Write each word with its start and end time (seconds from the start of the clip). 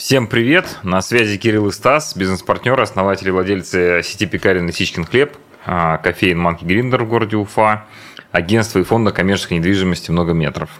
Всем 0.00 0.28
привет! 0.28 0.78
На 0.82 1.02
связи 1.02 1.36
Кирилл 1.36 1.68
и 1.68 1.72
Стас, 1.72 2.16
бизнес-партнеры, 2.16 2.82
основатели 2.82 3.28
и 3.28 3.32
владельцы 3.32 4.00
сети 4.02 4.24
пекарен 4.24 4.66
«Лисичкин 4.66 5.04
хлеб», 5.04 5.36
а, 5.66 5.98
кофеин 5.98 6.38
«Манки 6.38 6.64
Гриндер» 6.64 7.04
в 7.04 7.08
городе 7.08 7.36
Уфа, 7.36 7.84
агентство 8.32 8.78
и 8.78 8.82
фонда 8.82 9.12
коммерческой 9.12 9.58
недвижимости 9.58 10.10
«Много 10.10 10.32
метров». 10.32 10.70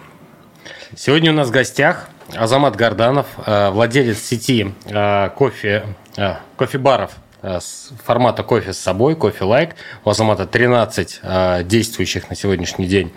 Сегодня 0.95 1.31
у 1.31 1.35
нас 1.35 1.49
в 1.49 1.51
гостях 1.51 2.09
Азамат 2.33 2.75
Горданов, 2.75 3.27
а, 3.45 3.69
владелец 3.69 4.17
сети 4.17 4.73
а, 4.91 5.29
кофе, 5.29 5.85
кофе-баров 6.55 7.11
с 7.43 7.91
формата 8.03 8.41
кофе 8.41 8.73
с 8.73 8.79
собой, 8.79 9.15
кофе 9.15 9.43
лайк. 9.43 9.75
У 10.03 10.09
Азамата 10.09 10.47
13 10.47 11.67
действующих 11.67 12.27
на 12.31 12.35
сегодняшний 12.35 12.87
день 12.87 13.13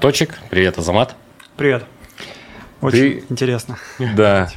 точек. 0.00 0.36
Привет, 0.50 0.78
Азамат. 0.78 1.14
Привет. 1.56 1.84
Очень 2.80 2.98
Ты... 2.98 3.24
интересно. 3.30 3.78
Да. 4.16 4.48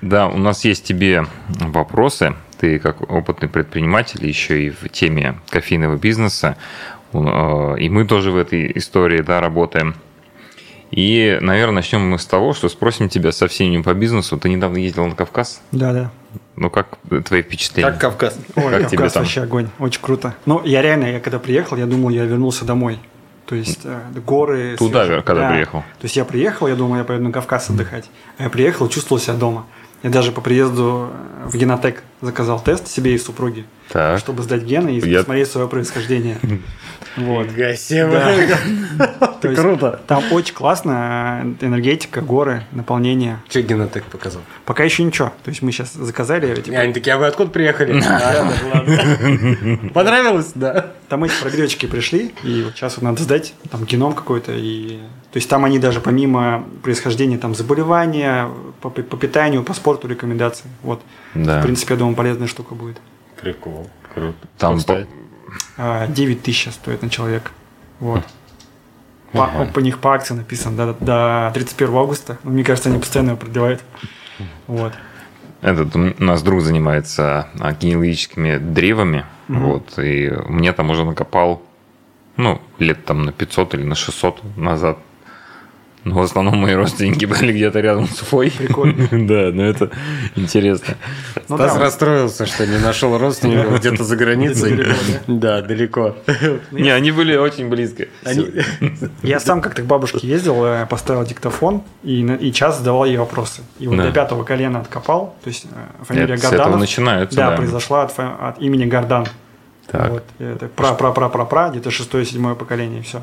Да, 0.00 0.28
у 0.28 0.38
нас 0.38 0.64
есть 0.64 0.84
тебе 0.84 1.26
вопросы. 1.46 2.34
Ты 2.58 2.78
как 2.78 3.10
опытный 3.10 3.48
предприниматель 3.48 4.26
еще 4.26 4.62
и 4.66 4.70
в 4.70 4.88
теме 4.88 5.38
кофейного 5.48 5.96
бизнеса. 5.96 6.56
Э, 7.12 7.74
и 7.78 7.88
мы 7.88 8.06
тоже 8.06 8.30
в 8.30 8.36
этой 8.36 8.70
истории 8.76 9.20
да, 9.22 9.40
работаем. 9.40 9.94
И, 10.92 11.38
наверное, 11.40 11.76
начнем 11.76 12.02
мы 12.02 12.18
с 12.18 12.26
того, 12.26 12.52
что 12.52 12.68
спросим 12.68 13.08
тебя 13.08 13.32
со 13.32 13.48
всеми 13.48 13.80
по 13.80 13.94
бизнесу. 13.94 14.38
Ты 14.38 14.50
недавно 14.50 14.76
ездил 14.76 15.06
на 15.06 15.14
Кавказ? 15.14 15.62
Да, 15.72 15.92
да. 15.92 16.10
Ну, 16.56 16.68
как 16.68 16.98
твои 17.26 17.42
впечатления? 17.42 17.90
Как 17.90 18.00
Кавказ? 18.00 18.38
Ой, 18.56 18.62
как 18.64 18.72
Кавказ 18.72 18.90
тебе 18.90 19.08
там? 19.08 19.22
вообще 19.22 19.42
огонь. 19.42 19.68
Очень 19.78 20.02
круто. 20.02 20.34
Ну, 20.44 20.62
я 20.64 20.82
реально, 20.82 21.06
я 21.06 21.20
когда 21.20 21.38
приехал, 21.38 21.78
я 21.78 21.86
думал, 21.86 22.10
я 22.10 22.24
вернулся 22.24 22.66
домой. 22.66 22.98
То 23.46 23.54
есть 23.54 23.80
э, 23.84 24.00
горы. 24.26 24.76
Туда, 24.76 25.04
свежие. 25.04 25.22
когда 25.22 25.48
да. 25.48 25.52
приехал? 25.52 25.80
То 25.80 26.04
есть 26.04 26.16
я 26.16 26.26
приехал, 26.26 26.68
я 26.68 26.76
думал, 26.76 26.96
я 26.96 27.04
поеду 27.04 27.24
на 27.24 27.32
Кавказ 27.32 27.70
отдыхать. 27.70 28.10
А 28.36 28.44
я 28.44 28.50
приехал, 28.50 28.88
чувствовал 28.88 29.20
себя 29.20 29.34
дома. 29.34 29.66
Я 30.02 30.10
даже 30.10 30.32
по 30.32 30.40
приезду 30.40 31.10
в 31.44 31.56
Генотек 31.56 32.02
заказал 32.20 32.60
тест 32.60 32.88
себе 32.88 33.14
и 33.14 33.18
супруге, 33.18 33.64
так. 33.88 34.18
чтобы 34.18 34.42
сдать 34.42 34.62
гены 34.62 34.96
и 34.96 35.08
я... 35.08 35.18
посмотреть 35.18 35.48
свое 35.48 35.68
происхождение. 35.68 36.38
Вот. 37.16 37.48
Круто. 39.54 40.00
Там 40.06 40.24
очень 40.32 40.54
классно 40.54 41.56
энергетика, 41.60 42.22
горы, 42.22 42.62
наполнение. 42.72 43.38
Что 43.50 43.60
Генотек 43.60 44.04
показал? 44.04 44.40
Пока 44.64 44.84
еще 44.84 45.02
ничего. 45.02 45.30
То 45.44 45.50
есть 45.50 45.60
мы 45.60 45.72
сейчас 45.72 45.92
заказали. 45.92 46.54
Типа... 46.58 46.78
Они 46.78 46.94
такие, 46.94 47.14
а 47.14 47.18
вы 47.18 47.26
откуда 47.26 47.50
приехали? 47.50 48.00
Понравилось? 49.92 50.52
Да. 50.54 50.92
Там 51.08 51.24
эти 51.24 51.34
прогревочки 51.42 51.84
пришли, 51.84 52.34
и 52.44 52.62
вот 52.62 52.76
сейчас 52.76 52.96
вот 52.96 53.02
надо 53.02 53.22
сдать 53.22 53.52
там 53.70 53.84
геном 53.84 54.14
какой-то. 54.14 54.52
И... 54.54 55.00
То 55.32 55.38
есть 55.38 55.48
там 55.48 55.64
они 55.64 55.78
даже 55.78 56.00
помимо 56.00 56.64
происхождения 56.82 57.38
там 57.38 57.54
заболевания, 57.54 58.50
по, 58.82 58.90
по 58.90 59.16
питанию, 59.16 59.62
по 59.62 59.72
спорту 59.72 60.06
рекомендации. 60.06 60.66
Вот. 60.82 61.00
Да. 61.34 61.60
В 61.60 61.62
принципе, 61.62 61.94
я 61.94 61.98
думаю, 61.98 62.14
полезная 62.14 62.46
штука 62.46 62.74
будет. 62.74 63.00
Прикол. 63.40 63.88
Круто. 64.14 64.36
Там 64.58 64.78
по... 64.82 65.06
9 66.08 66.42
тысяч 66.42 66.70
стоит 66.70 67.00
на 67.02 67.08
человека. 67.08 67.50
Вот. 67.98 68.22
По, 69.32 69.44
ага. 69.44 69.72
по 69.72 69.80
них 69.80 70.00
по 70.00 70.12
акции 70.12 70.34
написано 70.34 70.76
до, 70.76 70.92
до 71.00 71.50
31 71.54 71.94
августа. 71.94 72.38
Мне 72.42 72.62
кажется, 72.62 72.90
они 72.90 72.98
постоянно 72.98 73.30
его 73.30 73.38
продлевают. 73.38 73.82
Вот. 74.66 74.92
Этот 75.62 75.96
у 75.96 76.22
нас 76.22 76.42
друг 76.42 76.60
занимается 76.60 77.48
генеалогическими 77.80 78.58
древами. 78.58 79.24
Угу. 79.48 79.58
Вот, 79.58 79.98
и 79.98 80.30
мне 80.46 80.72
там 80.74 80.90
уже 80.90 81.04
накопал, 81.04 81.62
ну, 82.36 82.60
лет 82.78 83.04
там 83.06 83.24
на 83.24 83.32
500 83.32 83.74
или 83.74 83.84
на 83.84 83.94
600 83.94 84.56
назад 84.58 84.98
ну, 86.04 86.18
в 86.18 86.22
основном 86.22 86.58
мои 86.58 86.74
родственники 86.74 87.24
были 87.26 87.52
где-то 87.52 87.80
рядом 87.80 88.08
с 88.08 88.22
Уфой. 88.22 88.50
Прикольно. 88.50 89.08
да, 89.10 89.50
но 89.52 89.62
это 89.64 89.90
интересно. 90.34 90.96
Ну, 91.48 91.56
Стас 91.56 91.74
да. 91.74 91.80
расстроился, 91.80 92.46
что 92.46 92.66
не 92.66 92.78
нашел 92.78 93.16
родственников 93.16 93.78
где-то 93.78 94.04
за 94.04 94.16
границей. 94.16 94.84
Да, 95.26 95.62
далеко. 95.62 96.16
Не, 96.72 96.90
они 96.90 97.12
были 97.12 97.36
очень 97.36 97.68
близко. 97.68 98.06
Я 99.22 99.40
сам 99.40 99.60
как-то 99.60 99.82
к 99.82 99.86
бабушке 99.86 100.26
ездил, 100.26 100.86
поставил 100.88 101.24
диктофон 101.24 101.82
и 102.02 102.52
час 102.52 102.78
задавал 102.78 103.04
ей 103.04 103.16
вопросы. 103.16 103.62
И 103.78 103.86
вот 103.86 103.96
до 103.96 104.10
пятого 104.10 104.44
колена 104.44 104.80
откопал, 104.80 105.36
то 105.42 105.48
есть 105.48 105.66
э, 105.70 106.04
фамилия 106.04 106.36
Горданов. 106.36 106.80
Начинается, 106.80 107.36
да. 107.36 107.52
произошла 107.52 108.04
от 108.04 108.60
имени 108.60 108.86
Гордан. 108.86 109.26
Так. 109.86 110.10
Вот, 110.10 110.24
это 110.38 110.68
пра-пра-пра-пра-пра, 110.68 111.70
где-то 111.70 111.90
шестое-седьмое 111.90 112.54
поколение, 112.54 113.00
и 113.00 113.02
все. 113.02 113.22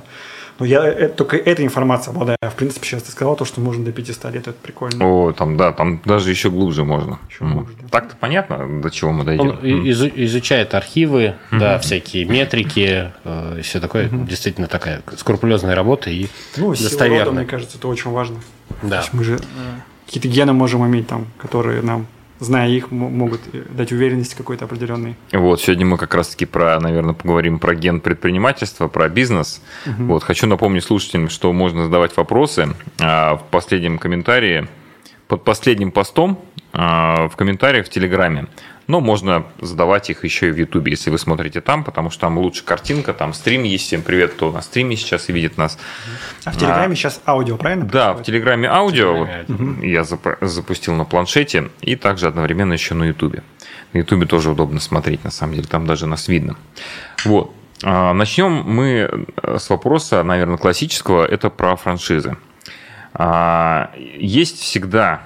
Но 0.59 0.65
я 0.65 0.85
это, 0.85 1.15
только 1.15 1.37
этой 1.37 1.65
информацией 1.65 2.13
обладаю. 2.13 2.37
В 2.41 2.55
принципе, 2.55 2.85
сейчас 2.85 3.03
ты 3.03 3.11
сказал 3.11 3.35
то, 3.35 3.45
что 3.45 3.61
можно 3.61 3.85
до 3.85 3.91
500 3.91 4.33
лет, 4.33 4.47
это 4.47 4.57
прикольно. 4.61 5.05
О, 5.05 5.31
там, 5.31 5.57
да, 5.57 5.71
там 5.71 6.01
даже 6.03 6.29
еще 6.29 6.49
глубже 6.49 6.83
можно. 6.83 7.19
Еще 7.29 7.45
глубже, 7.45 7.73
да. 7.81 7.87
Так-то 7.89 8.15
понятно, 8.17 8.81
до 8.81 8.89
чего 8.89 9.11
мы 9.11 9.23
дойдем. 9.23 9.49
Он 9.49 9.57
mm. 9.57 10.13
изучает 10.25 10.73
архивы, 10.73 11.35
mm-hmm. 11.51 11.59
да, 11.59 11.79
всякие 11.79 12.25
метрики, 12.25 13.11
э, 13.23 13.61
все 13.63 13.79
такое. 13.79 14.07
Mm-hmm. 14.07 14.27
Действительно 14.27 14.67
такая 14.67 15.01
скрупулезная 15.15 15.75
работа 15.75 16.09
и 16.09 16.27
ну, 16.57 16.71
достоверная. 16.71 17.25
Рода, 17.25 17.37
мне 17.37 17.45
кажется, 17.45 17.77
это 17.77 17.87
очень 17.87 18.11
важно. 18.11 18.39
Да. 18.81 19.03
мы 19.13 19.23
же 19.23 19.35
э, 19.35 19.39
какие-то 20.05 20.27
гены 20.27 20.53
можем 20.53 20.85
иметь 20.85 21.07
там, 21.07 21.27
которые 21.37 21.81
нам 21.81 22.05
зная 22.39 22.69
их, 22.69 22.91
могут 22.91 23.41
дать 23.75 23.91
уверенность 23.91 24.35
какой-то 24.35 24.65
определенной. 24.65 25.15
Вот, 25.31 25.61
сегодня 25.61 25.85
мы 25.85 25.97
как 25.97 26.15
раз-таки 26.15 26.45
про, 26.45 26.79
наверное, 26.79 27.13
поговорим 27.13 27.59
про 27.59 27.75
ген 27.75 27.99
предпринимательства, 27.99 28.87
про 28.87 29.09
бизнес. 29.09 29.61
Угу. 29.85 30.05
Вот, 30.05 30.23
хочу 30.23 30.47
напомнить 30.47 30.83
слушателям, 30.83 31.29
что 31.29 31.51
можно 31.53 31.85
задавать 31.85 32.15
вопросы 32.17 32.69
а, 32.99 33.35
в 33.37 33.43
последнем 33.51 33.97
комментарии, 33.99 34.67
под 35.27 35.43
последним 35.43 35.91
постом 35.91 36.39
а, 36.73 37.27
в 37.27 37.35
комментариях 37.35 37.85
в 37.85 37.89
Телеграме. 37.89 38.47
Но 38.89 39.01
можно 39.01 39.45
задавать 39.61 40.09
их 40.09 40.23
еще 40.23 40.49
и 40.49 40.51
в 40.51 40.57
Ютубе, 40.57 40.93
если 40.93 41.11
вы 41.11 41.19
смотрите 41.19 41.61
там, 41.61 41.83
потому 41.83 42.09
что 42.09 42.21
там 42.21 42.39
лучше 42.39 42.65
картинка, 42.65 43.13
там 43.13 43.33
стрим 43.33 43.61
есть. 43.61 43.85
Всем 43.85 44.01
привет, 44.01 44.33
кто 44.33 44.51
на 44.51 44.63
стриме 44.63 44.95
сейчас 44.95 45.29
и 45.29 45.31
видит 45.31 45.59
нас. 45.59 45.77
А 46.43 46.49
в 46.49 46.57
Телеграме 46.57 46.93
а, 46.93 46.95
сейчас 46.95 47.21
аудио, 47.27 47.55
правильно? 47.57 47.85
Да, 47.85 48.13
в 48.13 48.23
Телеграме 48.23 48.67
аудио. 48.67 49.27
Угу. 49.47 49.83
Я 49.83 50.03
запустил 50.41 50.95
на 50.95 51.05
планшете 51.05 51.69
и 51.81 51.95
также 51.95 52.25
одновременно 52.25 52.73
еще 52.73 52.95
на 52.95 53.03
Ютубе. 53.03 53.43
На 53.93 53.99
Ютубе 53.99 54.25
тоже 54.25 54.49
удобно 54.49 54.79
смотреть, 54.79 55.23
на 55.23 55.29
самом 55.29 55.53
деле, 55.53 55.67
там 55.67 55.85
даже 55.85 56.07
нас 56.07 56.27
видно. 56.27 56.55
Вот. 57.25 57.53
А, 57.83 58.11
начнем 58.13 58.51
мы 58.51 59.27
с 59.43 59.69
вопроса, 59.69 60.23
наверное, 60.23 60.57
классического, 60.57 61.27
это 61.27 61.51
про 61.51 61.75
франшизы. 61.75 62.37
А, 63.13 63.91
есть 64.17 64.59
всегда 64.61 65.21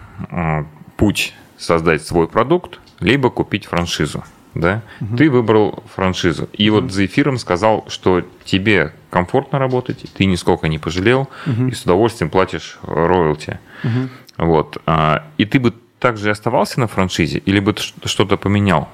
путь 0.98 1.34
создать 1.58 2.06
свой 2.06 2.28
продукт, 2.28 2.82
либо 3.04 3.30
купить 3.30 3.66
франшизу. 3.66 4.24
Да? 4.54 4.84
Угу. 5.02 5.18
Ты 5.18 5.30
выбрал 5.30 5.84
франшизу. 5.96 6.48
И 6.54 6.70
угу. 6.70 6.82
вот 6.82 6.92
за 6.92 7.06
эфиром 7.06 7.38
сказал, 7.38 7.86
что 7.88 8.24
тебе 8.46 8.94
комфортно 9.10 9.60
работать, 9.60 10.06
ты 10.14 10.26
нисколько 10.26 10.68
не 10.68 10.80
пожалел, 10.80 11.30
угу. 11.46 11.68
и 11.68 11.72
с 11.72 11.84
удовольствием 11.84 12.30
платишь 12.30 12.78
роялти. 12.84 13.60
Угу. 13.84 14.46
Вот. 14.46 14.78
А, 14.86 15.24
и 15.38 15.46
ты 15.46 15.60
бы 15.60 15.74
также 16.00 16.30
оставался 16.32 16.80
на 16.80 16.88
франшизе, 16.88 17.40
или 17.40 17.60
бы 17.60 17.76
что-то 17.78 18.38
поменял? 18.38 18.90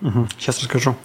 Угу. 0.00 0.28
Сейчас 0.38 0.60
расскажу. 0.60 0.96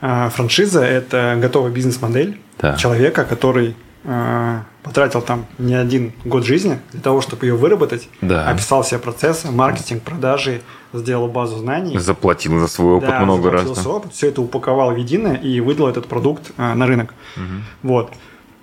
А, 0.00 0.28
франшиза– 0.28 0.84
это 0.84 1.38
готовая 1.40 1.70
бизнес-модель 1.70 2.38
да. 2.58 2.76
человека, 2.76 3.24
который 3.24 3.74
Э, 3.74 3.83
потратил 4.04 5.22
там 5.22 5.46
не 5.58 5.74
один 5.74 6.12
год 6.24 6.44
жизни 6.44 6.78
для 6.92 7.00
того, 7.00 7.20
чтобы 7.22 7.46
ее 7.46 7.56
выработать, 7.56 8.08
да. 8.20 8.48
описал 8.48 8.82
все 8.82 8.98
процессы, 8.98 9.50
маркетинг, 9.50 10.02
продажи, 10.02 10.60
сделал 10.92 11.28
базу 11.28 11.56
знаний. 11.58 11.98
Заплатил 11.98 12.58
за 12.60 12.68
свой 12.68 12.94
опыт 12.94 13.08
да, 13.08 13.20
много 13.20 13.50
раз. 13.50 13.68
Да? 13.68 13.74
свой 13.74 13.96
опыт, 13.96 14.12
все 14.12 14.28
это 14.28 14.42
упаковал 14.42 14.92
в 14.92 14.96
единое 14.96 15.36
и 15.36 15.60
выдал 15.60 15.88
этот 15.88 16.06
продукт 16.06 16.52
э, 16.56 16.74
на 16.74 16.86
рынок. 16.86 17.14
Угу. 17.36 17.90
Вот. 17.90 18.12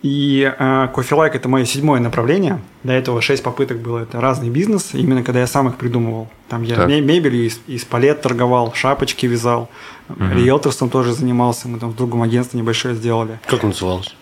И 0.03 0.52
э, 0.57 0.88
это 1.34 1.50
мое 1.50 1.66
седьмое 1.66 2.00
направление. 2.00 2.59
До 2.84 2.94
этого 2.94 3.22
шесть 3.22 3.44
попыток 3.44 3.79
было. 3.79 4.00
Это 4.00 4.19
разный 4.19 4.50
бизнес, 4.50 4.91
именно 4.94 5.23
когда 5.23 5.41
я 5.41 5.47
сам 5.47 5.68
их 5.69 5.75
придумывал. 5.75 6.29
Там 6.50 6.63
я 6.63 6.75
так. 6.75 6.88
мебелью 6.88 7.47
из, 7.47 7.59
из 7.67 7.85
палет 7.85 8.22
торговал, 8.22 8.73
шапочки 8.73 9.26
вязал, 9.26 9.70
угу. 10.09 10.23
риэлторством 10.34 10.90
тоже 10.90 11.14
занимался. 11.14 11.67
Мы 11.67 11.79
там 11.79 11.91
в 11.91 11.96
другом 11.96 12.23
агентстве 12.23 12.59
небольшое 12.59 12.96
сделали. 12.96 13.40
Как 13.47 13.64
называлось? 13.64 14.16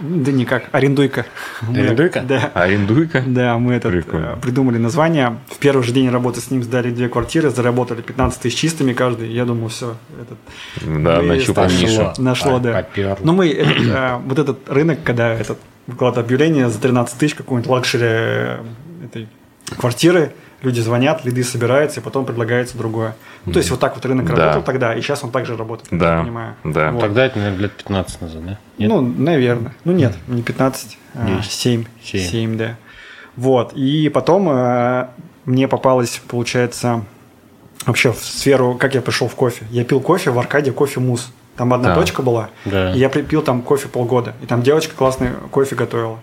Да 0.00 0.30
никак, 0.32 0.68
арендуйка. 0.72 1.26
Арендуйка? 1.68 2.20
Да. 2.22 2.50
Арендуйка? 2.54 3.22
Да, 3.26 3.58
мы 3.58 3.74
это 3.74 3.88
э, 3.88 4.36
придумали 4.40 4.78
название. 4.78 5.38
В 5.48 5.58
первый 5.58 5.82
же 5.82 5.92
день 5.92 6.08
работы 6.08 6.40
с 6.40 6.50
ним 6.50 6.62
сдали 6.62 6.90
две 6.90 7.08
квартиры, 7.08 7.50
заработали 7.50 8.00
15 8.00 8.40
тысяч 8.40 8.58
чистыми 8.58 8.92
каждый. 8.92 9.32
Я 9.32 9.44
думал, 9.44 9.68
все. 9.68 9.96
Этот, 10.20 10.38
да, 11.02 11.20
нащупал 11.22 11.66
нишу. 11.66 12.12
Нашло, 12.18 12.58
да. 12.58 12.74
Попер. 12.74 13.18
Но 13.22 13.32
мы, 13.32 13.48
этот, 13.50 13.86
э, 13.86 14.16
вот 14.24 14.38
этот 14.38 14.68
рынок, 14.68 14.98
когда 15.02 15.32
этот 15.32 15.58
вклад 15.88 16.18
объявление 16.18 16.68
за 16.68 16.80
13 16.80 17.18
тысяч 17.18 17.34
какой-нибудь 17.34 17.68
luxury 17.68 18.04
э, 18.04 18.64
этой 19.04 19.28
квартиры, 19.76 20.32
люди 20.62 20.80
звонят, 20.80 21.24
лиды 21.24 21.44
собираются, 21.44 22.00
и 22.00 22.02
потом 22.02 22.24
предлагается 22.24 22.76
другое. 22.76 23.14
Ну, 23.44 23.52
то 23.52 23.58
есть 23.58 23.70
вот 23.70 23.80
так 23.80 23.94
вот 23.94 24.04
рынок 24.04 24.26
да. 24.26 24.36
работал 24.36 24.62
тогда, 24.62 24.94
и 24.94 25.00
сейчас 25.00 25.22
он 25.24 25.30
также 25.30 25.56
работает, 25.56 25.88
да. 25.90 26.16
я 26.16 26.22
понимаю. 26.22 26.56
Да. 26.64 26.90
Вот. 26.90 27.00
Тогда 27.00 27.26
это, 27.26 27.38
наверное, 27.38 27.62
лет 27.62 27.72
15 27.72 28.20
назад, 28.20 28.44
да? 28.44 28.58
Нет? 28.78 28.88
Ну, 28.88 29.00
наверное. 29.00 29.74
Ну, 29.84 29.92
нет, 29.92 30.14
не 30.26 30.42
15, 30.42 30.98
а 31.14 31.42
7. 31.42 31.84
7. 32.02 32.20
7, 32.20 32.56
да. 32.56 32.76
Вот. 33.36 33.72
И 33.74 34.08
потом 34.08 34.48
э, 34.50 35.06
мне 35.44 35.68
попалось, 35.68 36.20
получается, 36.26 37.04
вообще 37.86 38.12
в 38.12 38.18
сферу, 38.18 38.74
как 38.74 38.94
я 38.94 39.00
пришел 39.00 39.28
в 39.28 39.34
кофе. 39.34 39.64
Я 39.70 39.84
пил 39.84 40.00
кофе 40.00 40.30
в 40.30 40.38
Аркаде 40.38 40.72
кофе 40.72 41.00
мус. 41.00 41.30
Там 41.56 41.72
одна 41.74 41.88
Да. 41.88 41.94
точка 41.96 42.22
была, 42.22 42.50
Да. 42.64 42.92
и 42.92 42.98
я 42.98 43.08
пил 43.08 43.42
там 43.42 43.62
кофе 43.62 43.88
полгода. 43.88 44.34
И 44.42 44.46
там 44.46 44.62
девочка 44.62 44.94
классный 44.94 45.30
кофе 45.50 45.74
готовила. 45.74 46.18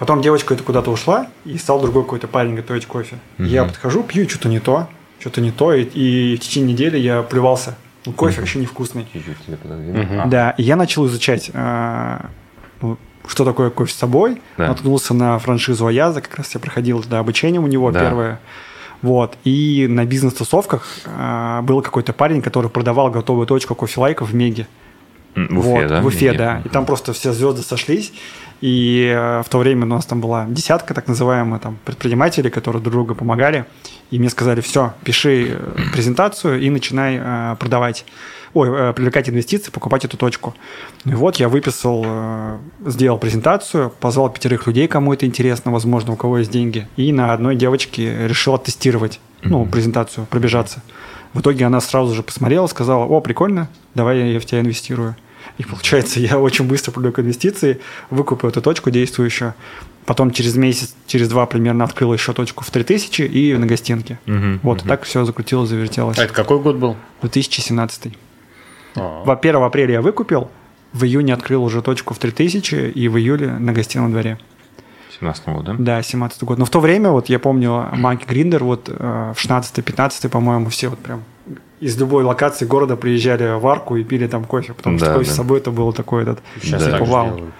Потом 0.00 0.22
девочка 0.22 0.54
это 0.54 0.62
куда-то 0.62 0.90
ушла, 0.90 1.26
и 1.44 1.58
стал 1.58 1.78
другой 1.78 2.04
какой-то 2.04 2.26
парень 2.26 2.54
готовить 2.56 2.86
кофе. 2.86 3.18
И 3.36 3.44
Я 3.44 3.64
подхожу, 3.64 4.02
пью, 4.02 4.26
что-то 4.26 4.48
не 4.48 4.58
то, 4.58 4.88
что-то 5.18 5.42
не 5.42 5.50
то, 5.50 5.74
и, 5.74 5.82
и 5.84 6.36
в 6.36 6.40
течение 6.40 6.72
недели 6.72 6.96
я 6.96 7.20
плевался. 7.22 7.76
Ну, 8.06 8.12
кофе 8.12 8.40
вообще 8.40 8.60
невкусный. 8.60 9.06
Чуть-чуть 9.12 9.36
тебе 9.44 9.58
пододвину. 9.58 10.22
А, 10.22 10.26
Да, 10.26 10.50
и 10.56 10.62
я 10.62 10.76
начал 10.76 11.06
изучать, 11.06 11.50
э, 11.52 12.18
ну, 12.80 12.96
что 13.26 13.44
такое 13.44 13.68
кофе 13.68 13.92
с 13.92 13.96
собой. 13.96 14.40
Да. 14.56 14.68
Наткнулся 14.68 15.12
на 15.12 15.38
франшизу 15.38 15.86
Аяза, 15.86 16.22
как 16.22 16.34
раз 16.36 16.54
я 16.54 16.60
проходил 16.60 17.02
туда 17.02 17.18
обучение 17.18 17.60
у 17.60 17.66
него 17.66 17.90
Да. 17.90 18.00
первое. 18.00 18.40
Вот. 19.02 19.36
И 19.44 19.86
на 19.86 20.06
бизнес-тусовках 20.06 20.86
э, 21.04 21.60
был 21.62 21.82
какой-то 21.82 22.14
парень, 22.14 22.40
который 22.40 22.70
продавал 22.70 23.10
готовую 23.10 23.46
точку 23.46 23.74
кофе-лайков 23.74 24.30
в 24.30 24.34
Меге. 24.34 24.66
В 25.34 25.58
Уфе, 25.58 25.68
Вот, 25.68 25.86
да? 25.88 26.00
В 26.00 26.06
Уфе, 26.06 26.30
Или- 26.30 26.36
да. 26.38 26.62
И 26.64 26.70
там 26.70 26.86
просто 26.86 27.12
все 27.12 27.32
звезды 27.34 27.60
сошлись. 27.62 28.12
И 28.60 29.10
э, 29.14 29.42
в 29.42 29.48
то 29.48 29.58
время 29.58 29.84
у 29.84 29.88
нас 29.88 30.04
там 30.04 30.20
была 30.20 30.46
десятка, 30.48 30.92
так 30.92 31.08
называемая, 31.08 31.60
там, 31.60 31.78
предпринимателей, 31.84 32.50
которые 32.50 32.82
друг 32.82 32.92
другу 32.92 33.14
помогали. 33.14 33.64
И 34.10 34.18
мне 34.18 34.28
сказали, 34.28 34.60
все, 34.60 34.92
пиши 35.02 35.48
э, 35.50 35.76
презентацию 35.92 36.60
и 36.60 36.68
начинай 36.68 37.18
э, 37.20 37.56
продавать. 37.58 38.04
Ой, 38.52 38.92
привлекать 38.94 39.28
инвестиции, 39.28 39.70
покупать 39.70 40.04
эту 40.04 40.16
точку. 40.16 40.56
И 41.04 41.14
вот 41.14 41.36
я 41.36 41.48
выписал, 41.48 42.04
сделал 42.84 43.16
презентацию, 43.16 43.92
позвал 44.00 44.28
пятерых 44.28 44.66
людей, 44.66 44.88
кому 44.88 45.14
это 45.14 45.24
интересно, 45.24 45.70
возможно, 45.70 46.14
у 46.14 46.16
кого 46.16 46.38
есть 46.38 46.50
деньги. 46.50 46.88
И 46.96 47.12
на 47.12 47.32
одной 47.32 47.54
девочке 47.54 48.26
решил 48.26 48.56
оттестировать, 48.56 49.20
ну, 49.44 49.64
презентацию, 49.66 50.26
пробежаться. 50.26 50.82
В 51.32 51.42
итоге 51.42 51.64
она 51.64 51.80
сразу 51.80 52.12
же 52.12 52.24
посмотрела, 52.24 52.66
сказала, 52.66 53.04
о, 53.04 53.20
прикольно, 53.20 53.68
давай 53.94 54.32
я 54.32 54.40
в 54.40 54.44
тебя 54.44 54.62
инвестирую. 54.62 55.14
И 55.60 55.62
получается, 55.62 56.20
я 56.20 56.38
очень 56.38 56.66
быстро 56.66 56.90
привлек 56.90 57.18
инвестиции, 57.18 57.80
выкупил 58.08 58.48
эту 58.48 58.62
точку 58.62 58.90
действующую. 58.90 59.52
Потом 60.06 60.30
через 60.30 60.56
месяц, 60.56 60.94
через 61.06 61.28
два 61.28 61.44
примерно 61.44 61.84
открыл 61.84 62.14
еще 62.14 62.32
точку 62.32 62.64
в 62.64 62.70
3000 62.70 63.20
и 63.20 63.54
на 63.54 63.66
гостинке. 63.66 64.18
Мгм, 64.24 64.60
Вот, 64.62 64.82
и 64.82 64.88
так 64.88 65.02
все 65.02 65.22
закрутилось, 65.26 65.68
завертелось. 65.68 66.18
А 66.18 66.24
это 66.24 66.32
какой 66.32 66.60
год 66.60 66.76
был? 66.76 66.96
2017. 67.20 68.16
А. 68.96 69.22
Во 69.22 69.36
1 69.36 69.56
апреля 69.56 69.92
я 69.92 70.00
выкупил, 70.00 70.50
в 70.94 71.04
июне 71.04 71.34
открыл 71.34 71.62
уже 71.62 71.82
точку 71.82 72.14
в 72.14 72.18
3000 72.18 72.92
и 72.94 73.08
в 73.08 73.18
июле 73.18 73.50
на 73.50 73.74
гостином 73.74 74.10
дворе. 74.10 74.38
17 75.20 75.48
года. 75.48 75.76
Да, 75.78 76.02
17 76.02 76.42
год. 76.44 76.56
Но 76.56 76.64
в 76.64 76.70
то 76.70 76.80
время, 76.80 77.10
вот 77.10 77.28
я 77.28 77.38
помню, 77.38 77.86
Манки 77.92 78.24
Гриндер, 78.24 78.64
вот 78.64 78.88
э, 78.88 79.34
в 79.36 79.44
16-15, 79.44 80.30
по-моему, 80.30 80.70
все 80.70 80.88
вот 80.88 81.00
прям 81.00 81.22
из 81.80 81.98
любой 81.98 82.24
локации 82.24 82.66
города 82.66 82.94
приезжали 82.96 83.58
в 83.58 83.66
арку 83.66 83.96
и 83.96 84.04
пили 84.04 84.26
там 84.26 84.44
кофе, 84.44 84.74
потому 84.74 84.98
что 84.98 85.06
Да, 85.06 85.14
кофе 85.14 85.26
да. 85.28 85.32
с 85.32 85.36
собой 85.36 85.58
это 85.58 85.70
было 85.70 85.92
такое 85.92 86.22
этот 86.22 86.40
Сейчас 86.60 86.84
Да. 86.84 86.90
так 86.92 87.06
же 87.06 87.10
вау. 87.12 87.26
делают. 87.36 87.54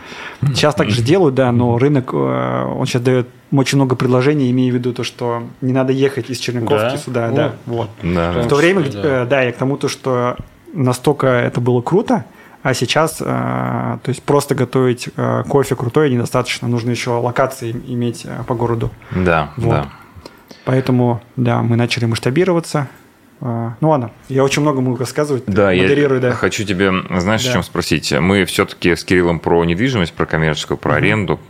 Сейчас 0.55 0.75
так 0.75 0.90
же 0.90 1.02
делают, 1.02 1.34
да, 1.34 1.50
но 1.52 1.78
рынок, 1.78 2.11
э, 2.12 2.64
он 2.76 2.84
сейчас 2.87 3.00
дает 3.02 3.28
очень 3.52 3.76
много 3.78 3.96
предложений, 3.96 4.50
имея 4.50 4.70
в 4.72 4.75
виду 4.75 4.93
то, 4.93 5.05
что 5.05 5.43
не 5.62 5.72
надо 5.72 5.93
ехать 5.94 6.28
из 6.31 6.38
Черниковки 6.38 6.75
Да? 6.93 6.96
сюда, 6.99 7.26
Вот. 7.28 7.34
да, 7.37 7.52
вот. 7.67 7.90
Да, 8.02 8.32
В 8.43 8.49
то 8.49 8.56
время, 8.56 8.82
Да. 8.82 9.22
э, 9.22 9.26
да, 9.26 9.43
я 9.43 9.52
к 9.52 9.56
тому, 9.56 9.76
то, 9.78 9.88
что 9.88 10.37
настолько 10.75 11.26
это 11.26 11.61
было 11.62 11.81
круто, 11.81 12.26
а 12.62 12.75
сейчас, 12.75 13.23
э, 13.23 13.25
то 13.25 14.08
есть 14.08 14.23
просто 14.23 14.55
готовить 14.55 15.08
кофе 15.49 15.75
крутое 15.76 16.12
недостаточно, 16.12 16.69
нужно 16.69 16.90
еще 16.90 17.11
локации 17.12 17.70
иметь 17.88 18.26
по 18.46 18.55
городу. 18.55 18.90
Да, 19.12 19.52
Вот. 19.56 19.70
да. 19.73 19.88
Поэтому, 20.66 21.23
да, 21.37 21.62
мы 21.62 21.76
начали 21.76 22.05
масштабироваться. 22.05 22.88
Э, 23.40 23.70
Ну 23.81 23.90
ладно, 23.90 24.10
я 24.28 24.44
очень 24.44 24.62
много 24.62 24.81
могу 24.81 24.96
рассказывать. 24.96 25.44
Да, 25.46 25.66
Модерирую, 25.66 26.20
я 26.20 26.28
да. 26.31 26.32
хочу 26.34 26.64
тебе, 26.64 26.92
знаешь, 27.19 27.44
Да. 27.44 27.50
о 27.50 27.52
чем 27.54 27.62
спросить? 27.62 28.12
Мы 28.12 28.44
все-таки 28.44 28.94
с 28.94 29.04
Кириллом 29.04 29.38
про 29.40 29.64
недвижимость, 29.64 30.12
про 30.12 30.26
коммерческую, 30.26 30.76
про 30.78 30.94
аренду. 30.96 31.40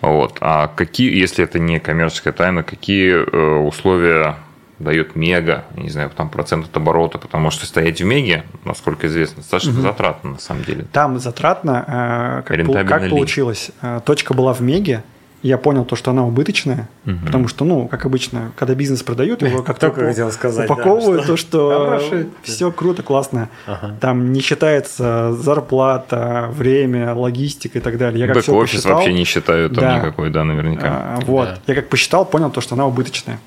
Вот. 0.00 0.38
А 0.40 0.68
какие, 0.68 1.16
если 1.16 1.44
это 1.44 1.58
не 1.58 1.78
коммерческая 1.80 2.32
тайна, 2.32 2.62
какие 2.62 3.12
э, 3.14 3.56
условия 3.58 4.36
дает 4.78 5.16
Мега, 5.16 5.64
я 5.76 5.82
не 5.82 5.90
знаю, 5.90 6.08
там 6.10 6.28
процент 6.30 6.66
от 6.66 6.76
оборота, 6.76 7.18
потому 7.18 7.50
что 7.50 7.66
стоять 7.66 8.00
в 8.00 8.04
Меге, 8.04 8.44
насколько 8.64 9.08
известно, 9.08 9.38
достаточно 9.38 9.72
затратно 9.80 10.30
на 10.30 10.38
самом 10.38 10.62
деле. 10.62 10.84
Там 10.92 11.18
затратно, 11.18 12.42
э, 12.46 12.48
как, 12.48 12.64
пол- 12.66 12.74
как 12.86 13.02
ли? 13.02 13.10
получилось. 13.10 13.72
Э, 13.82 14.00
Точка 14.04 14.34
была 14.34 14.52
в 14.54 14.60
Меге, 14.60 15.02
я 15.42 15.56
понял 15.58 15.84
то, 15.84 15.94
что 15.94 16.10
она 16.10 16.24
убыточная, 16.26 16.88
потому 17.24 17.46
что, 17.48 17.64
ну, 17.64 17.86
как 17.88 18.04
обычно, 18.06 18.52
когда 18.56 18.74
бизнес 18.74 19.02
продают, 19.02 19.42
его 19.42 19.62
как-то 19.64 19.92
хотел 19.92 20.32
сказать, 20.32 20.66
да, 20.66 20.74
упаковывают 20.74 21.22
что- 21.22 21.32
то, 21.32 21.36
что 21.36 21.84
Хороший. 21.86 22.26
все 22.42 22.72
круто, 22.72 23.02
классно. 23.02 23.48
Ага. 23.66 23.96
Там 24.00 24.32
не 24.32 24.40
считается 24.40 25.32
зарплата, 25.34 26.48
время, 26.52 27.14
логистика 27.14 27.78
и 27.78 27.80
так 27.80 27.98
далее. 27.98 28.20
Я 28.20 28.26
как 28.26 28.36
Бэк-офис 28.36 28.72
посчитал, 28.76 28.96
вообще 28.96 29.12
не 29.12 29.24
считают 29.24 29.74
там 29.74 29.84
Да. 29.84 29.98
никакой, 29.98 30.30
да, 30.30 30.44
наверняка. 30.44 30.86
а, 30.88 31.20
вот. 31.24 31.48
Да. 31.48 31.58
Я 31.66 31.74
как 31.74 31.88
посчитал, 31.88 32.24
понял 32.24 32.50
то, 32.50 32.60
что 32.60 32.74
она 32.74 32.86
убыточная. 32.86 33.38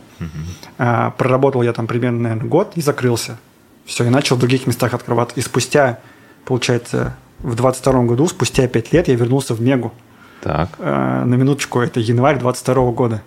А, 0.77 1.11
проработал 1.11 1.61
я 1.61 1.73
там 1.73 1.87
примерно, 1.87 2.19
наверное, 2.21 2.47
год 2.47 2.73
и 2.75 2.81
закрылся. 2.81 3.37
Все, 3.85 4.05
и 4.05 4.09
начал 4.09 4.35
в 4.35 4.39
других 4.39 4.67
местах 4.67 4.93
открываться. 4.93 5.39
И 5.39 5.41
спустя, 5.43 5.99
получается, 6.45 7.15
в 7.39 7.55
22 7.55 8.03
году, 8.03 8.27
спустя 8.27 8.67
5 8.67 8.93
лет, 8.93 9.07
я 9.07 9.15
вернулся 9.15 9.53
в 9.55 9.61
Мегу. 9.61 9.91
Так. 10.41 10.69
А, 10.79 11.25
на 11.25 11.35
минуточку, 11.35 11.79
это 11.79 11.99
январь 11.99 12.39
22 12.39 12.91
года. 12.91 13.21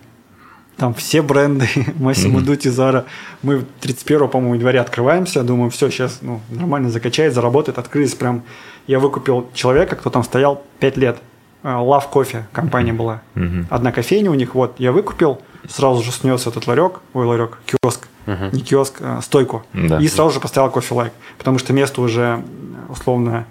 Там 0.77 0.93
все 0.93 1.21
бренды, 1.21 1.67
Массимо 1.95 2.41
Дути, 2.41 2.67
Зара. 2.67 3.05
Мы 3.41 3.65
31 3.79 4.27
по-моему, 4.27 4.55
января 4.55 4.81
открываемся. 4.81 5.43
Думаю, 5.43 5.71
все, 5.71 5.89
сейчас 5.89 6.19
ну, 6.21 6.41
нормально 6.49 6.89
закачает, 6.89 7.33
заработает. 7.33 7.77
Открылись 7.77 8.13
прям... 8.15 8.43
Я 8.87 8.99
выкупил 8.99 9.49
человека, 9.53 9.95
кто 9.95 10.09
там 10.09 10.23
стоял 10.23 10.63
5 10.79 10.97
лет. 10.97 11.17
А, 11.63 11.81
Love 11.81 12.03
Coffee 12.11 12.43
компания 12.51 12.93
была. 12.93 13.21
Одна 13.69 13.91
кофейня 13.91 14.29
у 14.29 14.35
них. 14.35 14.53
Вот, 14.53 14.75
я 14.77 14.91
выкупил, 14.91 15.41
сразу 15.67 16.03
же 16.03 16.11
снес 16.11 16.45
этот 16.45 16.67
ларек, 16.67 16.99
ой, 17.13 17.25
ларек, 17.25 17.57
киоск. 17.65 18.07
Не 18.27 18.61
киоск, 18.61 19.01
а 19.01 19.21
стойку. 19.21 19.63
Да. 19.73 19.99
И 19.99 20.07
сразу 20.07 20.31
же 20.31 20.39
поставил 20.39 20.69
кофе 20.69 20.93
лайк. 20.93 21.13
Потому 21.37 21.57
что 21.57 21.73
место 21.73 22.01
уже 22.01 22.21
м, 22.21 22.45
условно 22.89 23.45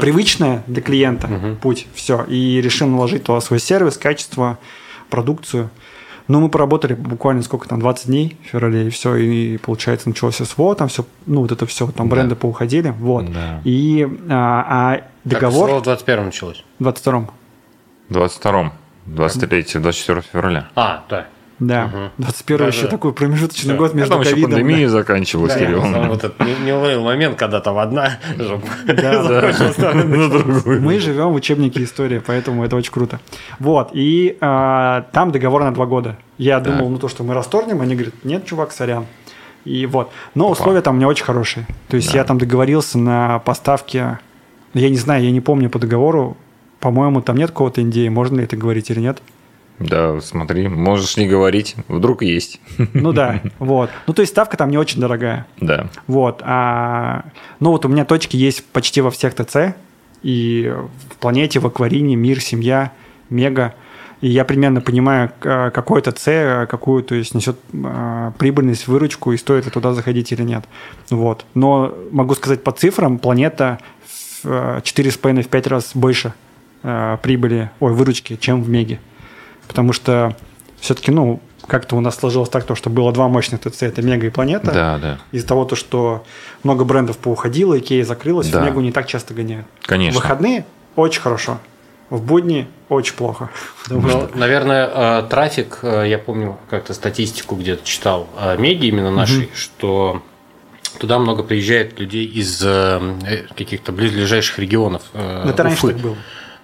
привычное 0.00 0.62
для 0.66 0.82
клиента 0.82 1.56
путь. 1.60 1.86
Все. 1.94 2.24
И 2.24 2.60
решил 2.60 2.88
наложить 2.88 3.24
туда 3.24 3.40
свой 3.40 3.60
сервис, 3.60 3.96
качество, 3.96 4.58
продукцию. 5.10 5.70
Ну, 6.28 6.40
мы 6.40 6.48
поработали 6.48 6.94
буквально 6.94 7.42
сколько 7.42 7.68
там, 7.68 7.78
20 7.78 8.06
дней 8.08 8.36
в 8.44 8.46
феврале, 8.48 8.88
и 8.88 8.90
все, 8.90 9.14
и, 9.14 9.58
получается, 9.58 10.08
началось 10.08 10.34
СВО, 10.36 10.74
там 10.74 10.88
все, 10.88 11.04
ну, 11.26 11.42
вот 11.42 11.52
это 11.52 11.66
все, 11.66 11.86
там 11.92 12.08
Да. 12.08 12.16
бренды 12.16 12.34
поуходили, 12.34 12.92
вот. 12.98 13.32
Да. 13.32 13.60
И, 13.62 14.04
а, 14.28 14.96
а 14.96 15.00
договор 15.22 15.68
Как 15.70 15.80
в 15.80 15.82
21 15.84 16.24
началось. 16.24 16.64
в 16.80 16.82
22 16.82 17.28
В 18.08 18.12
22-м, 18.16 18.72
23 19.06 19.62
24 19.80 20.22
февраля. 20.32 20.68
А, 20.74 21.04
да. 21.08 21.26
Да, 21.58 21.86
Мгм. 21.86 22.10
21 22.18 22.58
Да, 22.58 22.66
еще 22.66 22.82
да. 22.82 22.88
такой 22.88 23.12
промежуточный 23.12 23.72
Да. 23.72 23.78
год 23.78 23.92
А 23.94 23.96
между 23.96 24.18
еще 24.20 24.30
ковидом. 24.30 24.50
да. 24.50 24.56
пандемия 24.56 24.88
заканчивалась, 24.88 25.54
Да, 25.54 25.58
Кирилл. 25.60 25.80
сам 25.82 26.08
вот 26.08 26.24
этот 26.24 26.38
не- 26.40 26.66
неуловимый 26.66 27.04
момент, 27.04 27.36
когда 27.38 27.60
там 27.60 27.78
одна 27.78 28.18
жопа 28.38 28.66
Да, 28.86 29.22
закончилась, 29.22 29.72
вторая 29.74 30.04
На 30.04 30.28
другую. 30.28 30.80
Мы 30.82 30.98
живем 30.98 31.30
в 31.30 31.34
учебнике 31.34 31.82
истории, 31.84 32.20
поэтому 32.24 32.64
это 32.64 32.76
очень 32.76 32.92
круто. 32.92 33.20
Вот, 33.58 33.90
и 33.92 34.36
а, 34.40 35.06
там 35.12 35.32
договор 35.32 35.62
на 35.64 35.72
два 35.72 35.86
года. 35.86 36.16
Я 36.38 36.60
Так. 36.60 36.76
думал, 36.76 36.90
ну 36.90 36.98
то, 36.98 37.08
что 37.08 37.24
мы 37.24 37.32
расторгнем, 37.34 37.80
они 37.80 37.94
говорят, 37.94 38.14
нет, 38.24 38.44
чувак, 38.44 38.72
сорян. 38.72 39.06
И 39.64 39.86
вот. 39.86 40.10
Но 40.34 40.50
условия 40.50 40.80
там 40.82 40.94
у 40.94 40.98
меня 40.98 41.08
очень 41.08 41.24
хорошие. 41.24 41.66
То 41.88 41.96
есть 41.96 42.12
Да. 42.12 42.18
я 42.18 42.24
там 42.24 42.38
договорился 42.38 42.98
на 42.98 43.38
поставке, 43.40 44.18
я 44.74 44.90
не 44.90 44.96
знаю, 44.96 45.24
я 45.24 45.30
не 45.30 45.40
помню 45.40 45.70
по 45.70 45.78
договору, 45.78 46.36
по-моему, 46.80 47.22
там 47.22 47.36
нет 47.38 47.50
какого-то 47.50 47.80
индеи, 47.80 48.08
можно 48.08 48.36
ли 48.36 48.44
это 48.44 48.56
говорить 48.56 48.90
или 48.90 49.00
нет? 49.00 49.22
Да, 49.78 50.20
смотри, 50.20 50.68
можешь 50.68 51.16
не 51.16 51.26
говорить, 51.26 51.76
вдруг 51.88 52.22
есть. 52.22 52.60
Ну 52.94 53.12
да, 53.12 53.42
вот. 53.58 53.90
Ну 54.06 54.14
то 54.14 54.22
есть 54.22 54.32
ставка 54.32 54.56
там 54.56 54.70
не 54.70 54.78
очень 54.78 55.00
дорогая. 55.00 55.46
Да. 55.60 55.88
Вот. 56.06 56.40
А, 56.44 57.24
ну 57.60 57.70
вот 57.70 57.84
у 57.84 57.88
меня 57.88 58.04
точки 58.04 58.36
есть 58.36 58.64
почти 58.64 59.00
во 59.00 59.10
всех 59.10 59.34
ТЦ. 59.34 59.74
И 60.22 60.74
в 61.10 61.16
планете, 61.16 61.60
в 61.60 61.66
акварине, 61.66 62.16
мир, 62.16 62.40
семья, 62.40 62.92
мега. 63.30 63.74
И 64.20 64.28
я 64.28 64.44
примерно 64.44 64.80
понимаю, 64.80 65.30
какой 65.38 66.00
ТЦ, 66.00 66.28
э, 66.28 66.66
какую, 66.68 67.02
то 67.02 67.14
есть 67.14 67.34
несет 67.34 67.58
а, 67.84 68.32
прибыльность, 68.38 68.88
выручку, 68.88 69.32
и 69.32 69.36
стоит 69.36 69.66
ли 69.66 69.70
туда 69.70 69.92
заходить 69.92 70.32
или 70.32 70.42
нет. 70.42 70.64
Вот. 71.10 71.44
Но 71.54 71.94
могу 72.10 72.34
сказать 72.34 72.64
по 72.64 72.72
цифрам, 72.72 73.18
планета 73.18 73.78
в 74.42 74.46
э, 74.46 74.80
4,5-5 74.82 75.68
раз 75.68 75.90
больше 75.94 76.32
э, 76.82 77.18
прибыли, 77.22 77.70
ой, 77.78 77.92
выручки, 77.92 78.36
чем 78.36 78.62
в 78.62 78.70
Меге. 78.70 79.00
Потому 79.66 79.92
что 79.92 80.36
все-таки, 80.80 81.10
ну, 81.10 81.40
как-то 81.66 81.96
у 81.96 82.00
нас 82.00 82.16
сложилось 82.16 82.48
так, 82.48 82.64
то, 82.64 82.74
что 82.74 82.90
было 82.90 83.12
два 83.12 83.28
мощных 83.28 83.60
ТЦ, 83.60 83.82
это 83.82 84.02
Мега 84.02 84.26
и 84.26 84.30
Планета. 84.30 84.72
Да, 84.72 84.98
да. 84.98 85.18
Из-за 85.32 85.46
того, 85.46 85.64
то, 85.64 85.76
что 85.76 86.24
много 86.62 86.84
брендов 86.84 87.18
поуходило, 87.18 87.78
Икея 87.78 88.04
закрылась, 88.04 88.48
Да. 88.48 88.62
в 88.62 88.64
Мегу 88.64 88.80
не 88.80 88.92
так 88.92 89.06
часто 89.06 89.34
гоняют. 89.34 89.66
Конечно. 89.82 90.20
В 90.20 90.22
выходные 90.22 90.64
очень 90.94 91.20
хорошо. 91.20 91.58
В 92.08 92.22
будни 92.22 92.68
очень 92.88 93.14
плохо. 93.14 93.50
Ну, 93.88 94.08
что... 94.08 94.30
Наверное, 94.34 95.22
э, 95.22 95.22
трафик, 95.28 95.80
э, 95.82 96.04
я 96.06 96.18
помню 96.18 96.56
как-то 96.70 96.94
статистику 96.94 97.56
где-то 97.56 97.84
читал, 97.84 98.28
э, 98.38 98.56
медиа 98.58 98.88
именно 98.88 99.10
нашей, 99.10 99.46
угу. 99.46 99.54
что 99.56 100.22
туда 101.00 101.18
много 101.18 101.42
приезжает 101.42 101.98
людей 101.98 102.24
из 102.24 102.64
каких-то 103.56 103.92
близлежащих 103.92 104.58
регионов. 104.58 105.02
Это 105.12 105.62
раньше 105.64 105.88
так 105.88 105.96
было. 105.96 106.16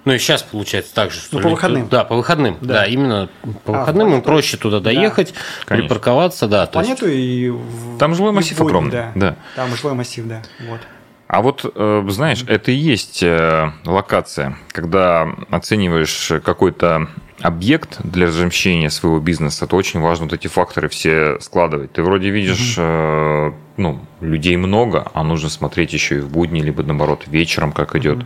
Ну 0.05 0.13
и 0.13 0.17
сейчас 0.17 0.43
получается 0.43 0.93
так 0.93 1.11
же. 1.11 1.19
Что 1.19 1.37
ну, 1.37 1.43
по 1.43 1.49
выходным. 1.49 1.87
Да, 1.87 2.03
по 2.03 2.15
выходным. 2.15 2.57
Да, 2.61 2.73
да 2.73 2.85
именно 2.85 3.29
по 3.63 3.75
а, 3.75 3.79
выходным 3.79 4.13
им 4.13 4.21
проще 4.21 4.57
туда 4.57 4.79
доехать, 4.79 5.33
да. 5.67 5.75
припарковаться, 5.75 6.47
да. 6.47 6.65
Планету 6.67 7.07
есть... 7.07 7.17
и 7.17 7.49
в... 7.49 7.97
Там 7.97 8.13
жилой 8.15 8.33
массив 8.33 8.57
в 8.57 8.61
огромный. 8.61 8.91
Да. 8.91 9.11
да. 9.15 9.35
Там 9.55 9.75
жилой 9.75 9.93
массив, 9.93 10.25
да. 10.27 10.41
Вот. 10.67 10.81
А 11.27 11.41
вот, 11.41 11.65
э, 11.73 12.05
знаешь, 12.09 12.43
это 12.47 12.71
и 12.71 12.75
есть 12.75 13.23
э, 13.23 13.71
локация, 13.85 14.57
когда 14.71 15.27
оцениваешь 15.49 16.31
какой-то 16.43 17.07
объект 17.41 17.97
для 18.03 18.27
размещения 18.27 18.89
своего 18.89 19.19
бизнеса, 19.19 19.65
то 19.65 19.75
очень 19.75 19.99
важно 19.99 20.25
вот 20.25 20.33
эти 20.33 20.47
факторы 20.47 20.89
все 20.89 21.39
складывать. 21.39 21.93
Ты 21.93 22.03
вроде 22.03 22.29
видишь, 22.29 22.77
угу. 22.77 23.55
Ну, 23.77 23.99
людей 24.21 24.55
много, 24.57 25.09
а 25.13 25.23
нужно 25.23 25.49
смотреть 25.49 25.93
еще 25.93 26.17
и 26.17 26.19
в 26.19 26.29
будни, 26.29 26.61
либо 26.61 26.83
наоборот 26.83 27.23
вечером, 27.27 27.71
как 27.71 27.95
идет. 27.95 28.19
Угу. 28.19 28.25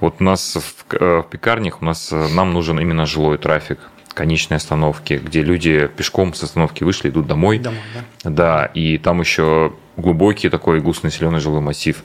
Вот 0.00 0.16
у 0.20 0.24
нас 0.24 0.56
в, 0.56 0.94
в 0.94 1.26
пекарнях 1.30 1.82
у 1.82 1.84
нас 1.84 2.10
нам 2.12 2.52
нужен 2.52 2.78
именно 2.78 3.06
жилой 3.06 3.38
трафик 3.38 3.78
конечной 4.14 4.56
остановки, 4.58 5.20
где 5.22 5.42
люди 5.42 5.90
пешком 5.96 6.34
с 6.34 6.42
остановки 6.42 6.84
вышли, 6.84 7.10
идут 7.10 7.26
домой. 7.26 7.58
Домой, 7.58 7.80
да. 8.22 8.30
Да, 8.30 8.64
и 8.66 8.96
там 8.98 9.20
еще 9.20 9.72
глубокий 9.96 10.48
такой 10.48 10.80
густонаселенный 10.80 11.40
жилой 11.40 11.60
массив. 11.60 12.02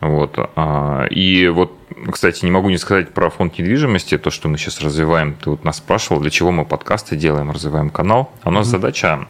Вот. 0.00 0.36
А, 0.56 1.06
и 1.10 1.46
вот, 1.48 1.78
кстати, 2.10 2.44
не 2.44 2.50
могу 2.50 2.70
не 2.70 2.78
сказать 2.78 3.12
про 3.12 3.30
фонд 3.30 3.58
недвижимости, 3.58 4.18
то, 4.18 4.30
что 4.30 4.48
мы 4.48 4.58
сейчас 4.58 4.80
развиваем. 4.80 5.34
Ты 5.34 5.50
вот 5.50 5.64
нас 5.64 5.76
спрашивал, 5.76 6.20
для 6.20 6.30
чего 6.30 6.50
мы 6.50 6.64
подкасты 6.64 7.16
делаем, 7.16 7.50
развиваем 7.50 7.90
канал. 7.90 8.32
А 8.42 8.48
у 8.48 8.52
нас 8.52 8.66
mm-hmm. 8.66 8.70
задача 8.70 9.28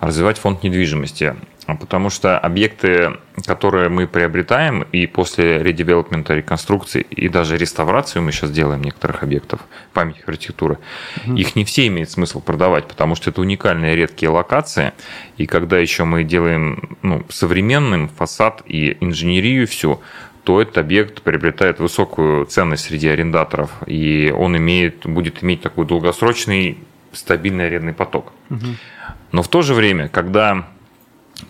развивать 0.00 0.38
фонд 0.38 0.62
недвижимости. 0.62 1.36
Потому 1.66 2.10
что 2.10 2.38
объекты, 2.38 3.12
которые 3.46 3.88
мы 3.88 4.06
приобретаем, 4.06 4.82
и 4.92 5.06
после 5.06 5.62
редевелопмента, 5.62 6.34
реконструкции 6.34 7.00
и 7.00 7.28
даже 7.28 7.56
реставрацию 7.56 8.22
мы 8.22 8.32
сейчас 8.32 8.50
делаем 8.50 8.82
некоторых 8.82 9.22
объектов 9.22 9.60
памятников 9.94 10.28
архитектуры, 10.28 10.78
угу. 11.24 11.36
их 11.36 11.56
не 11.56 11.64
все 11.64 11.86
имеет 11.86 12.10
смысл 12.10 12.40
продавать, 12.40 12.86
потому 12.86 13.14
что 13.14 13.30
это 13.30 13.40
уникальные 13.40 13.96
редкие 13.96 14.30
локации. 14.30 14.92
И 15.38 15.46
когда 15.46 15.78
еще 15.78 16.04
мы 16.04 16.24
делаем 16.24 16.98
ну, 17.00 17.24
современным 17.30 18.08
фасад 18.08 18.62
и 18.66 18.98
инженерию 19.00 19.66
всю, 19.66 20.02
то 20.44 20.60
этот 20.60 20.76
объект 20.76 21.22
приобретает 21.22 21.80
высокую 21.80 22.44
ценность 22.44 22.84
среди 22.84 23.08
арендаторов, 23.08 23.70
и 23.86 24.30
он 24.36 24.54
имеет, 24.58 25.06
будет 25.06 25.42
иметь 25.42 25.62
такой 25.62 25.86
долгосрочный 25.86 26.78
стабильный 27.12 27.66
арендный 27.66 27.94
поток. 27.94 28.32
Угу. 28.50 28.66
Но 29.32 29.42
в 29.42 29.48
то 29.48 29.62
же 29.62 29.72
время, 29.72 30.08
когда 30.08 30.66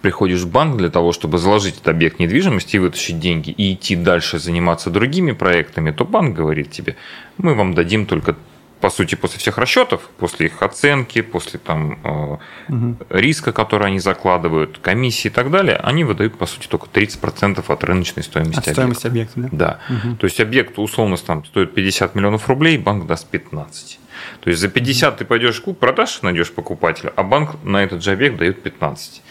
приходишь 0.00 0.42
в 0.42 0.50
банк 0.50 0.76
для 0.76 0.90
того, 0.90 1.12
чтобы 1.12 1.38
заложить 1.38 1.74
этот 1.74 1.88
объект 1.88 2.18
недвижимости 2.18 2.76
и 2.76 2.78
вытащить 2.78 3.18
деньги 3.18 3.50
и 3.50 3.74
идти 3.74 3.96
дальше 3.96 4.38
заниматься 4.38 4.90
другими 4.90 5.32
проектами, 5.32 5.90
то 5.90 6.04
банк 6.04 6.36
говорит 6.36 6.70
тебе, 6.70 6.96
мы 7.36 7.54
вам 7.54 7.74
дадим 7.74 8.06
только 8.06 8.36
по 8.84 8.90
сути, 8.90 9.14
после 9.14 9.38
всех 9.38 9.56
расчетов, 9.56 10.10
после 10.18 10.48
их 10.48 10.62
оценки, 10.62 11.22
после 11.22 11.58
там, 11.58 12.38
угу. 12.68 12.96
риска, 13.08 13.50
который 13.50 13.86
они 13.86 13.98
закладывают, 13.98 14.76
комиссии 14.76 15.28
и 15.28 15.30
так 15.30 15.50
далее, 15.50 15.76
они 15.76 16.04
выдают, 16.04 16.36
по 16.36 16.44
сути, 16.44 16.66
только 16.66 16.88
30% 16.92 17.64
от 17.66 17.84
рыночной 17.84 18.22
стоимости 18.22 18.58
от 18.58 18.68
объекта. 18.68 18.82
стоимости 18.82 19.06
объекта, 19.06 19.40
да? 19.40 19.48
Да. 19.52 19.80
Угу. 19.88 20.16
То 20.16 20.24
есть 20.26 20.38
объект 20.38 20.78
условно 20.78 21.16
там, 21.16 21.46
стоит 21.46 21.72
50 21.72 22.14
миллионов 22.14 22.46
рублей, 22.46 22.76
банк 22.76 23.06
даст 23.06 23.26
15. 23.28 24.00
То 24.40 24.50
есть 24.50 24.60
за 24.60 24.68
50 24.68 25.16
ты 25.16 25.24
пойдешь 25.24 25.60
клуб, 25.62 25.78
продашь, 25.78 26.20
найдешь 26.20 26.52
покупателя, 26.52 27.10
а 27.16 27.22
банк 27.22 27.56
на 27.64 27.82
этот 27.82 28.04
же 28.04 28.12
объект 28.12 28.36
дает 28.36 28.62
15. 28.62 29.22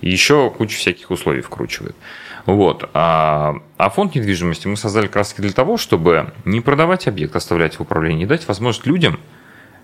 Еще 0.00 0.50
кучу 0.50 0.76
всяких 0.76 1.10
условий 1.10 1.42
вкручивает. 1.42 1.96
Вот. 2.46 2.88
А, 2.94 3.56
а 3.76 3.90
фонд 3.90 4.14
недвижимости 4.14 4.66
мы 4.66 4.76
создали 4.76 5.06
как 5.06 5.16
раз 5.16 5.34
для 5.36 5.52
того, 5.52 5.76
чтобы 5.76 6.32
не 6.44 6.60
продавать 6.60 7.06
объект, 7.06 7.36
оставлять 7.36 7.78
в 7.78 7.82
управлении, 7.82 8.24
дать 8.24 8.48
возможность 8.48 8.86
людям 8.86 9.20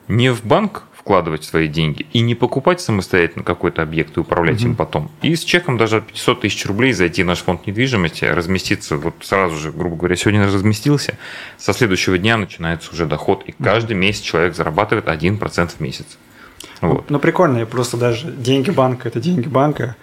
не 0.09 0.33
в 0.33 0.45
банк 0.45 0.85
вкладывать 1.07 1.45
свои 1.45 1.69
деньги 1.69 2.07
и 2.13 2.21
не 2.21 2.35
покупать 2.35 2.81
самостоятельно 2.81 3.45
какой-то 3.45 3.83
объект 3.83 4.17
и 4.17 4.21
управлять 4.21 4.61
угу. 4.61 4.71
им 4.71 4.75
потом. 4.75 5.11
И 5.23 5.37
с 5.37 5.45
чеком 5.45 5.77
даже 5.77 5.99
от 5.99 6.09
500 6.09 6.41
тысяч 6.41 6.67
рублей 6.67 6.93
зайти 6.93 7.23
в 7.23 7.27
наш 7.27 7.39
фонд 7.39 7.67
недвижимости, 7.67 8.25
разместиться, 8.25 8.97
вот 8.97 9.15
сразу 9.21 9.55
же, 9.57 9.71
грубо 9.71 9.95
говоря, 9.95 10.17
сегодня 10.17 10.45
разместился, 10.45 11.17
со 11.59 11.73
следующего 11.73 12.19
дня 12.19 12.37
начинается 12.37 12.93
уже 12.93 13.07
доход, 13.07 13.45
и 13.47 13.53
каждый 13.53 13.97
месяц 13.97 14.23
человек 14.23 14.57
зарабатывает 14.57 15.07
1% 15.07 15.69
в 15.69 15.81
месяц. 15.81 16.19
Вот. 16.81 16.99
Ну, 16.99 17.05
ну, 17.09 17.19
прикольно, 17.19 17.59
я 17.59 17.67
просто 17.67 17.97
даже 17.97 18.31
деньги 18.31 18.71
банка– 18.71 19.09
это 19.11 19.21
деньги 19.21 19.49
банка, 19.49 19.97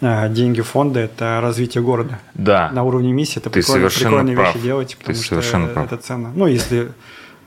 а 0.00 0.28
деньги 0.28 0.60
фонда– 0.60 1.00
это 1.00 1.40
развитие 1.40 1.82
города. 1.82 2.18
Да. 2.34 2.70
На 2.70 2.84
уровне 2.84 3.12
миссии 3.12 3.38
это 3.38 3.50
Ты 3.50 3.60
прикольно, 3.60 3.88
прикольные 3.88 4.36
прав. 4.36 4.54
вещи 4.54 4.64
делать, 4.64 4.96
потому 4.98 5.18
Ты 5.18 5.42
что 5.42 5.68
прав. 5.72 5.86
это 5.86 5.96
ценно. 5.96 6.32
Ну, 6.34 6.46
если 6.46 6.92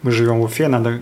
мы 0.01 0.11
живем 0.11 0.39
в 0.39 0.43
Уфе, 0.43 0.67
надо 0.67 0.99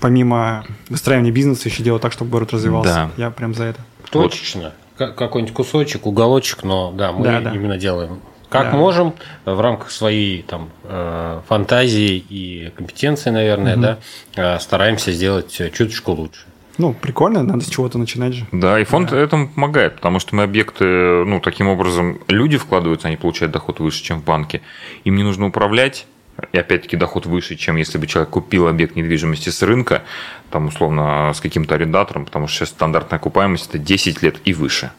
помимо 0.00 0.64
выстраивания 0.88 1.32
бизнеса 1.32 1.68
еще 1.68 1.82
делать 1.82 2.02
так, 2.02 2.12
чтобы 2.12 2.30
город 2.30 2.52
развивался. 2.52 3.10
Да. 3.16 3.24
Я 3.24 3.30
прям 3.30 3.54
за 3.54 3.64
это. 3.64 3.80
Точечно. 4.10 4.72
Вот. 4.98 5.14
Какой-нибудь 5.16 5.54
кусочек, 5.54 6.06
уголочек, 6.06 6.62
но 6.62 6.92
да, 6.92 7.12
мы 7.12 7.24
да, 7.24 7.40
да. 7.40 7.52
именно 7.52 7.78
делаем 7.78 8.20
как 8.52 8.70
да. 8.70 8.76
можем 8.76 9.14
в 9.46 9.60
рамках 9.60 9.90
своей 9.90 10.42
там 10.42 10.68
э, 10.84 11.40
фантазии 11.48 12.22
и 12.28 12.70
компетенции, 12.76 13.30
наверное, 13.30 13.74
угу. 13.74 13.82
да, 13.82 13.98
э, 14.36 14.58
стараемся 14.60 15.10
сделать 15.10 15.50
чуточку 15.72 16.12
лучше. 16.12 16.44
Ну, 16.78 16.94
прикольно, 16.94 17.42
надо 17.42 17.64
с 17.64 17.68
чего-то 17.68 17.98
начинать 17.98 18.34
же. 18.34 18.46
Да, 18.52 18.80
и 18.80 18.84
фонд 18.84 19.10
да. 19.10 19.18
этому 19.18 19.48
помогает, 19.48 19.96
потому 19.96 20.18
что 20.18 20.34
мы 20.34 20.42
объекты, 20.42 20.84
ну, 21.24 21.40
таким 21.40 21.68
образом, 21.68 22.18
люди 22.28 22.56
вкладываются, 22.56 23.08
они 23.08 23.16
получают 23.16 23.52
доход 23.52 23.80
выше, 23.80 24.02
чем 24.02 24.20
в 24.20 24.24
банке. 24.24 24.62
Им 25.04 25.16
не 25.16 25.22
нужно 25.22 25.46
управлять, 25.46 26.06
и 26.52 26.58
опять-таки 26.58 26.96
доход 26.96 27.26
выше, 27.26 27.56
чем 27.56 27.76
если 27.76 27.98
бы 27.98 28.06
человек 28.06 28.30
купил 28.30 28.68
объект 28.68 28.96
недвижимости 28.96 29.50
с 29.50 29.62
рынка, 29.62 30.02
там, 30.50 30.66
условно, 30.66 31.32
с 31.34 31.40
каким-то 31.40 31.74
арендатором, 31.74 32.24
потому 32.24 32.48
что 32.48 32.58
сейчас 32.58 32.70
стандартная 32.70 33.18
окупаемость– 33.18 33.68
это 33.68 33.78
10 33.78 34.22
лет 34.22 34.36
и 34.44 34.54
выше 34.54 34.92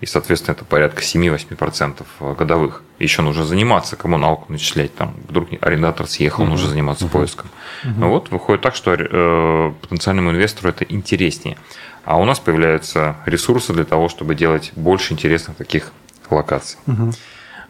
и, 0.00 0.06
соответственно, 0.06 0.54
это 0.54 0.64
порядка 0.64 1.02
7-8% 1.02 2.04
годовых. 2.36 2.82
Еще 2.98 3.22
нужно 3.22 3.44
заниматься, 3.44 3.96
коммуналку 3.96 4.52
начислять, 4.52 4.94
там 4.94 5.14
вдруг 5.28 5.48
арендатор 5.60 6.06
съехал, 6.06 6.42
угу. 6.42 6.52
нужно 6.52 6.68
заниматься 6.68 7.06
угу. 7.06 7.12
поиском. 7.12 7.48
Угу. 7.84 8.08
Вот 8.08 8.30
выходит 8.30 8.62
так, 8.62 8.74
что 8.74 8.94
э, 8.94 9.72
потенциальному 9.80 10.30
инвестору 10.30 10.68
это 10.68 10.84
интереснее. 10.84 11.56
А 12.04 12.18
у 12.18 12.24
нас 12.24 12.38
появляются 12.38 13.16
ресурсы 13.26 13.72
для 13.72 13.84
того, 13.84 14.08
чтобы 14.08 14.34
делать 14.34 14.72
больше 14.76 15.14
интересных 15.14 15.56
таких 15.56 15.92
локаций. 16.30 16.78
Угу. 16.86 17.12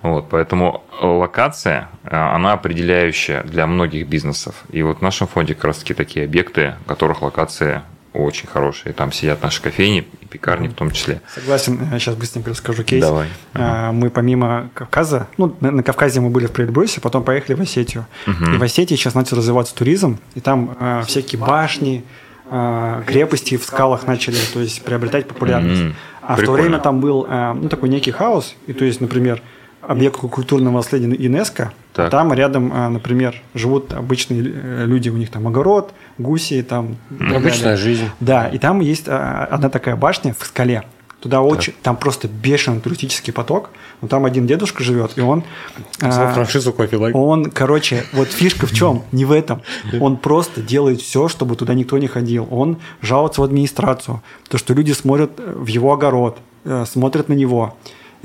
Вот, 0.03 0.29
поэтому 0.29 0.85
локация, 1.01 1.89
э, 2.05 2.17
она 2.17 2.53
определяющая 2.53 3.43
для 3.45 3.67
многих 3.67 4.09
бизнесов. 4.09 4.65
И 4.71 4.83
вот 4.83 4.99
в 4.99 5.03
нашем 5.03 5.29
фонде 5.29 5.55
как 5.55 5.65
раз 5.65 5.79
таки 5.79 5.95
такие 5.95 6.25
объекты, 6.25 6.75
в 6.85 6.89
которых 6.89 7.23
локация 7.23 7.85
очень 8.17 8.47
хорошие. 8.47 8.93
Там 8.93 9.13
сидят 9.13 9.43
наши 9.43 9.63
кофейни 9.63 10.07
и 10.21 10.27
пекарни 10.27 10.69
в 10.69 10.75
том 10.75 10.91
числе. 10.91 11.21
Согласен. 11.35 11.79
Сейчас 11.99 12.15
быстренько 12.17 12.51
расскажу 12.51 12.83
кейс. 12.83 13.03
Давай. 13.03 13.29
А, 13.55 13.93
мы 13.93 14.11
помимо 14.11 14.71
Кавказа, 14.75 15.29
ну, 15.37 15.55
на 15.61 15.83
Кавказе 15.83 16.21
мы 16.21 16.31
были 16.31 16.47
в 16.47 16.53
Предбрусе, 16.53 17.01
потом 17.01 17.25
поехали 17.25 17.55
в 17.55 17.61
Осетию. 17.61 18.07
Угу. 18.27 18.55
И 18.55 18.57
в 18.59 18.63
Осетии 18.63 18.95
сейчас 18.95 19.15
начал 19.15 19.37
развиваться 19.37 19.75
туризм, 19.75 20.19
и 20.35 20.41
там 20.41 20.77
а, 20.81 21.03
всякие 21.03 21.41
башни, 21.41 22.05
а, 22.51 23.03
крепости 23.07 23.57
в 23.57 23.65
скалах 23.65 24.07
начали, 24.07 24.39
то 24.53 24.61
есть 24.61 24.83
приобретать 24.83 25.27
популярность. 25.29 25.83
Угу. 25.83 25.93
А 26.23 26.37
Прикольно. 26.37 26.43
в 26.43 26.47
то 26.47 26.63
время 26.63 26.79
там 26.81 27.01
был 27.01 27.27
ну, 27.29 27.69
такой 27.69 27.89
некий 27.89 28.11
хаос, 28.11 28.57
и 28.67 28.73
то 28.73 28.85
есть, 28.85 29.01
например, 29.01 29.43
объект 29.89 30.17
культурного 30.17 30.77
наследия 30.77 31.09
ЮНЕСКО. 31.09 31.73
Так. 31.93 32.11
Там 32.11 32.33
рядом, 32.33 32.73
а, 32.75 32.89
например, 32.89 33.43
живут 33.55 33.93
обычные 33.93 34.43
э, 34.43 34.85
люди, 34.87 35.09
у 35.09 35.17
них 35.17 35.31
там 35.31 35.47
огород, 35.49 35.93
гуси, 36.19 36.63
там. 36.63 36.97
Обычная 37.35 37.77
жизнь. 37.77 38.09
Да, 38.21 38.49
и 38.49 38.59
там 38.59 38.81
есть 38.81 39.09
а, 39.09 39.49
одна 39.51 39.71
такая 39.71 39.97
башня 39.97 40.35
в 40.39 40.45
скале. 40.45 40.85
Туда 41.21 41.41
очень, 41.41 41.73
там 41.83 41.97
просто 41.97 42.29
бешеный 42.29 42.81
туристический 42.81 43.33
поток. 43.33 43.71
Но 44.03 44.09
там 44.09 44.27
один 44.27 44.47
дедушка 44.47 44.85
живет, 44.85 45.17
и 45.17 45.23
он... 45.23 45.43
А, 46.01 46.33
франшизу 46.33 46.73
кофе 46.73 46.99
лайк. 46.99 47.17
Он, 47.17 47.51
короче, 47.51 48.05
вот 48.13 48.29
фишка 48.29 48.67
в 48.67 48.73
чем? 48.73 49.03
Не 49.13 49.25
в 49.25 49.33
этом. 49.33 49.63
Он 50.01 50.19
просто 50.19 50.61
делает 50.61 51.01
все, 51.01 51.29
чтобы 51.29 51.57
туда 51.57 51.75
никто 51.75 51.97
не 51.97 52.07
ходил. 52.07 52.47
Он 52.51 52.77
жалуется 53.01 53.41
в 53.41 53.45
администрацию. 53.45 54.23
То, 54.49 54.59
что 54.59 54.75
люди 54.75 54.93
смотрят 54.93 55.33
в 55.39 55.67
его 55.67 55.93
огород, 55.93 56.39
э, 56.65 56.85
смотрят 56.87 57.29
на 57.29 57.33
него. 57.33 57.77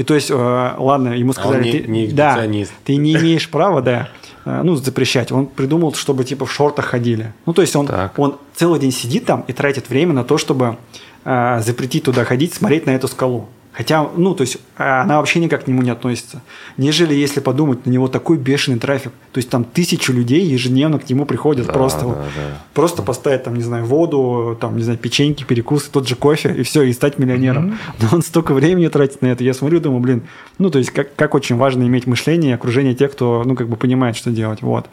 И 0.01 0.03
то 0.03 0.15
есть, 0.15 0.31
э, 0.31 0.73
ладно, 0.79 1.09
ему 1.09 1.31
сказали, 1.31 1.61
а 1.61 1.63
не, 1.63 1.71
ты, 1.73 1.87
не 1.87 2.07
да, 2.07 2.43
ты 2.83 2.95
не 2.95 3.13
имеешь 3.13 3.47
права, 3.47 3.83
да, 3.83 4.09
э, 4.45 4.61
ну, 4.63 4.75
запрещать. 4.75 5.31
Он 5.31 5.45
придумал, 5.45 5.93
чтобы 5.93 6.23
типа 6.23 6.47
в 6.47 6.51
шортах 6.51 6.85
ходили. 6.85 7.33
Ну, 7.45 7.53
то 7.53 7.61
есть 7.61 7.75
он, 7.75 7.87
он 8.17 8.37
целый 8.55 8.79
день 8.79 8.91
сидит 8.91 9.25
там 9.25 9.45
и 9.47 9.53
тратит 9.53 9.89
время 9.89 10.13
на 10.13 10.23
то, 10.23 10.39
чтобы 10.39 10.77
э, 11.23 11.61
запретить 11.63 12.05
туда 12.05 12.25
ходить, 12.25 12.51
смотреть 12.51 12.87
на 12.87 12.95
эту 12.95 13.07
скалу. 13.07 13.47
Хотя, 13.73 14.09
ну, 14.17 14.35
то 14.35 14.41
есть 14.41 14.57
а, 14.77 15.03
она 15.03 15.17
вообще 15.17 15.39
никак 15.39 15.63
к 15.63 15.67
нему 15.67 15.81
не 15.81 15.91
относится. 15.91 16.41
Нежели, 16.75 17.13
если 17.13 17.39
подумать, 17.39 17.85
на 17.85 17.89
него 17.89 18.09
такой 18.09 18.37
бешеный 18.37 18.79
трафик. 18.79 19.13
То 19.31 19.37
есть 19.37 19.49
там 19.49 19.63
тысячу 19.63 20.11
людей 20.11 20.45
ежедневно 20.45 20.99
к 20.99 21.09
нему 21.09 21.25
приходят 21.25 21.67
да, 21.67 21.73
просто, 21.73 22.01
да, 22.01 22.05
вот, 22.07 22.17
да. 22.17 22.57
просто 22.73 23.01
поставить 23.01 23.43
там, 23.43 23.55
не 23.55 23.63
знаю, 23.63 23.85
воду, 23.85 24.57
там, 24.59 24.75
не 24.75 24.83
знаю, 24.83 24.99
печеньки, 24.99 25.45
перекусы, 25.45 25.89
тот 25.89 26.05
же 26.05 26.15
кофе, 26.15 26.53
и 26.53 26.63
все, 26.63 26.83
и 26.83 26.91
стать 26.91 27.17
миллионером. 27.17 27.71
Mm-hmm. 27.71 27.95
Но 28.01 28.17
он 28.17 28.21
столько 28.23 28.53
времени 28.53 28.87
тратит 28.89 29.21
на 29.21 29.27
это. 29.27 29.43
Я 29.45 29.53
смотрю, 29.53 29.79
думаю, 29.79 30.01
блин, 30.01 30.23
ну, 30.57 30.69
то 30.69 30.77
есть 30.77 30.91
как, 30.91 31.15
как 31.15 31.33
очень 31.33 31.55
важно 31.55 31.83
иметь 31.83 32.07
мышление 32.07 32.51
и 32.51 32.55
окружение 32.55 32.93
тех, 32.93 33.13
кто, 33.13 33.43
ну, 33.45 33.55
как 33.55 33.69
бы 33.69 33.77
понимает, 33.77 34.17
что 34.17 34.31
делать. 34.31 34.61
Вот. 34.61 34.87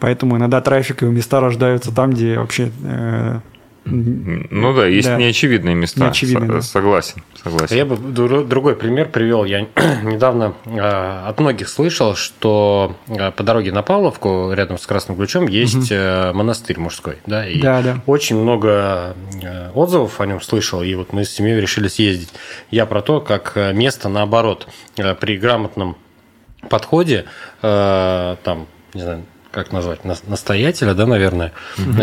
Поэтому 0.00 0.36
иногда 0.36 0.60
трафик 0.60 1.02
и 1.02 1.06
места 1.06 1.40
рождаются 1.40 1.92
там, 1.92 2.10
где 2.10 2.36
вообще 2.36 2.72
э, 2.82 3.38
ну 3.84 4.74
да, 4.74 4.86
есть 4.86 5.08
да. 5.08 5.16
неочевидные 5.16 5.74
места. 5.74 6.04
Неочевидные, 6.04 6.50
С- 6.50 6.54
да. 6.54 6.62
Согласен, 6.62 7.22
согласен. 7.42 7.76
Я 7.76 7.84
бы 7.84 7.96
другой 7.96 8.76
пример 8.76 9.08
привел. 9.08 9.44
Я 9.44 9.60
недавно 10.02 10.54
э, 10.64 10.78
от 11.26 11.40
многих 11.40 11.68
слышал, 11.68 12.14
что 12.14 12.96
э, 13.08 13.32
по 13.32 13.42
дороге 13.42 13.72
на 13.72 13.82
Павловку, 13.82 14.52
рядом 14.52 14.78
с 14.78 14.86
Красным 14.86 15.16
Ключом, 15.16 15.48
есть 15.48 15.90
угу. 15.90 16.36
монастырь 16.36 16.78
мужской. 16.78 17.16
Да, 17.26 17.46
и 17.46 17.60
да, 17.60 17.82
да. 17.82 18.02
очень 18.06 18.36
много 18.36 19.16
отзывов 19.74 20.20
о 20.20 20.26
нем 20.26 20.40
слышал, 20.40 20.82
и 20.82 20.94
вот 20.94 21.12
мы 21.12 21.24
с 21.24 21.30
семьей 21.30 21.60
решили 21.60 21.88
съездить. 21.88 22.30
Я 22.70 22.86
про 22.86 23.02
то, 23.02 23.20
как 23.20 23.56
место 23.74 24.08
наоборот, 24.08 24.68
при 24.94 25.36
грамотном 25.36 25.96
подходе, 26.68 27.24
там, 27.60 28.66
не 28.94 29.02
знаю, 29.02 29.24
как 29.50 29.72
назвать, 29.72 30.04
настоятеля, 30.04 30.94
да, 30.94 31.06
наверное, 31.06 31.52
угу 31.78 32.02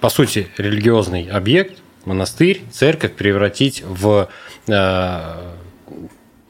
по 0.00 0.08
сути, 0.08 0.48
религиозный 0.56 1.24
объект, 1.24 1.78
монастырь, 2.04 2.62
церковь 2.70 3.12
превратить 3.12 3.82
в 3.86 4.28
э, 4.66 5.50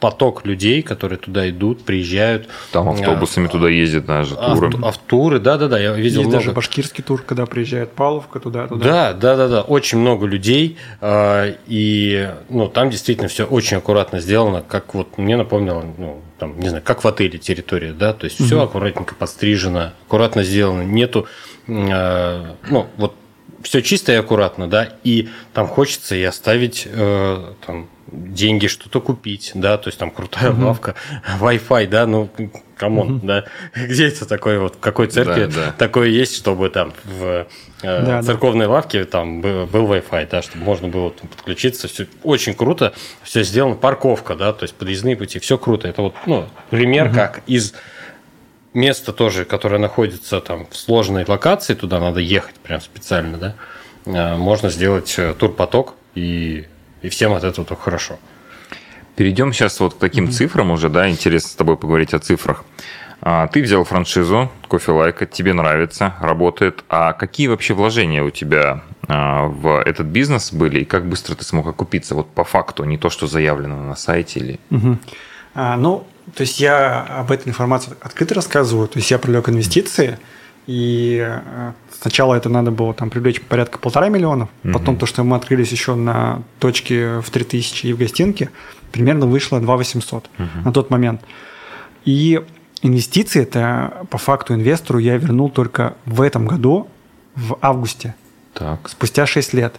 поток 0.01 0.47
людей, 0.47 0.83
которые 0.83 1.19
туда 1.19 1.49
идут, 1.51 1.85
приезжают. 1.85 2.49
Там 2.73 2.89
автобусами 2.89 3.47
а, 3.47 3.51
туда 3.51 3.69
ездят 3.69 4.07
даже 4.07 4.35
туры. 4.35 4.69
Авто, 4.69 4.87
автуры, 4.87 5.39
да, 5.39 5.59
да, 5.59 5.69
да. 5.69 5.79
Я 5.79 5.93
видел 5.93 6.21
Есть 6.21 6.31
много. 6.31 6.33
даже 6.33 6.53
башкирский 6.53 7.05
тур, 7.05 7.23
когда 7.23 7.47
приезжает 7.47 7.93
Павловка 7.93 8.41
туда, 8.41 8.67
туда. 8.67 8.85
Да, 8.85 9.13
да, 9.13 9.37
да, 9.37 9.49
да. 9.49 9.63
Очень 9.63 9.99
много 9.99 10.27
людей. 10.27 10.79
Э, 11.01 11.55
и 11.67 12.31
ну, 12.49 12.69
там 12.69 12.91
действительно 12.91 13.29
все 13.29 13.45
очень 13.45 13.77
аккуратно 13.77 14.21
сделано, 14.21 14.65
как 14.67 14.95
вот 14.95 15.19
мне 15.19 15.37
напомнило, 15.37 15.85
ну, 15.99 16.23
там, 16.39 16.59
не 16.59 16.69
знаю, 16.69 16.83
как 16.83 17.05
в 17.05 17.09
отеле 17.09 17.39
территория, 17.39 17.93
да, 17.93 18.15
то 18.15 18.25
есть 18.25 18.41
угу. 18.41 18.47
все 18.47 18.63
аккуратненько 18.63 19.15
подстрижено, 19.15 19.93
аккуратно 20.07 20.43
сделано. 20.43 20.83
Нету, 20.83 21.27
э, 21.69 22.55
ну, 22.71 22.87
вот 22.97 23.15
все 23.63 23.83
чисто 23.83 24.13
и 24.13 24.17
аккуратно, 24.17 24.69
да, 24.69 24.89
и 25.05 25.29
там 25.53 25.67
хочется 25.67 26.15
и 26.15 26.23
оставить 26.23 26.87
э, 26.91 27.53
там, 27.67 27.89
деньги, 28.11 28.67
что-то 28.67 29.01
купить, 29.01 29.53
да, 29.55 29.79
то 29.79 29.89
есть 29.89 29.99
там 29.99 30.11
крутая 30.11 30.51
угу. 30.51 30.67
лавка, 30.67 30.95
Wi-Fi, 31.41 31.87
да, 31.87 32.07
ну, 32.07 32.31
come 32.77 33.00
on, 33.00 33.17
угу. 33.17 33.27
да, 33.27 33.45
где 33.75 34.09
это 34.09 34.27
такое, 34.27 34.59
вот 34.61 34.77
в 34.77 34.81
какой 34.81 35.07
церкви 35.09 35.45
да, 35.47 35.67
да. 35.67 35.73
такое 35.73 36.09
есть, 36.09 36.37
чтобы 36.37 36.71
там 36.71 36.93
в 37.05 37.47
э, 37.83 38.05
да, 38.05 38.23
церковной 38.23 38.67
да. 38.67 38.73
лавке 38.73 39.05
там 39.05 39.41
был, 39.43 39.67
был 39.67 39.93
Wi-Fi, 39.93 40.29
да, 40.31 40.43
чтобы 40.43 40.65
можно 40.65 40.89
было 40.89 41.11
там, 41.11 41.29
подключиться, 41.29 41.89
все 41.89 42.07
очень 42.23 42.55
круто, 42.55 42.95
все 43.23 43.45
сделано, 43.45 43.77
парковка, 43.77 44.35
да, 44.35 44.53
то 44.53 44.65
есть 44.65 44.75
подъездные 44.75 45.17
пути, 45.17 45.39
все 45.39 45.59
круто, 45.59 45.87
это 45.89 46.03
вот, 46.03 46.15
ну, 46.27 46.49
пример, 46.71 47.09
угу. 47.09 47.15
как 47.15 47.43
из 47.47 47.75
место 48.75 49.13
тоже, 49.13 49.45
которое 49.45 49.79
находится 49.79 50.41
там 50.41 50.67
в 50.71 50.77
сложной 50.77 51.25
локации, 51.27 51.75
туда 51.75 52.01
надо 52.01 52.21
ехать 52.21 52.55
прям 52.57 52.81
специально, 52.81 53.39
да, 53.39 53.55
э, 54.07 54.37
можно 54.37 54.71
сделать 54.71 55.15
э, 55.19 55.35
турпоток, 55.35 55.95
и, 56.15 56.67
и 57.03 57.09
всем 57.09 57.33
от 57.33 57.45
этого 57.45 57.67
только 57.67 57.83
хорошо. 57.83 58.19
Перейдем 59.17 59.53
сейчас 59.53 59.81
вот 59.81 59.95
к 59.95 59.99
таким 59.99 60.27
mm-hmm. 60.27 60.31
цифрам 60.31 60.71
уже, 60.71 60.89
да, 60.89 61.09
интересно 61.09 61.51
с 61.51 61.55
тобой 61.55 61.77
поговорить 61.77 62.15
о 62.15 62.19
цифрах. 62.19 62.65
А, 63.23 63.49
ты 63.49 63.63
взял 63.63 63.85
франшизу, 63.85 64.51
кофе 64.67 64.93
лайка, 64.93 65.27
тебе 65.27 65.53
нравится, 65.53 66.15
работает. 66.21 66.85
А 66.89 67.13
какие 67.13 67.49
вообще 67.49 67.75
вложения 67.75 68.23
у 68.23 68.31
тебя 68.31 68.83
а, 69.09 69.47
в 69.47 69.83
этот 69.83 70.07
бизнес 70.07 70.53
были 70.53 70.81
и 70.81 70.85
как 70.85 71.07
быстро 71.07 71.35
ты 71.35 71.45
смог 71.45 71.67
окупиться? 71.67 72.15
Вот 72.15 72.31
по 72.31 72.45
факту, 72.45 72.85
не 72.85 72.97
то, 72.97 73.11
что 73.11 73.27
заявлено 73.27 73.77
на 73.83 73.95
сайте 73.95 74.41
или... 74.41 74.61
Угу. 74.71 74.99
А, 75.55 75.77
ну, 75.77 76.07
то 76.35 76.43
есть 76.43 76.61
я 76.61 77.03
об 77.03 77.31
этой 77.31 77.49
информации 77.49 77.93
открыто 78.01 78.35
рассказываю. 78.35 78.89
То 78.89 78.99
есть 78.99 79.11
я 79.11 79.19
привлек 79.19 79.49
инвестиции, 79.49 80.19
и 80.67 81.25
э, 81.27 81.73
сначала 82.01 82.35
это 82.35 82.49
надо 82.49 82.71
было 82.71 82.95
там 82.95 83.11
привлечь 83.11 83.41
порядка 83.41 83.79
полтора 83.79 84.09
миллионов, 84.09 84.49
угу. 84.63 84.73
потом 84.73 84.97
то, 84.97 85.07
что 85.07 85.25
мы 85.25 85.37
открылись 85.37 85.73
еще 85.73 85.95
на 85.95 86.43
точке 86.59 87.21
в 87.21 87.31
3000 87.31 87.87
и 87.87 87.93
в 87.93 87.99
гостинке, 87.99 88.51
примерно 88.93 89.27
вышло 89.27 89.61
2 89.61 89.77
800 89.77 90.31
угу. 90.39 90.49
на 90.65 90.73
тот 90.73 90.91
момент. 90.91 91.23
И 92.05 92.41
инвестиции 92.83 93.43
это 93.43 94.07
по 94.11 94.19
факту 94.19 94.55
инвестору 94.55 94.99
я 94.99 95.17
вернул 95.17 95.51
только 95.51 95.97
в 96.07 96.21
этом 96.23 96.47
году, 96.47 96.89
в 97.35 97.59
августе, 97.61 98.15
так. 98.55 98.89
спустя 98.89 99.27
6 99.27 99.55
лет. 99.55 99.75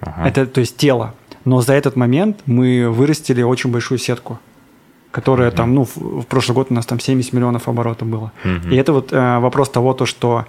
Ага. 0.00 0.28
Это 0.28 0.46
то 0.46 0.60
есть 0.60 0.76
тело. 0.76 1.14
Но 1.44 1.62
за 1.62 1.72
этот 1.72 1.96
момент 1.96 2.40
мы 2.46 2.90
вырастили 2.90 3.42
очень 3.42 3.70
большую 3.70 3.98
сетку 3.98 4.38
которая 5.10 5.50
mm-hmm. 5.50 5.56
там, 5.56 5.74
ну, 5.74 5.84
в, 5.84 5.96
в 5.96 6.26
прошлый 6.26 6.54
год 6.54 6.68
у 6.70 6.74
нас 6.74 6.86
там 6.86 7.00
70 7.00 7.32
миллионов 7.32 7.68
оборотов 7.68 8.08
было. 8.08 8.32
Mm-hmm. 8.44 8.70
И 8.72 8.76
это 8.76 8.92
вот 8.92 9.12
э, 9.12 9.38
вопрос 9.38 9.68
того, 9.70 9.92
то, 9.94 10.06
что 10.06 10.46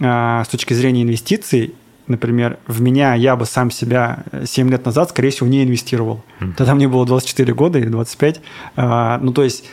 э, 0.00 0.42
с 0.44 0.48
точки 0.48 0.74
зрения 0.74 1.02
инвестиций, 1.02 1.74
например, 2.06 2.58
в 2.66 2.80
меня 2.80 3.14
я 3.14 3.36
бы 3.36 3.44
сам 3.44 3.70
себя 3.70 4.24
7 4.44 4.70
лет 4.70 4.86
назад, 4.86 5.10
скорее 5.10 5.30
всего, 5.30 5.46
не 5.46 5.62
инвестировал. 5.62 6.24
Mm-hmm. 6.40 6.54
Тогда 6.56 6.74
мне 6.74 6.88
было 6.88 7.04
24 7.06 7.52
года 7.54 7.78
или 7.78 7.88
25. 7.88 8.40
Э, 8.76 9.18
ну, 9.20 9.32
то 9.32 9.42
есть 9.44 9.64
э, 9.64 9.68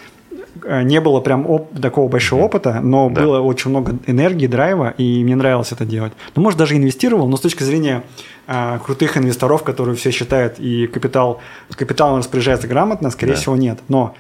не 0.64 1.02
было 1.02 1.20
прям 1.20 1.50
оп- 1.50 1.80
такого 1.80 2.08
большого 2.10 2.44
опыта, 2.44 2.80
но 2.82 3.10
да. 3.10 3.22
было 3.22 3.40
очень 3.40 3.70
много 3.70 3.98
энергии, 4.08 4.48
драйва, 4.48 4.94
и 4.98 5.24
мне 5.24 5.36
нравилось 5.36 5.72
это 5.72 5.86
делать. 5.86 6.14
Ну, 6.36 6.42
может, 6.42 6.58
даже 6.58 6.76
инвестировал, 6.76 7.28
но 7.28 7.38
с 7.38 7.42
точки 7.42 7.64
зрения 7.64 8.04
а, 8.48 8.80
крутых 8.80 9.18
инвесторов, 9.18 9.64
которые 9.64 9.96
все 9.96 10.12
считают, 10.12 10.60
и 10.60 10.88
капитал, 10.88 11.40
капиталом 11.72 12.20
распоряжается 12.20 12.68
грамотно, 12.68 13.10
скорее 13.10 13.34
да. 13.34 13.40
всего, 13.40 13.56
нет. 13.56 13.80
Но, 13.88 14.16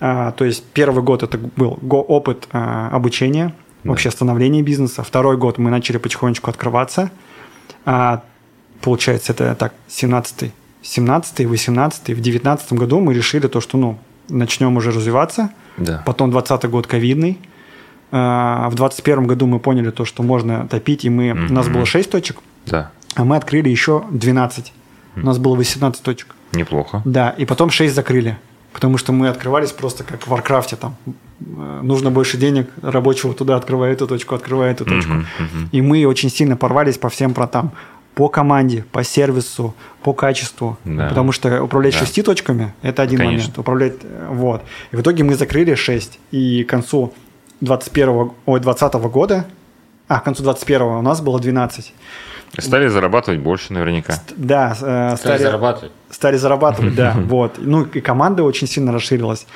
а, 0.00 0.32
то 0.32 0.44
есть, 0.44 0.64
первый 0.72 1.02
год 1.02 1.22
это 1.22 1.38
был 1.38 1.78
опыт 1.82 2.48
а, 2.52 2.88
обучения, 2.90 3.54
да. 3.84 3.90
вообще 3.90 4.10
становления 4.10 4.62
бизнеса. 4.62 5.02
Второй 5.02 5.36
год 5.36 5.58
мы 5.58 5.70
начали 5.70 5.98
потихонечку 5.98 6.50
открываться. 6.50 7.10
А, 7.84 8.22
получается, 8.80 9.32
это 9.32 9.54
так, 9.54 9.72
17 9.88 10.52
17 10.82 11.46
18 11.46 12.08
в 12.10 12.20
19 12.20 12.72
году 12.72 13.00
мы 13.00 13.14
решили 13.14 13.46
то, 13.46 13.60
что, 13.60 13.78
ну, 13.78 13.98
начнем 14.28 14.76
уже 14.76 14.90
развиваться. 14.90 15.50
Да. 15.80 16.02
Потом 16.06 16.30
20 16.30 16.64
год 16.70 16.86
ковидный. 16.86 17.38
В 18.12 18.72
21 18.72 19.26
году 19.26 19.46
мы 19.46 19.60
поняли 19.60 19.90
то, 19.90 20.04
что 20.04 20.22
можно 20.22 20.66
топить, 20.68 21.04
и 21.04 21.10
мы, 21.10 21.28
mm-hmm. 21.28 21.50
у 21.50 21.52
нас 21.52 21.68
было 21.68 21.86
6 21.86 22.10
точек. 22.10 22.38
Да 22.66 22.90
а 23.14 23.24
мы 23.24 23.36
открыли 23.36 23.68
еще 23.68 24.04
12. 24.10 24.72
У 25.16 25.20
нас 25.20 25.38
было 25.38 25.56
18 25.56 26.02
точек. 26.02 26.34
Неплохо. 26.52 27.02
Да, 27.04 27.30
и 27.30 27.44
потом 27.44 27.70
6 27.70 27.94
закрыли. 27.94 28.38
Потому 28.72 28.98
что 28.98 29.12
мы 29.12 29.28
открывались 29.28 29.72
просто 29.72 30.04
как 30.04 30.22
в 30.22 30.28
Варкрафте. 30.28 30.76
Там 30.76 30.96
э, 31.06 31.80
нужно 31.82 32.10
больше 32.12 32.36
денег 32.36 32.70
рабочего 32.82 33.34
туда, 33.34 33.56
открывая 33.56 33.92
эту 33.92 34.06
точку, 34.06 34.36
открывая 34.36 34.70
эту 34.70 34.84
точку. 34.84 35.12
Uh-huh, 35.12 35.24
uh-huh. 35.38 35.68
И 35.72 35.82
мы 35.82 36.06
очень 36.06 36.30
сильно 36.30 36.56
порвались 36.56 36.96
по 36.96 37.08
всем 37.08 37.34
фронтам. 37.34 37.72
По 38.20 38.28
команде, 38.28 38.84
по 38.92 39.02
сервису, 39.02 39.74
по 40.02 40.12
качеству. 40.12 40.76
Да. 40.84 41.08
Потому 41.08 41.32
что 41.32 41.62
управлять 41.62 41.94
да. 41.94 42.00
шести 42.00 42.20
точками– 42.20 42.74
это 42.82 43.00
один 43.00 43.18
Конечно. 43.18 43.38
момент. 43.38 43.58
Управлять, 43.58 43.94
э, 44.02 44.26
вот. 44.28 44.62
И 44.90 44.96
в 44.96 45.00
итоге 45.00 45.24
мы 45.24 45.36
закрыли 45.36 45.74
6. 45.74 46.18
И 46.30 46.62
к 46.64 46.68
концу 46.68 47.14
21, 47.62 48.32
ой, 48.44 48.60
20 48.60 48.92
года, 49.08 49.46
а, 50.06 50.20
к 50.20 50.24
концу 50.24 50.42
21 50.42 50.82
у 50.82 51.00
нас 51.00 51.22
было 51.22 51.40
12. 51.40 51.94
Стали 52.58 52.88
зарабатывать 52.88 53.40
больше 53.40 53.72
наверняка. 53.72 54.12
Да, 54.36 54.72
э, 54.72 54.74
стали, 54.74 55.16
стали 55.16 55.42
зарабатывать. 55.42 55.92
Стали 56.10 56.36
зарабатывать, 56.36 56.94
да. 56.94 57.16
Вот. 57.24 57.54
Ну 57.56 57.84
и 57.84 58.02
команда 58.02 58.42
очень 58.42 58.66
сильно 58.66 58.92
расширилась. 58.92 59.46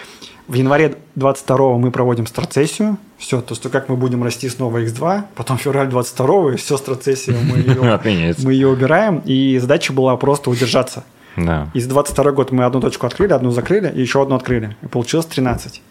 В 0.46 0.54
январе 0.54 0.96
22 1.14 1.78
мы 1.78 1.90
проводим 1.90 2.26
страцессию. 2.26 2.98
Все, 3.16 3.40
то, 3.40 3.54
что 3.54 3.70
как 3.70 3.88
мы 3.88 3.96
будем 3.96 4.22
расти 4.22 4.48
снова 4.48 4.82
X2. 4.82 5.24
Потом 5.34 5.56
февраль 5.56 5.88
22 5.88 6.54
и 6.54 6.56
все, 6.56 6.76
страцессия, 6.76 7.34
мы 7.42 7.58
ее, 8.10 8.36
мы 8.42 8.52
ее 8.52 8.68
убираем. 8.68 9.22
И 9.24 9.58
задача 9.58 9.92
была 9.92 10.16
просто 10.16 10.50
удержаться. 10.50 11.04
Да. 11.36 11.68
И 11.74 11.80
за 11.80 11.88
22 11.88 12.32
год 12.32 12.52
мы 12.52 12.64
одну 12.64 12.80
точку 12.80 13.06
открыли, 13.06 13.32
одну 13.32 13.50
закрыли 13.50 13.90
и 13.94 14.00
еще 14.00 14.22
одну 14.22 14.36
открыли. 14.36 14.76
И 14.82 14.86
получилось 14.86 15.26
13. 15.26 15.82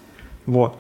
Вот. 0.46 0.78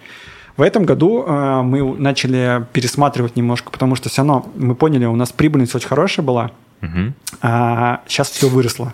В 0.55 0.61
этом 0.61 0.85
году 0.85 1.23
э, 1.25 1.61
мы 1.63 1.97
начали 1.97 2.65
пересматривать 2.73 3.35
немножко, 3.35 3.71
потому 3.71 3.95
что 3.95 4.09
все 4.09 4.21
равно 4.21 4.45
мы 4.55 4.75
поняли, 4.75 5.05
у 5.05 5.15
нас 5.15 5.31
прибыльность 5.31 5.73
очень 5.73 5.87
хорошая 5.87 6.23
была, 6.23 6.51
угу. 6.81 7.13
а 7.41 8.01
сейчас 8.07 8.29
все 8.29 8.47
выросло. 8.47 8.93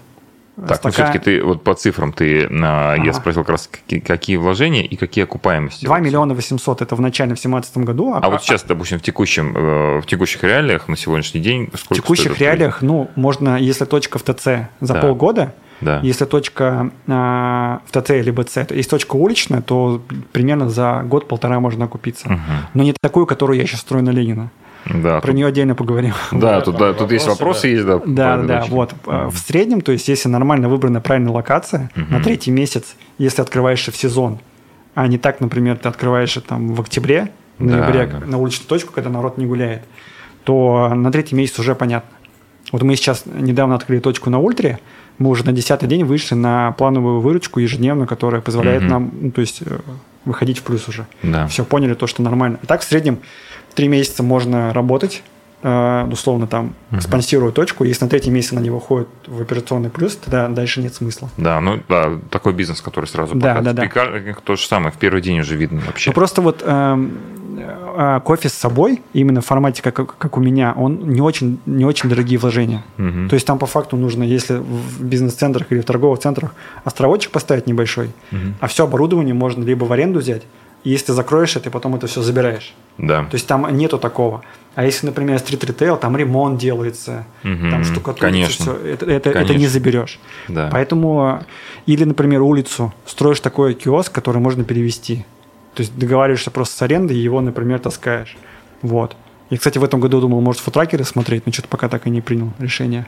Так, 0.67 0.83
ну 0.83 0.91
все-таки 0.91 1.19
ты 1.19 1.43
вот 1.43 1.63
по 1.63 1.73
цифрам 1.73 2.11
ты, 2.11 2.45
а, 2.45 2.93
ага. 2.93 3.03
я 3.03 3.13
спросил 3.13 3.43
как 3.43 3.51
раз, 3.51 3.69
какие, 3.71 3.99
какие 3.99 4.37
вложения 4.37 4.83
и 4.83 4.95
какие 4.95 5.23
окупаемости. 5.23 5.85
2 5.85 5.99
миллиона 5.99 6.33
800 6.33 6.81
это 6.81 6.95
в 6.95 7.01
начале 7.01 7.29
в 7.29 7.41
2017 7.41 7.77
году. 7.77 8.13
А, 8.13 8.19
а 8.19 8.29
вот 8.29 8.43
сейчас, 8.43 8.63
допустим, 8.63 8.99
в, 8.99 9.01
текущем, 9.01 9.55
э, 9.55 10.01
в 10.01 10.05
текущих 10.05 10.43
реалиях 10.43 10.87
на 10.87 10.97
сегодняшний 10.97 11.41
день 11.41 11.69
сколько 11.73 11.93
В 11.93 11.97
текущих 11.97 12.39
реалиях, 12.39 12.81
ну, 12.81 13.09
можно, 13.15 13.57
если 13.57 13.85
точка 13.85 14.19
в 14.19 14.23
ТЦ 14.23 14.43
за 14.81 14.93
да. 14.93 15.01
полгода, 15.01 15.53
Да. 15.81 16.01
Если 16.03 16.25
точка 16.25 16.91
а, 17.07 17.81
в 17.85 17.91
ТЦ 17.91 18.11
или 18.11 18.31
БЦ, 18.31 18.67
то 18.67 18.75
есть 18.75 18.89
точка 18.89 19.15
уличная, 19.15 19.61
то 19.61 20.01
примерно 20.33 20.69
за 20.69 21.03
год-полтора 21.05 21.59
можно 21.59 21.85
окупиться. 21.85 22.29
Мгм. 22.29 22.41
Но 22.73 22.83
не 22.83 22.93
такую, 23.01 23.25
которую 23.25 23.57
я 23.57 23.65
сейчас 23.65 23.79
строю 23.81 24.03
на 24.03 24.09
Ленина. 24.09 24.51
Да, 24.85 25.19
Про 25.19 25.27
тут, 25.27 25.35
нее 25.35 25.47
отдельно 25.47 25.75
поговорим. 25.75 26.13
да, 26.31 26.59
Да, 26.59 26.61
тут, 26.61 26.77
да, 26.77 26.93
тут 26.93 27.11
есть 27.11 27.27
вопросы, 27.27 27.63
да. 27.63 27.67
есть, 27.67 27.85
да. 27.85 28.01
Да, 28.05 28.37
да. 28.37 28.65
Вот. 28.69 28.93
А, 29.05 29.29
В 29.29 29.37
среднем, 29.37 29.81
то 29.81 29.91
есть, 29.91 30.07
если 30.07 30.29
нормально 30.29 30.69
выбрана 30.69 31.01
правильная 31.01 31.31
локация, 31.33 31.91
на 31.95 32.21
третий 32.21 32.51
месяц, 32.51 32.95
если 33.17 33.41
открываешься 33.41 33.91
в 33.91 33.97
сезон, 33.97 34.39
а 34.95 35.07
не 35.07 35.17
так, 35.17 35.39
например, 35.41 35.77
ты 35.77 35.87
открываешься 35.89 36.41
там 36.41 36.73
в 36.73 36.81
октябре, 36.81 37.31
в 37.59 37.65
Да, 37.67 37.77
ноябре 37.77 38.07
да. 38.07 38.25
на 38.25 38.37
уличную 38.37 38.67
точку, 38.67 38.91
когда 38.93 39.09
народ 39.09 39.37
не 39.37 39.45
гуляет, 39.45 39.83
то 40.43 40.91
на 40.95 41.11
третий 41.11 41.35
месяц 41.35 41.59
уже 41.59 41.75
понятно. 41.75 42.09
Вот 42.71 42.81
мы 42.83 42.95
сейчас 42.95 43.23
недавно 43.25 43.75
открыли 43.75 43.99
точку 43.99 44.29
на 44.29 44.39
ультре, 44.39 44.79
мы 45.17 45.29
уже 45.29 45.43
на 45.45 45.51
десятый 45.51 45.87
день 45.89 46.05
вышли 46.05 46.35
на 46.35 46.71
плановую 46.73 47.19
выручку 47.19 47.59
ежедневную, 47.59 48.07
которая 48.07 48.41
позволяет 48.41 48.81
Мгм. 48.83 48.89
нам, 48.89 49.11
ну, 49.21 49.31
то 49.31 49.41
есть, 49.41 49.61
э, 49.65 49.79
выходить 50.25 50.59
в 50.59 50.63
плюс 50.63 50.87
уже. 50.87 51.05
Да. 51.23 51.47
Все 51.47 51.63
поняли 51.65 51.93
то, 51.93 52.07
что 52.07 52.21
нормально. 52.21 52.59
И 52.63 52.65
так 52.65 52.81
в 52.81 52.83
среднем 52.83 53.19
три 53.75 53.87
месяца 53.87 54.23
можно 54.23 54.73
работать, 54.73 55.23
э, 55.61 56.07
условно 56.11 56.47
там 56.47 56.73
спонсируя 57.01 57.51
точку. 57.51 57.83
Если 57.83 58.05
на 58.05 58.09
третий 58.09 58.29
месяц 58.29 58.51
на 58.53 58.59
него 58.59 58.75
выходит 58.79 59.09
в 59.27 59.41
операционный 59.41 59.89
плюс, 59.89 60.15
тогда 60.15 60.47
дальше 60.47 60.81
нет 60.81 60.93
смысла. 60.93 61.29
Да, 61.37 61.59
ну 61.59 61.81
да, 61.89 62.11
такой 62.29 62.53
бизнес, 62.53 62.79
который 62.81 63.05
сразу 63.05 63.35
Да, 63.35 63.59
да, 63.61 63.73
да. 63.73 63.89
То 64.43 64.55
же 64.55 64.65
самое, 64.65 64.91
в 64.91 64.97
первый 64.97 65.21
день 65.21 65.39
уже 65.41 65.55
видно 65.57 65.81
вообще. 65.85 66.11
Ну 66.11 66.13
просто 66.13 66.41
вот 66.41 66.63
эм, 66.65 67.17
кофе 68.23 68.49
с 68.49 68.53
собой, 68.53 69.01
именно 69.13 69.41
в 69.41 69.45
формате, 69.45 69.81
как, 69.81 70.17
как 70.17 70.37
у 70.37 70.39
меня, 70.39 70.73
он 70.77 71.09
не 71.09 71.21
очень, 71.21 71.59
не 71.65 71.85
очень 71.85 72.09
дорогие 72.09 72.39
вложения. 72.39 72.83
Мгм. 72.97 73.29
То 73.29 73.33
есть 73.35 73.45
там 73.45 73.57
по 73.59 73.65
факту 73.65 73.97
нужно, 73.97 74.23
если 74.23 74.55
в 74.55 75.03
бизнес-центрах 75.03 75.71
или 75.71 75.81
в 75.81 75.85
торговых 75.85 76.19
центрах 76.19 76.53
островочек 76.83 77.31
поставить 77.31 77.67
небольшой, 77.67 78.11
а 78.59 78.67
все 78.67 78.83
оборудование 78.85 79.33
можно 79.33 79.63
либо 79.63 79.85
в 79.85 79.91
аренду 79.91 80.19
взять, 80.19 80.43
и 80.85 80.91
если 80.91 81.07
ты 81.07 81.13
закроешь 81.13 81.51
это, 81.57 81.65
ты 81.65 81.69
потом 81.71 81.95
это 81.95 82.07
все 82.07 82.21
забираешь. 82.21 82.73
Да. 82.97 83.23
То 83.25 83.35
есть 83.35 83.47
там 83.47 83.67
нету 83.75 83.97
такого. 83.97 84.43
А 84.75 84.85
если, 84.85 85.07
например, 85.07 85.37
стрит-ритейл, 85.39 85.97
там 85.97 86.15
ремонт 86.15 86.57
делается, 86.57 87.25
Мгм. 87.43 87.69
там 87.69 87.83
штукатурится, 87.83 88.25
Конечно. 88.31 88.63
всё. 88.65 88.73
Это, 88.75 89.05
это, 89.05 89.29
это 89.29 89.31
Конечно. 89.33 89.57
не 89.57 89.67
заберешь. 89.67 90.19
Да. 90.47 90.69
Поэтому, 90.71 91.41
или, 91.85 92.05
например, 92.05 92.41
улицу, 92.43 92.93
строишь 93.05 93.41
такой 93.41 93.73
киоск, 93.73 94.13
который 94.13 94.37
можно 94.41 94.63
перевести. 94.63 95.25
То 95.75 95.81
есть 95.81 95.97
договариваешься 95.97 96.51
просто 96.51 96.75
с 96.77 96.81
арендой, 96.81 97.17
и 97.17 97.19
его, 97.19 97.41
например, 97.41 97.79
таскаешь. 97.79 98.37
Вот. 98.81 99.15
Я, 99.49 99.57
кстати, 99.57 99.77
в 99.77 99.83
этом 99.83 99.99
году 99.99 100.21
думал, 100.21 100.41
может, 100.41 100.61
футракеры 100.61 101.03
смотреть, 101.03 101.45
но 101.45 101.51
что-то 101.51 101.67
пока 101.67 101.89
так 101.89 102.05
и 102.07 102.09
не 102.09 102.21
принял 102.21 102.51
решение. 102.59 103.07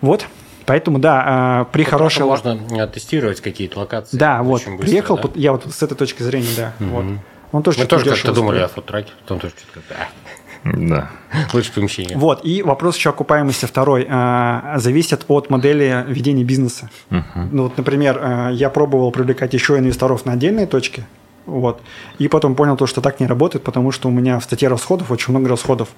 Вот. 0.00 0.26
Поэтому, 0.66 0.98
да, 0.98 1.22
а, 1.24 1.64
при 1.64 1.84
Хорошо. 1.84 2.20
хорошей... 2.20 2.52
Можно 2.52 2.82
э, 2.82 2.86
тестировать 2.86 3.40
какие-то 3.40 3.80
локации. 3.80 4.16
Да, 4.16 4.42
вот, 4.42 4.62
быстро, 4.64 4.76
приехал, 4.78 5.16
да. 5.16 5.30
я 5.34 5.52
вот 5.52 5.64
с 5.72 5.82
этой 5.82 5.96
точки 5.96 6.22
зрения, 6.22 6.48
да. 6.56 6.72
Вот. 6.78 7.04
Он 7.52 7.62
тоже 7.62 7.80
Мы 7.80 7.86
тоже 7.86 8.04
как-то 8.06 8.32
думали 8.32 8.60
о 8.60 8.68
фудтраке, 8.68 9.10
потом 9.22 9.40
тоже 9.40 9.54
что-то 9.58 9.80
как-то, 9.80 10.76
Да. 10.78 11.10
а, 11.32 11.36
лучше 11.52 11.72
помещение. 11.72 12.16
Вот, 12.16 12.44
и 12.44 12.62
вопрос 12.62 12.96
еще 12.96 13.10
окупаемости 13.10 13.66
второй. 13.66 14.06
а, 14.08 14.74
зависит 14.78 15.24
от 15.28 15.50
модели 15.50 16.04
ведения 16.08 16.44
бизнеса. 16.44 16.90
Ну, 17.10 17.64
вот, 17.64 17.76
например, 17.76 18.18
а, 18.22 18.50
я 18.50 18.70
пробовал 18.70 19.10
привлекать 19.10 19.52
еще 19.54 19.76
инвесторов 19.78 20.24
на 20.26 20.32
отдельные 20.32 20.66
точки, 20.66 21.04
вот, 21.46 21.80
и 22.18 22.28
потом 22.28 22.54
понял 22.54 22.76
то, 22.76 22.86
что 22.86 23.00
так 23.00 23.20
не 23.20 23.26
работает, 23.26 23.64
потому 23.64 23.90
что 23.92 24.08
у 24.08 24.10
меня 24.12 24.38
в 24.38 24.44
статье 24.44 24.68
расходов 24.68 25.10
очень 25.10 25.32
много 25.32 25.48
расходов. 25.48 25.88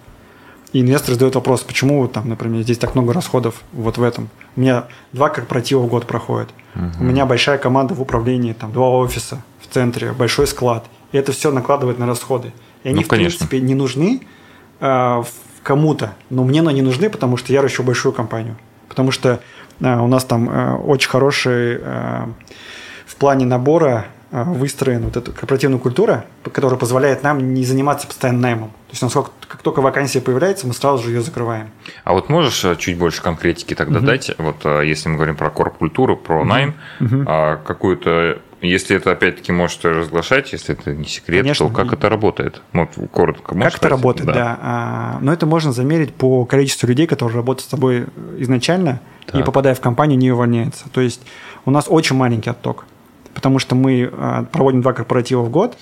И 0.72 0.80
инвестор 0.80 1.14
задает 1.14 1.37
вопрос, 1.37 1.61
почему 1.62 2.07
там, 2.09 2.28
например, 2.28 2.62
здесь 2.62 2.78
так 2.78 2.94
много 2.96 3.12
расходов 3.12 3.62
вот 3.72 3.96
в 3.96 4.02
этом. 4.02 4.28
У 4.57 4.61
меня 4.61 4.87
два 5.12 5.28
корпоратива 5.28 5.80
в 5.80 5.87
год 5.87 6.07
проходят. 6.07 6.48
У 6.98 7.04
меня 7.04 7.26
большая 7.26 7.59
команда 7.59 7.94
в 7.94 8.02
управлении, 8.02 8.52
там 8.54 8.72
два 8.72 8.88
офиса 8.90 9.42
в 9.61 9.72
центре, 9.72 10.11
большой 10.12 10.48
склад. 10.48 10.85
И 11.12 11.16
это 11.16 11.30
все 11.30 11.52
накладывает 11.52 12.00
на 12.00 12.07
расходы. 12.07 12.52
И 12.83 12.88
они, 12.88 12.96
Ну, 12.98 13.02
в 13.04 13.09
конечно. 13.09 13.46
принципе, 13.46 13.61
не 13.61 13.74
нужны 13.76 14.22
в- 14.80 15.26
кому-то, 15.62 16.14
но 16.28 16.44
мне 16.44 16.61
они 16.61 16.83
нужны, 16.83 17.09
потому 17.09 17.37
что 17.37 17.52
я 17.52 17.62
ращу 17.62 17.83
большую 17.85 18.12
компанию. 18.12 18.57
Потому 18.88 19.12
что 19.12 19.40
а, 19.80 20.02
у 20.02 20.07
нас 20.09 20.24
там 20.24 20.48
а, 20.50 20.76
очень 20.76 21.09
хороший 21.09 21.78
а, 21.80 22.28
в 23.07 23.16
плане 23.16 23.46
набора 23.46 24.07
выстроена 24.42 25.05
вот 25.05 25.16
эта 25.16 25.31
корпоративная 25.31 25.79
культура, 25.79 26.25
которая 26.42 26.79
позволяет 26.79 27.23
нам 27.23 27.55
не 27.55 27.64
заниматься 27.64 28.09
постоянно 28.09 28.40
наймом. 28.40 28.68
То 28.70 28.90
есть, 28.90 29.03
насколько, 29.03 29.31
как 29.47 29.62
только 29.62 29.81
вакансия 29.81 30.20
появляется, 30.20 30.66
мы 30.66 30.75
сразу 30.75 31.05
же 31.05 31.11
ее 31.11 31.23
закрываем. 31.23 31.70
А 32.03 32.14
вот 32.14 32.29
можешь 32.29 32.64
э, 32.64 32.75
чуть 32.77 32.99
больше 32.99 33.23
конкретики 33.23 33.75
тогда 33.75 34.01
дать? 34.01 34.33
Вот 34.38 34.57
э, 34.64 34.83
если 34.87 35.09
мы 35.09 35.16
говорим 35.16 35.37
про 35.37 35.51
корп-культуру, 35.51 36.16
про 36.16 36.44
найм, 36.44 36.75
а 37.27 37.57
какую-то, 37.57 38.40
если 38.61 38.97
это 38.97 39.12
опять-таки 39.12 39.53
можешь 39.53 39.79
разглашать, 39.85 40.53
если 40.53 40.75
это 40.75 40.92
не 40.94 41.05
секрет, 41.05 41.42
Конечно. 41.42 41.68
то 41.68 41.73
как 41.73 41.92
это 41.92 42.09
работает? 42.09 42.61
Вот 42.73 42.88
коротко 43.12 43.55
как 43.55 43.77
это 43.77 43.88
работает, 43.88 44.27
да. 44.33 44.59
А, 44.61 45.18
но 45.20 45.33
это 45.33 45.47
можно 45.47 45.73
замерить 45.73 46.12
по 46.12 46.44
количеству 46.44 46.88
людей, 46.88 47.07
которые 47.07 47.37
работают 47.37 47.66
с 47.66 47.70
тобой 47.70 48.07
изначально 48.38 49.01
и, 49.29 49.31
Так. 49.31 49.44
попадая 49.44 49.77
в 49.77 49.81
компанию, 49.81 50.18
не 50.18 50.33
увольняются. 50.33 50.88
То 50.92 51.01
есть 51.01 51.23
у 51.66 51.70
нас 51.70 51.87
очень 51.88 52.16
маленький 52.16 52.51
отток, 52.51 52.85
потому 53.35 53.59
что 53.59 53.75
мы 53.75 54.09
а, 54.12 54.44
проводим 54.44 54.81
два 54.83 54.92
корпоратива 54.92 55.42
в 55.42 55.51
год. 55.51 55.77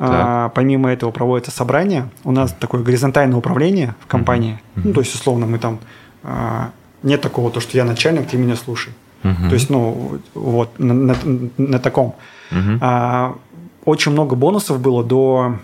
А, 0.00 0.50
помимо 0.50 0.90
этого 0.92 1.10
проводятся 1.10 1.50
собрания. 1.50 2.08
У 2.24 2.30
нас 2.32 2.52
такое 2.60 2.82
горизонтальное 2.82 3.36
управление 3.36 3.94
в 4.00 4.06
компании. 4.06 4.60
Ну, 4.76 4.92
то 4.92 5.00
есть, 5.00 5.14
условно, 5.14 5.46
мы 5.46 5.58
там... 5.58 5.78
а, 6.22 6.70
нет 7.02 7.20
такого, 7.20 7.50
то, 7.50 7.60
что 7.60 7.76
я 7.76 7.84
начальник, 7.84 8.28
ты 8.28 8.36
меня 8.36 8.56
слушай. 8.56 8.92
То 9.22 9.54
есть, 9.54 9.70
ну, 9.70 10.18
вот, 10.34 10.78
на, 10.78 10.94
на- 10.94 11.16
на 11.56 11.78
таком. 11.80 12.14
А, 12.80 13.34
очень 13.84 14.12
много 14.12 14.36
бонусов 14.36 14.80
было 14.80 15.02
до 15.02 15.56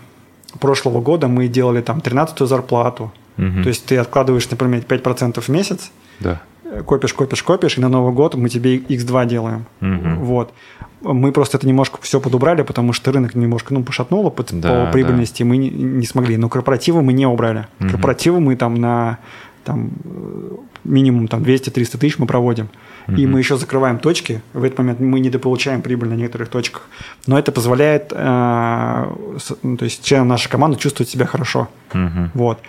прошлого 0.59 1.01
года. 1.01 1.27
Мы 1.27 1.47
делали 1.47 1.81
там 1.81 1.99
13-ю 1.99 2.45
зарплату. 2.47 3.11
Мгм. 3.37 3.63
То 3.63 3.69
есть, 3.69 3.85
ты 3.85 3.97
откладываешь, 3.97 4.49
например, 4.49 4.81
5% 4.81 5.41
в 5.41 5.49
месяц, 5.49 5.91
Да. 6.19 6.41
э, 6.63 6.81
копишь, 6.83 7.13
копишь, 7.13 7.43
копишь, 7.43 7.77
и 7.77 7.81
на 7.81 7.89
Новый 7.89 8.13
год 8.13 8.35
мы 8.35 8.49
тебе 8.49 8.77
x2 8.77 9.25
делаем. 9.25 9.65
Мгм. 9.81 10.19
Вот. 10.25 10.53
Мы 11.01 11.31
просто 11.31 11.57
это 11.57 11.67
немножко 11.67 11.97
все 12.01 12.19
подубрали, 12.19 12.63
потому 12.63 12.93
что 12.93 13.11
рынок 13.11 13.35
немножко 13.35 13.73
ну, 13.73 13.83
пошатнуло 13.83 14.29
по, 14.29 14.43
Да, 14.51 14.85
по 14.85 14.91
прибыльности, 14.91 15.43
мы 15.43 15.57
не, 15.57 15.69
не 15.69 16.05
смогли. 16.05 16.37
Но 16.37 16.49
корпоративы 16.49 17.01
мы 17.01 17.13
не 17.13 17.25
убрали. 17.27 17.67
Корпоративы 17.79 18.39
мы 18.39 18.55
там 18.55 18.75
на 18.75 19.17
там, 19.63 19.89
э, 20.03 20.51
минимум 20.83 21.27
там 21.27 21.41
200-300 21.43 21.97
тысяч 21.97 22.19
мы 22.19 22.27
проводим. 22.27 22.69
И 23.17 23.27
мы 23.27 23.39
еще 23.39 23.55
закрываем 23.57 23.99
точки. 23.99 24.41
В 24.53 24.63
этот 24.63 24.79
момент 24.79 24.99
мы 24.99 25.19
недополучаем 25.19 25.81
прибыль 25.81 26.09
на 26.09 26.15
некоторых 26.15 26.49
точках. 26.49 26.87
Но 27.27 27.37
это 27.37 27.51
позволяет, 27.51 28.11
э, 28.11 29.11
с- 29.39 29.57
ну, 29.63 29.77
то 29.77 29.85
есть 29.85 30.03
членам 30.03 30.27
нашей 30.27 30.49
команды 30.49 30.77
чувствовать 30.77 31.09
себя 31.09 31.25
хорошо. 31.25 31.67
Мгм. 31.93 32.31
Вот. 32.33 32.59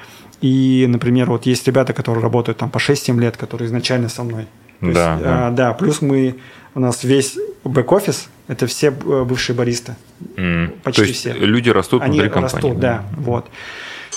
И, 0.42 0.84
например, 0.88 1.30
вот 1.30 1.46
есть 1.46 1.66
ребята, 1.66 1.92
которые 1.94 2.22
работают 2.22 2.58
там 2.58 2.68
по 2.70 2.78
6-7 2.78 3.18
лет, 3.20 3.36
которые 3.38 3.66
изначально 3.68 4.08
со 4.10 4.24
мной. 4.24 4.46
То 4.80 4.92
Да, 4.92 5.12
есть, 5.12 5.24
да. 5.24 5.46
а, 5.46 5.50
да, 5.50 5.72
плюс 5.72 6.02
мы, 6.02 6.34
у 6.76 6.80
нас 6.80 7.04
весь 7.04 7.38
бэк-офис, 7.64 8.28
это 8.48 8.66
все 8.66 8.88
э, 8.88 9.24
бывшие 9.24 9.56
баристы. 9.56 9.96
М. 10.36 10.74
Почти 10.84 11.00
То 11.02 11.08
есть 11.08 11.20
все. 11.20 11.32
люди 11.32 11.70
растут 11.70 12.02
Они 12.02 12.12
внутри 12.20 12.28
компании. 12.30 12.54
растут, 12.54 12.78
да, 12.78 13.04
вот. 13.16 13.46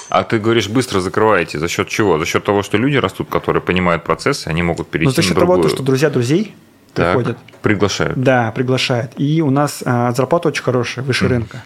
А 0.09 0.23
ты 0.23 0.39
говоришь, 0.39 0.67
быстро 0.67 0.99
закрываете. 0.99 1.57
За 1.57 1.69
счет 1.69 1.87
чего? 1.87 2.19
За 2.19 2.25
счет 2.25 2.43
того, 2.43 2.61
что 2.61 2.77
люди 2.77 2.97
растут, 2.97 3.29
которые 3.29 3.61
понимают 3.61 4.03
процессы, 4.03 4.47
они 4.49 4.61
могут 4.61 4.89
перейти 4.89 5.05
Но 5.05 5.09
Ну, 5.11 5.15
за 5.15 5.21
счет 5.21 5.35
на 5.35 5.39
того, 5.41 5.53
другую. 5.53 5.69
то, 5.69 5.75
что 5.75 5.83
друзья 5.83 6.09
друзей 6.09 6.53
Так, 6.93 7.15
приходят, 7.15 7.37
Приглашают. 7.61 8.21
да, 8.21 8.51
приглашают. 8.51 9.11
И 9.17 9.41
у 9.41 9.51
нас 9.51 9.81
а, 9.85 10.11
зарплата 10.11 10.49
очень 10.49 10.63
хорошая, 10.63 11.05
выше 11.05 11.27
рынка. 11.29 11.63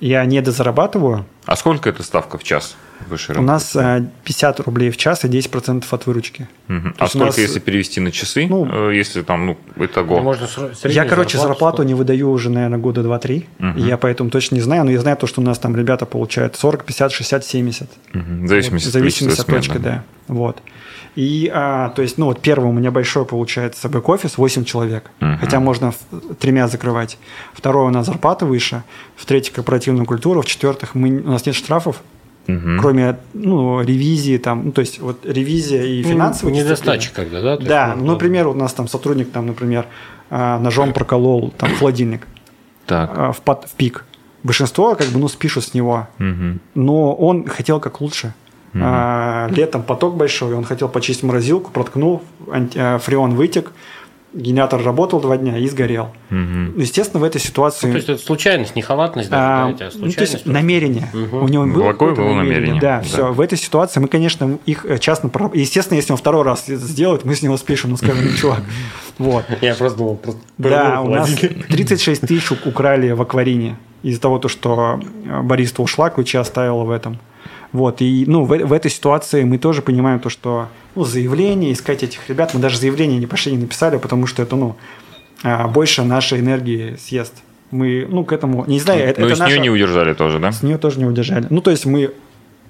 Я 0.00 0.24
не 0.24 0.40
дозарабатываю. 0.42 1.24
А 1.44 1.54
сколько 1.56 1.88
это 1.88 2.02
ставка 2.02 2.36
в 2.36 2.42
час 2.42 2.76
выше 3.08 3.34
У 3.38 3.42
нас 3.42 3.74
а, 3.76 4.04
50 4.24 4.60
рублей 4.60 4.90
в 4.90 4.96
час 4.96 5.24
и 5.24 5.28
10% 5.28 5.84
от 5.90 6.06
выручки. 6.06 6.48
То 6.68 6.74
А 6.98 7.06
сколько, 7.08 7.26
нас- 7.26 7.38
если 7.38 7.58
перевести 7.60 8.00
на 8.00 8.10
часы? 8.10 8.46
Ну, 8.48 8.66
Э, 8.90 8.94
если 8.94 9.22
там, 9.22 9.46
ну, 9.46 9.56
итого. 9.76 10.20
Можно 10.20 10.48
Я, 10.84 11.04
короче, 11.04 11.38
зарплату 11.38 11.76
сколько? 11.78 11.88
не 11.88 11.94
выдаю 11.94 12.30
уже, 12.30 12.50
наверное, 12.50 12.78
года 12.78 13.02
2-3. 13.02 13.46
Мгм. 13.58 13.78
И 13.78 13.82
Я 13.82 13.96
поэтому 13.96 14.30
точно 14.30 14.56
не 14.56 14.60
знаю, 14.62 14.84
но 14.84 14.90
я 14.90 15.00
знаю 15.00 15.16
то, 15.16 15.26
что 15.26 15.40
у 15.40 15.44
нас 15.44 15.58
там 15.58 15.76
ребята 15.76 16.06
получают 16.06 16.56
40, 16.56 16.84
50, 16.84 17.12
60, 17.12 17.44
70. 17.44 17.88
Мгм. 18.12 18.46
В 18.46 18.48
зависимости, 18.48 18.88
в 18.88 18.92
зависимости 18.92 19.40
от 19.40 19.46
точки, 19.46 19.78
да. 19.78 20.02
Вот. 20.28 20.58
И, 21.14 21.50
а, 21.54 21.90
то 21.90 22.02
есть, 22.02 22.18
ну, 22.18 22.26
вот 22.26 22.42
первый 22.42 22.68
у 22.68 22.72
меня 22.72 22.90
большой 22.90 23.24
получается 23.24 23.88
бэк-офис, 23.88 24.36
8 24.36 24.64
человек. 24.64 25.10
Мгм. 25.20 25.38
Хотя 25.38 25.60
можно 25.60 25.92
в- 25.92 26.34
тремя 26.38 26.68
закрывать. 26.68 27.16
Второе 27.54 27.86
у 27.86 27.90
нас 27.90 28.04
зарплата 28.06 28.44
выше. 28.44 28.82
В-третьих, 29.16 29.54
корпоративная 29.54 30.04
культура. 30.04 30.42
В-четвертых, 30.42 30.94
мы, 30.94 31.08
у 31.20 31.30
нас 31.30 31.46
нет 31.46 31.54
штрафов, 31.54 32.02
Мгм. 32.46 32.78
кроме 32.80 33.16
ну, 33.34 33.80
ревизии, 33.82 34.38
там, 34.38 34.66
ну, 34.66 34.72
то 34.72 34.80
есть, 34.80 35.00
вот 35.00 35.24
ревизия 35.26 35.82
и 35.82 36.02
Ну, 36.04 36.08
финансовая 36.10 36.54
Недостачи 36.54 37.08
дисциплина. 37.08 37.30
когда, 37.30 37.42
да? 37.42 37.56
То 37.56 37.60
есть, 37.62 37.68
Да, 37.68 37.94
ну, 37.96 38.04
ну, 38.06 38.12
например, 38.12 38.46
у 38.48 38.54
нас 38.54 38.72
там 38.72 38.86
сотрудник, 38.88 39.30
там, 39.32 39.46
например, 39.46 39.86
а, 40.30 40.58
ножом 40.58 40.92
проколол 40.92 41.52
там 41.58 41.74
холодильник 41.76 42.26
Так. 42.86 43.10
а, 43.16 43.32
в, 43.32 43.40
под- 43.40 43.64
в 43.68 43.74
пик. 43.74 44.04
Большинство 44.42 44.94
как 44.94 45.08
бы 45.08 45.18
ну 45.18 45.26
спишут 45.28 45.64
с 45.64 45.74
него, 45.74 46.06
Мгм. 46.18 46.60
но 46.76 47.14
он 47.14 47.46
хотел 47.48 47.80
как 47.80 48.00
лучше. 48.00 48.32
А, 48.78 49.48
летом 49.50 49.82
поток 49.82 50.16
большой, 50.16 50.54
он 50.54 50.62
хотел 50.64 50.88
почистить 50.88 51.22
морозилку, 51.24 51.70
проткнул, 51.70 52.22
анти- 52.48 52.76
а, 52.78 52.98
фреон 52.98 53.34
вытек, 53.34 53.72
генератор 54.36 54.82
работал 54.82 55.20
два 55.20 55.36
дня 55.36 55.58
и 55.58 55.66
сгорел. 55.68 56.10
Мгм. 56.30 56.78
Естественно, 56.78 57.20
в 57.20 57.24
этой 57.24 57.40
ситуации... 57.40 57.86
Ну, 57.86 57.92
то 57.92 57.96
есть 57.96 58.08
это 58.08 58.22
случайность, 58.22 58.76
не 58.76 58.82
халатность, 58.82 59.30
даже, 59.30 59.42
А, 59.42 59.66
да, 59.68 59.72
тебя 59.72 59.86
ну, 59.86 60.12
то 60.12 60.20
есть 60.20 60.32
случайность. 60.32 60.46
намерение. 60.46 61.08
Мгм. 61.12 61.42
У 61.42 61.48
него 61.48 61.64
было 61.64 61.82
Благое 61.84 62.14
было 62.14 62.34
намерение, 62.34 62.80
Да, 62.80 62.98
да. 62.98 63.02
все. 63.02 63.32
В 63.32 63.40
этой 63.40 63.56
ситуации 63.58 64.00
мы, 64.00 64.08
конечно, 64.08 64.58
их 64.66 64.84
э, 64.84 64.98
частно... 64.98 65.30
Естественно, 65.54 65.96
если 65.96 66.12
он 66.12 66.18
второй 66.18 66.42
раз 66.44 66.64
это 66.68 66.76
сделает, 66.76 67.24
мы 67.24 67.34
с 67.34 67.42
него 67.42 67.56
спишем, 67.56 67.90
ну, 67.90 67.96
скажем, 67.96 68.34
чувак. 68.36 68.60
Вот. 69.18 69.44
Я 69.62 69.74
просто 69.74 69.96
думал, 69.98 70.16
просто 70.16 70.40
Да, 70.58 71.00
у 71.00 71.08
нас 71.08 71.28
холодильник. 71.34 71.66
36 71.68 72.20
тысяч 72.26 72.50
украли 72.52 73.12
в 73.12 73.22
акварине 73.22 73.78
из-за 74.02 74.20
того, 74.20 74.38
то, 74.38 74.48
что 74.48 75.00
э, 75.24 75.40
бариста 75.42 75.82
ушла, 75.82 76.10
ключи 76.10 76.36
оставила 76.36 76.84
в 76.84 76.90
этом. 76.90 77.18
Вот, 77.72 78.00
и 78.00 78.24
ну, 78.26 78.44
в, 78.44 78.48
в 78.48 78.72
этой 78.72 78.90
ситуации 78.90 79.42
мы 79.44 79.58
тоже 79.58 79.82
понимаем 79.82 80.20
то, 80.20 80.28
что 80.30 80.68
ну, 80.94 81.04
заявление, 81.04 81.72
искать 81.72 82.02
этих 82.02 82.28
ребят, 82.28 82.54
мы 82.54 82.60
даже 82.60 82.78
заявление 82.78 83.18
не 83.18 83.26
пошли, 83.26 83.52
не 83.52 83.58
написали, 83.58 83.98
потому 83.98 84.26
что 84.26 84.42
это, 84.42 84.56
ну, 84.56 84.76
а, 85.42 85.68
больше 85.68 86.02
нашей 86.02 86.40
энергии 86.40 86.96
съест. 86.96 87.34
Мы, 87.70 88.06
ну, 88.08 88.24
к 88.24 88.32
этому, 88.32 88.64
не 88.66 88.78
знаю, 88.80 89.02
это, 89.02 89.20
Ну, 89.20 89.26
и 89.26 89.30
это 89.30 89.36
с 89.36 89.40
нее 89.40 89.48
наша- 89.56 89.60
не 89.62 89.70
удержали 89.70 90.14
тоже, 90.14 90.38
да? 90.38 90.52
с 90.52 90.62
нее 90.62 90.78
тоже 90.78 90.98
не 90.98 91.04
удержали. 91.04 91.46
Ну, 91.50 91.60
то 91.60 91.70
есть 91.70 91.84
мы 91.84 92.12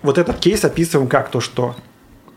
вот 0.03 0.19
этот 0.19 0.39
кейс 0.39 0.65
описываем 0.65 1.09
как 1.09 1.31
то, 1.31 1.41
что 1.41 1.77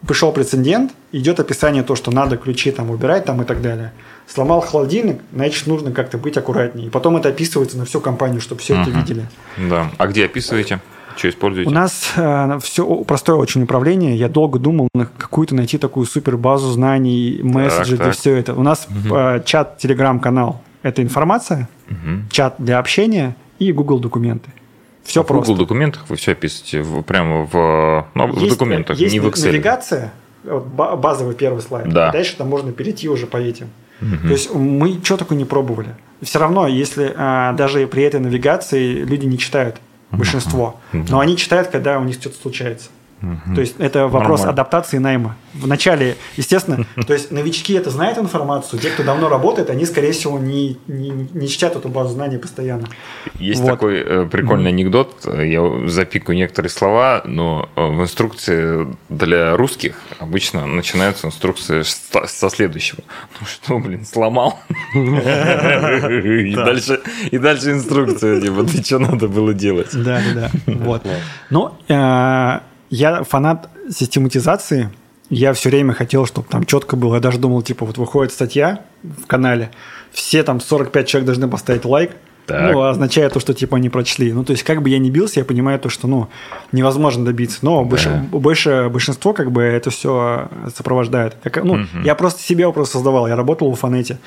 пришел 0.07 0.31
прецедент, 0.31 0.91
идет 1.11 1.39
описание 1.39 1.83
то, 1.83 1.95
что 1.95 2.11
надо 2.11 2.37
ключи 2.37 2.71
там 2.71 2.89
убирать 2.91 3.25
там 3.25 3.41
и 3.41 3.45
так 3.45 3.61
далее. 3.61 3.93
Сломал 4.27 4.61
холодильник, 4.61 5.21
значит, 5.33 5.67
нужно 5.67 5.91
как-то 5.91 6.17
быть 6.17 6.37
аккуратнее. 6.37 6.87
И 6.87 6.89
потом 6.89 7.17
это 7.17 7.29
описывается 7.29 7.77
на 7.77 7.85
всю 7.85 7.99
компанию, 8.01 8.41
чтобы 8.41 8.61
все 8.61 8.73
это 8.79 8.89
Мгм. 8.89 8.99
видели. 8.99 9.25
Да. 9.57 9.89
А 9.97 10.07
где 10.07 10.25
описываете? 10.25 10.79
Что 11.19 11.29
используете? 11.29 11.69
У 11.69 11.73
нас 11.73 12.13
все 12.63 12.86
простое 13.03 13.36
очень 13.36 13.63
управление. 13.63 14.15
Я 14.15 14.29
долго 14.29 14.58
думал 14.58 14.88
на 14.93 15.05
какую-то 15.05 15.53
найти 15.53 15.77
такую 15.77 16.05
супер 16.05 16.38
базу 16.38 16.71
знаний, 16.71 17.41
месседжи 17.43 17.97
для 17.97 18.05
так. 18.05 18.15
все 18.15 18.36
это. 18.38 18.53
У 18.55 18.63
нас 18.63 18.88
э, 19.12 19.41
чат, 19.45 19.77
телеграм-канал– 19.79 20.62
это 20.84 21.01
информация, 21.03 21.67
Мгм. 21.89 22.27
чат 22.32 22.55
для 22.58 22.79
общения 22.79 23.36
и 23.60 23.71
Google 23.73 23.99
документы. 23.99 24.49
Все 25.03 25.19
А 25.21 25.23
в 25.23 25.27
Google 25.27 25.41
просто. 25.43 25.55
документах 25.58 26.05
вы 26.08 26.15
все 26.15 26.32
описываете 26.32 26.82
в- 26.84 27.01
прямо 27.01 27.45
в, 27.51 28.05
ну, 28.13 28.27
в 28.27 28.38
Есть- 28.39 28.51
документах, 28.53 28.97
есть 28.97 29.12
не 29.13 29.19
в 29.19 29.25
Excel. 29.27 29.47
навигация, 29.47 30.13
вот 30.45 30.67
ба- 30.67 30.95
базовый 30.95 31.36
первый 31.36 31.62
слайд. 31.62 31.89
Да. 31.89 32.10
И 32.10 32.12
дальше 32.13 32.38
там 32.38 32.47
можно 32.47 32.71
перейти 32.71 33.10
уже 33.10 33.25
по 33.27 33.38
этим. 33.38 33.67
Мгм. 34.01 34.19
То 34.27 34.34
есть 34.34 34.53
мы 34.53 34.99
что 35.03 35.17
такое 35.17 35.38
не 35.38 35.43
пробовали. 35.45 35.89
Все 36.21 36.39
равно, 36.39 36.67
если 36.67 37.13
а, 37.17 37.51
даже 37.53 37.86
при 37.88 38.03
этой 38.03 38.21
навигации 38.21 39.03
люди 39.03 39.25
не 39.25 39.38
читают, 39.38 39.82
большинство, 40.11 40.79
но 40.93 41.19
они 41.19 41.37
читают, 41.37 41.69
когда 41.69 41.99
у 41.99 42.03
них 42.03 42.15
что-то 42.15 42.41
случается. 42.41 42.89
Мгм. 43.21 43.55
То 43.55 43.62
есть 43.62 43.75
это 43.79 44.08
вопрос 44.08 44.41
Нормально. 44.41 44.62
адаптации 44.62 44.97
найма. 44.97 45.36
Вначале, 45.53 46.15
естественно, 46.38 46.86
то 47.08 47.13
есть 47.13 47.32
новички 47.32 47.73
это 47.73 47.89
знают 47.89 48.17
информацию, 48.17 48.79
те, 48.79 48.89
кто 48.89 49.03
давно 49.03 49.29
работает, 49.29 49.69
они, 49.69 49.86
скорее 49.86 50.12
всего, 50.12 50.39
не, 50.39 50.77
не, 50.88 51.10
не 51.10 51.47
читают 51.47 51.75
эту 51.75 51.89
базу 51.89 52.13
знаний 52.13 52.38
постоянно. 52.38 52.88
Есть 53.39 53.62
Вот. 53.62 53.69
такой 53.69 53.99
э, 53.99 54.25
прикольный 54.25 54.69
анекдот. 54.69 55.25
Я 55.25 55.88
запикаю 55.88 56.38
некоторые 56.38 56.69
слова, 56.69 57.21
но 57.25 57.69
э, 57.75 57.86
в 57.86 58.01
инструкции 58.01 58.88
для 59.10 59.58
русских 59.58 59.95
обычно 60.19 60.65
начинаются 60.65 61.27
инструкции 61.27 61.82
со, 61.82 62.49
следующего. 62.49 63.03
Ну 63.39 63.47
что, 63.47 63.79
блин, 63.79 64.05
сломал? 64.05 64.60
И 64.93 66.55
дальше 67.38 67.71
инструкция, 67.71 68.41
типа, 68.41 68.63
ты 68.63 68.84
что 68.84 68.99
надо 68.99 69.27
было 69.27 69.53
делать? 69.53 69.89
Да, 69.93 70.21
да, 70.34 70.49
да. 70.65 70.73
Вот. 70.73 71.03
Но 71.49 71.77
э, 71.88 72.60
я 72.89 73.23
фанат 73.23 73.69
систематизации. 73.89 74.89
Я 75.30 75.54
все 75.54 75.69
время 75.69 75.93
хотел, 75.93 76.25
чтобы 76.25 76.47
там 76.49 76.65
четко 76.65 76.95
было. 76.95 77.15
Я 77.15 77.21
даже 77.21 77.38
думал, 77.38 77.62
типа, 77.62 77.86
вот 77.86 77.97
выходит 77.99 78.34
статья 78.34 78.82
в 79.04 79.28
канале, 79.28 79.69
все 80.12 80.41
там 80.41 80.60
45 80.60 81.08
человек 81.08 81.25
должны 81.28 81.47
поставить 81.47 81.86
лайк. 81.86 82.12
Так. 82.47 82.73
Ну, 82.73 82.82
означает 82.82 83.34
то, 83.34 83.39
что 83.39 83.54
типа 83.54 83.78
они 83.78 83.89
прочли. 83.89 84.34
Ну, 84.34 84.43
то 84.43 84.54
есть, 84.54 84.63
как 84.63 84.82
бы 84.82 84.89
я 84.89 84.97
ни 84.97 85.12
бился, 85.12 85.39
я 85.39 85.45
понимаю 85.45 85.78
то, 85.80 85.89
что 85.89 86.08
ну 86.08 86.30
невозможно 86.71 87.23
добиться. 87.23 87.60
Но 87.62 87.86
больше, 87.86 88.25
больше 88.32 88.89
большинство 88.91 89.34
как 89.34 89.52
бы 89.52 89.62
это 89.62 89.91
все 89.91 90.49
сопровождает. 90.75 91.38
Как, 91.43 91.63
ну, 91.63 91.75
Мгм. 91.75 92.02
я 92.04 92.15
просто 92.15 92.41
себе 92.41 92.65
вопрос 92.65 92.89
создавал. 92.89 93.28
Я 93.28 93.36
работал 93.36 93.71
в 93.71 93.75
Фанете. 93.80 94.17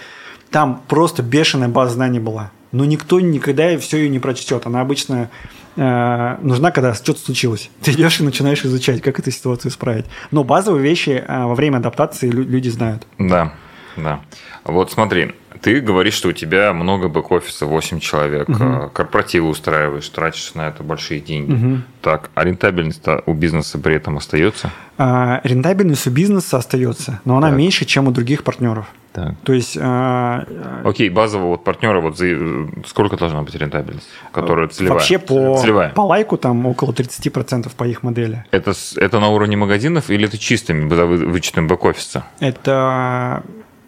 Там 0.53 0.83
просто 0.87 1.25
бешеная 1.25 1.67
база 1.69 1.95
знаний 1.95 2.21
была. 2.21 2.53
Но 2.71 2.85
никто 2.85 3.19
никогда 3.19 3.77
все 3.79 3.97
ее 3.99 4.09
не 4.09 4.21
прочтет. 4.21 4.67
Она 4.67 4.83
обычно 4.83 5.29
э, 5.77 6.37
нужна, 6.43 6.71
когда 6.71 6.95
что-то 6.95 7.21
случилось. 7.21 7.71
Ты 7.83 7.93
идешь 7.93 8.21
и 8.21 8.25
начинаешь 8.25 8.65
изучать, 8.65 9.03
как 9.03 9.19
эту 9.19 9.31
ситуацию 9.31 9.71
исправить. 9.71 10.07
Но 10.31 10.45
базовые 10.45 10.83
вещи 10.83 11.25
э, 11.27 11.45
во 11.45 11.55
время 11.55 11.79
адаптации 11.79 12.29
лю- 12.31 12.45
люди 12.49 12.69
знают. 12.69 13.07
Да, 13.19 13.53
да. 13.97 14.21
Вот 14.65 14.91
смотри, 14.93 15.33
ты 15.61 15.81
говоришь, 15.81 16.15
что 16.15 16.29
у 16.29 16.33
тебя 16.33 16.73
много 16.73 17.09
бэк-офиса, 17.09 17.67
8 17.67 18.01
человек, 18.01 18.49
э, 18.49 18.89
корпоративы 18.93 19.49
устраиваешь, 19.49 20.09
тратишь 20.09 20.55
на 20.55 20.69
это 20.69 20.83
большие 20.83 21.21
деньги. 21.21 21.53
Мгм. 21.53 21.85
Так, 22.01 22.31
а 22.35 22.45
рентабельность 22.45 23.03
у 23.27 23.33
бизнеса 23.33 23.79
при 23.79 23.95
этом 23.97 24.17
остается? 24.17 24.71
А, 24.99 25.41
рентабельность 25.45 26.07
у 26.07 26.11
бизнеса 26.11 26.57
остается, 26.59 27.21
но 27.25 27.37
она 27.37 27.49
Так. 27.49 27.59
меньше, 27.59 27.85
чем 27.85 28.09
у 28.09 28.11
других 28.11 28.43
партнеров. 28.45 28.87
Так. 29.13 29.35
То 29.45 29.53
есть 29.53 29.77
э, 29.77 29.81
э, 29.83 30.83
Окей, 30.85 31.11
базово 31.11 31.45
вот 31.49 31.65
партнера, 31.65 32.01
вот 32.01 32.17
за, 32.17 32.27
э, 32.29 32.67
сколько 32.87 33.17
должна 33.17 33.43
быть 33.43 33.55
рентабельность, 33.55 34.09
которая 34.33 34.69
целевая? 34.69 34.99
вообще 34.99 35.19
по, 35.19 35.59
Целевая. 35.59 35.91
по 35.91 36.01
лайку 36.01 36.39
там 36.39 36.65
около 36.65 36.93
30% 36.93 37.71
по 37.77 37.85
их 37.85 38.03
модели. 38.03 38.45
Это, 38.51 38.73
это 38.97 39.21
на 39.21 39.29
уровне 39.29 39.57
магазинов 39.57 40.09
или 40.09 40.27
это 40.27 40.39
чистыми 40.39 40.89
вычетом 40.89 41.67
бэк-офиса? 41.67 42.25
Это 42.41 43.43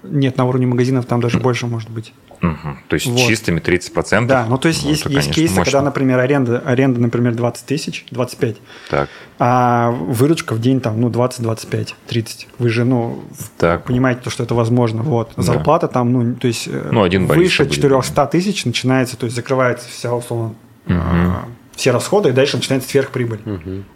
нет, 0.05 0.37
на 0.37 0.45
уровне 0.45 0.67
магазинов 0.67 1.07
там 1.07 1.21
даже 1.21 1.39
больше 1.39 1.67
может 1.67 1.91
быть. 1.91 2.13
Мгм. 2.41 2.79
То 2.89 2.95
есть 2.95 3.07
Вот. 3.07 3.19
чистыми 3.27 3.61
30%? 3.61 4.27
Да, 4.27 4.47
ну 4.47 4.59
то 4.59 4.69
есть 4.69 4.85
Ну, 4.85 4.91
есть, 4.91 5.01
это, 5.03 5.11
есть 5.11 5.29
конечно, 5.29 5.33
кейсы, 5.35 5.55
мощно. 5.55 5.65
когда, 5.65 5.83
например, 5.83 6.19
аренда, 6.19 6.59
аренда, 6.59 7.01
например, 7.01 7.35
20 7.35 7.67
тысяч, 7.67 8.05
25, 8.11 8.57
Так, 8.91 9.09
а 9.39 9.91
выручка 9.91 10.55
в 10.55 10.61
день 10.61 10.81
там, 10.81 11.01
ну, 11.01 11.09
20, 11.09 11.43
25, 11.43 11.95
30. 12.07 12.49
Вы 12.59 12.69
же, 12.69 12.85
ну, 12.85 13.25
так. 13.59 13.85
понимаете, 13.85 14.21
то, 14.23 14.31
что 14.31 14.43
это 14.43 14.55
возможно. 14.55 15.03
Вот. 15.03 15.33
Да. 15.37 15.43
Зарплата 15.43 15.89
там, 15.89 16.13
ну, 16.13 16.35
то 16.35 16.47
есть 16.47 16.69
э, 16.69 16.89
Ну, 16.93 17.03
один 17.03 17.27
выше 17.27 17.65
будет. 17.65 17.75
400 17.75 18.27
тысяч 18.27 18.65
начинается, 18.65 19.17
то 19.17 19.25
есть 19.25 19.35
закрывается 19.37 19.89
вся, 19.89 20.15
условно, 20.15 20.55
а, 20.87 21.47
все 21.75 21.93
расходы, 21.93 22.29
и 22.29 22.33
дальше 22.33 22.57
начинается 22.57 22.89
сверхприбыль. 22.91 23.41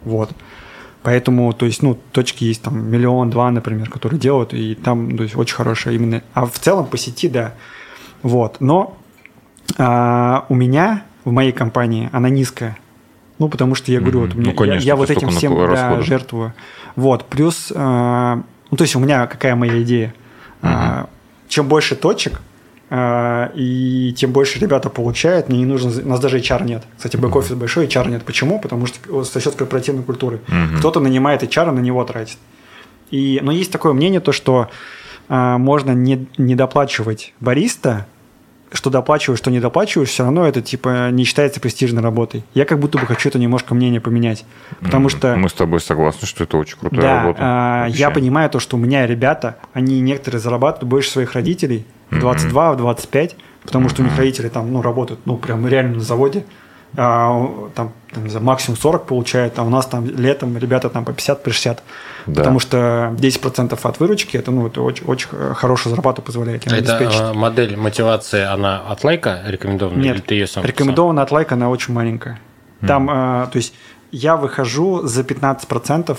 Вот. 0.03 0.31
Поэтому, 1.09 1.53
то 1.53 1.65
есть, 1.65 1.81
ну, 1.81 1.97
точки 2.11 2.43
есть 2.43 2.61
там 2.61 2.87
миллион-два, 2.87 3.49
например, 3.49 3.89
которые 3.89 4.19
делают, 4.19 4.53
и 4.53 4.75
там, 4.75 5.17
то 5.17 5.23
есть, 5.23 5.35
очень 5.35 5.55
хорошая 5.55 5.95
именно. 5.95 6.21
А 6.35 6.45
в 6.45 6.59
целом 6.59 6.85
по 6.85 6.99
сети, 6.99 7.27
да. 7.27 7.55
Вот. 8.21 8.57
Но 8.59 8.95
а, 9.79 10.45
у 10.49 10.53
меня 10.53 11.05
в 11.25 11.31
моей 11.31 11.51
компании 11.51 12.11
она 12.11 12.29
низкая. 12.29 12.77
Ну, 13.39 13.49
потому 13.49 13.73
что 13.73 13.91
я 13.91 14.01
говорю, 14.01 14.19
Мгм. 14.19 14.27
вот 14.27 14.45
Ну, 14.45 14.53
конечно, 14.53 14.85
я, 14.85 14.93
я 14.93 14.95
вот 14.95 15.09
этим 15.09 15.29
всем 15.29 15.55
да, 15.55 15.99
жертвую. 16.01 16.53
Вот. 16.95 17.25
Плюс, 17.25 17.73
а, 17.75 18.43
ну, 18.69 18.77
то 18.77 18.83
есть 18.83 18.95
у 18.95 18.99
меня 18.99 19.25
какая 19.25 19.55
моя 19.55 19.81
идея? 19.81 20.13
А, 20.61 21.09
чем 21.47 21.67
больше 21.67 21.95
точек, 21.95 22.39
и 22.91 24.15
тем 24.17 24.31
больше 24.31 24.59
ребята 24.59 24.89
получают, 24.89 25.47
мне 25.47 25.59
не 25.59 25.65
нужно, 25.65 25.91
у 26.03 26.07
нас 26.07 26.19
даже 26.19 26.39
HR 26.39 26.65
нет. 26.65 26.83
Кстати, 26.97 27.17
бэк-офис 27.17 27.53
большой, 27.53 27.85
HR 27.85 28.09
нет. 28.09 28.23
Почему? 28.23 28.59
Потому 28.59 28.87
что 28.87 29.23
за 29.23 29.41
счет 29.41 29.55
корпоративной 29.55 30.03
культуры. 30.03 30.39
Кто-то 30.79 30.99
нанимает 30.99 31.43
HR, 31.43 31.71
на 31.71 31.79
него 31.79 32.03
тратит. 32.03 32.37
И, 33.11 33.39
но 33.41 33.51
есть 33.51 33.71
такое 33.71 33.93
мнение, 33.93 34.19
то, 34.19 34.31
что 34.31 34.69
а, 35.27 35.57
можно 35.57 35.91
не, 35.91 36.27
не 36.37 36.55
доплачивать 36.55 37.33
бариста, 37.39 38.07
что 38.71 38.89
доплачиваешь, 38.89 39.39
что 39.39 39.51
не 39.51 39.59
доплачиваешь, 39.59 40.09
все 40.09 40.23
равно 40.23 40.47
это 40.47 40.61
типа 40.61 41.09
не 41.11 41.23
считается 41.23 41.59
престижной 41.59 42.01
работой. 42.03 42.43
Я 42.53 42.65
как 42.65 42.79
будто 42.79 42.97
бы 42.97 43.05
хочу 43.05 43.29
это 43.29 43.39
немножко 43.39 43.73
мнение 43.73 43.99
поменять. 44.01 44.45
Потому 44.79 45.09
что... 45.09 45.35
Мы 45.35 45.49
с 45.49 45.53
тобой 45.53 45.79
согласны, 45.79 46.27
что 46.27 46.43
это 46.43 46.57
очень 46.57 46.77
крутая 46.77 47.01
Да, 47.01 47.21
работа. 47.23 47.39
а, 47.41 47.83
Вообще. 47.85 47.99
я 47.99 48.11
понимаю 48.11 48.49
то, 48.49 48.59
что 48.59 48.77
у 48.77 48.79
меня 48.79 49.05
ребята, 49.07 49.57
они 49.73 49.99
некоторые 50.01 50.39
зарабатывают 50.39 50.89
больше 50.89 51.09
своих 51.09 51.33
родителей 51.33 51.85
в 52.11 52.19
22, 52.19 52.73
в 52.73 52.77
25, 52.77 53.35
потому 53.63 53.89
что 53.89 54.01
у 54.01 54.05
них 54.05 54.17
родители 54.17 54.49
там, 54.49 54.71
ну, 54.71 54.81
работают, 54.81 55.21
ну, 55.25 55.37
прям 55.37 55.67
реально 55.67 55.95
на 55.95 56.01
заводе, 56.01 56.45
там, 56.95 57.69
там, 57.75 57.91
не 58.15 58.29
знаю, 58.29 58.45
максимум 58.45 58.77
40 58.77 59.05
получают, 59.05 59.57
а 59.59 59.63
у 59.63 59.69
нас 59.69 59.85
там 59.85 60.05
летом 60.05 60.57
ребята 60.57 60.89
там 60.89 61.05
по 61.05 61.13
50, 61.13 61.43
по 61.43 61.51
60, 61.51 61.83
Да. 62.25 62.41
потому 62.41 62.59
что 62.59 63.13
10% 63.17 63.79
от 63.83 63.99
выручки, 63.99 64.37
это, 64.37 64.51
ну, 64.51 64.67
это 64.67 64.81
очень, 64.81 65.05
очень 65.05 65.27
хорошую 65.55 65.93
зарплату 65.95 66.21
позволяет 66.21 66.65
им 66.65 66.73
Это 66.73 66.95
обеспечить. 66.97 67.21
а, 67.21 67.33
модель 67.33 67.77
мотивации, 67.77 68.41
она 68.43 68.81
от 68.89 69.03
лайка 69.03 69.41
рекомендована? 69.45 69.99
Нет, 70.01 70.15
или 70.15 70.21
ты 70.21 70.33
ее 70.35 70.47
сам 70.47 70.63
писал? 70.63 70.69
рекомендованная 70.69 71.23
от 71.23 71.31
лайка, 71.31 71.55
она 71.55 71.69
очень 71.69 71.93
маленькая. 71.93 72.39
Там, 72.85 73.09
э, 73.09 73.47
то 73.51 73.57
есть, 73.57 73.73
я 74.11 74.35
выхожу 74.37 75.01
за 75.05 75.21
15% 75.23 76.17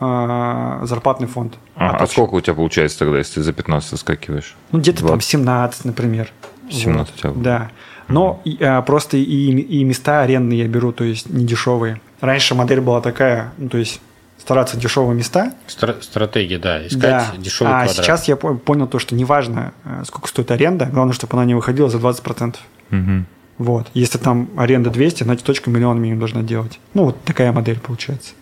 э, 0.00 0.80
зарплатный 0.82 1.28
фонд. 1.28 1.54
Ага, 1.76 1.98
а 2.00 2.06
сколько 2.06 2.34
у 2.34 2.40
тебя 2.40 2.54
получается 2.54 2.98
тогда, 3.00 3.18
если 3.18 3.34
ты 3.34 3.42
за 3.42 3.52
15 3.52 3.90
соскакиваешь? 3.90 4.56
Ну, 4.72 4.78
где-то 4.80 4.98
там 5.00 5.08
20. 5.08 5.28
17, 5.30 5.84
например. 5.84 6.32
17 6.70 7.14
у 7.14 7.18
тебя 7.18 7.30
Вот, 7.30 7.42
Да. 7.42 7.70
Но 8.08 8.42
а, 8.60 8.82
просто 8.82 9.16
и, 9.16 9.22
и 9.22 9.84
места 9.84 10.22
арендные 10.22 10.60
я 10.60 10.68
беру, 10.68 10.92
то 10.92 11.04
есть 11.04 11.28
не 11.30 11.44
дешевые. 11.44 12.00
Раньше 12.20 12.54
модель 12.54 12.80
была 12.80 13.00
такая, 13.00 13.52
ну, 13.58 13.68
то 13.68 13.78
есть 13.78 14.00
стараться 14.38 14.76
дешевые 14.76 15.16
места. 15.16 15.54
Стра- 15.68 16.00
стратегия, 16.02 16.58
да, 16.58 16.86
искать 16.86 17.00
да. 17.00 17.32
дешевый 17.38 17.72
а 17.72 17.84
квадрат. 17.84 18.04
сейчас 18.04 18.28
я 18.28 18.36
понял 18.36 18.86
то, 18.86 18.98
что 18.98 19.14
неважно, 19.14 19.72
э, 19.84 20.02
сколько 20.06 20.28
стоит 20.28 20.50
аренда, 20.50 20.86
главное, 20.86 21.14
чтобы 21.14 21.34
она 21.34 21.46
не 21.46 21.54
выходила 21.54 21.88
за 21.88 21.98
20%. 21.98 22.56
Угу. 22.90 23.24
Вот. 23.58 23.86
Если 23.94 24.18
там 24.18 24.50
аренда 24.56 24.90
200, 24.90 25.22
значит 25.22 25.44
точка 25.44 25.70
миллион 25.70 26.00
минимум 26.00 26.20
должна 26.20 26.42
делать. 26.42 26.78
Ну, 26.92 27.04
вот 27.04 27.22
такая 27.24 27.52
модель 27.52 27.80
получается. 27.80 28.32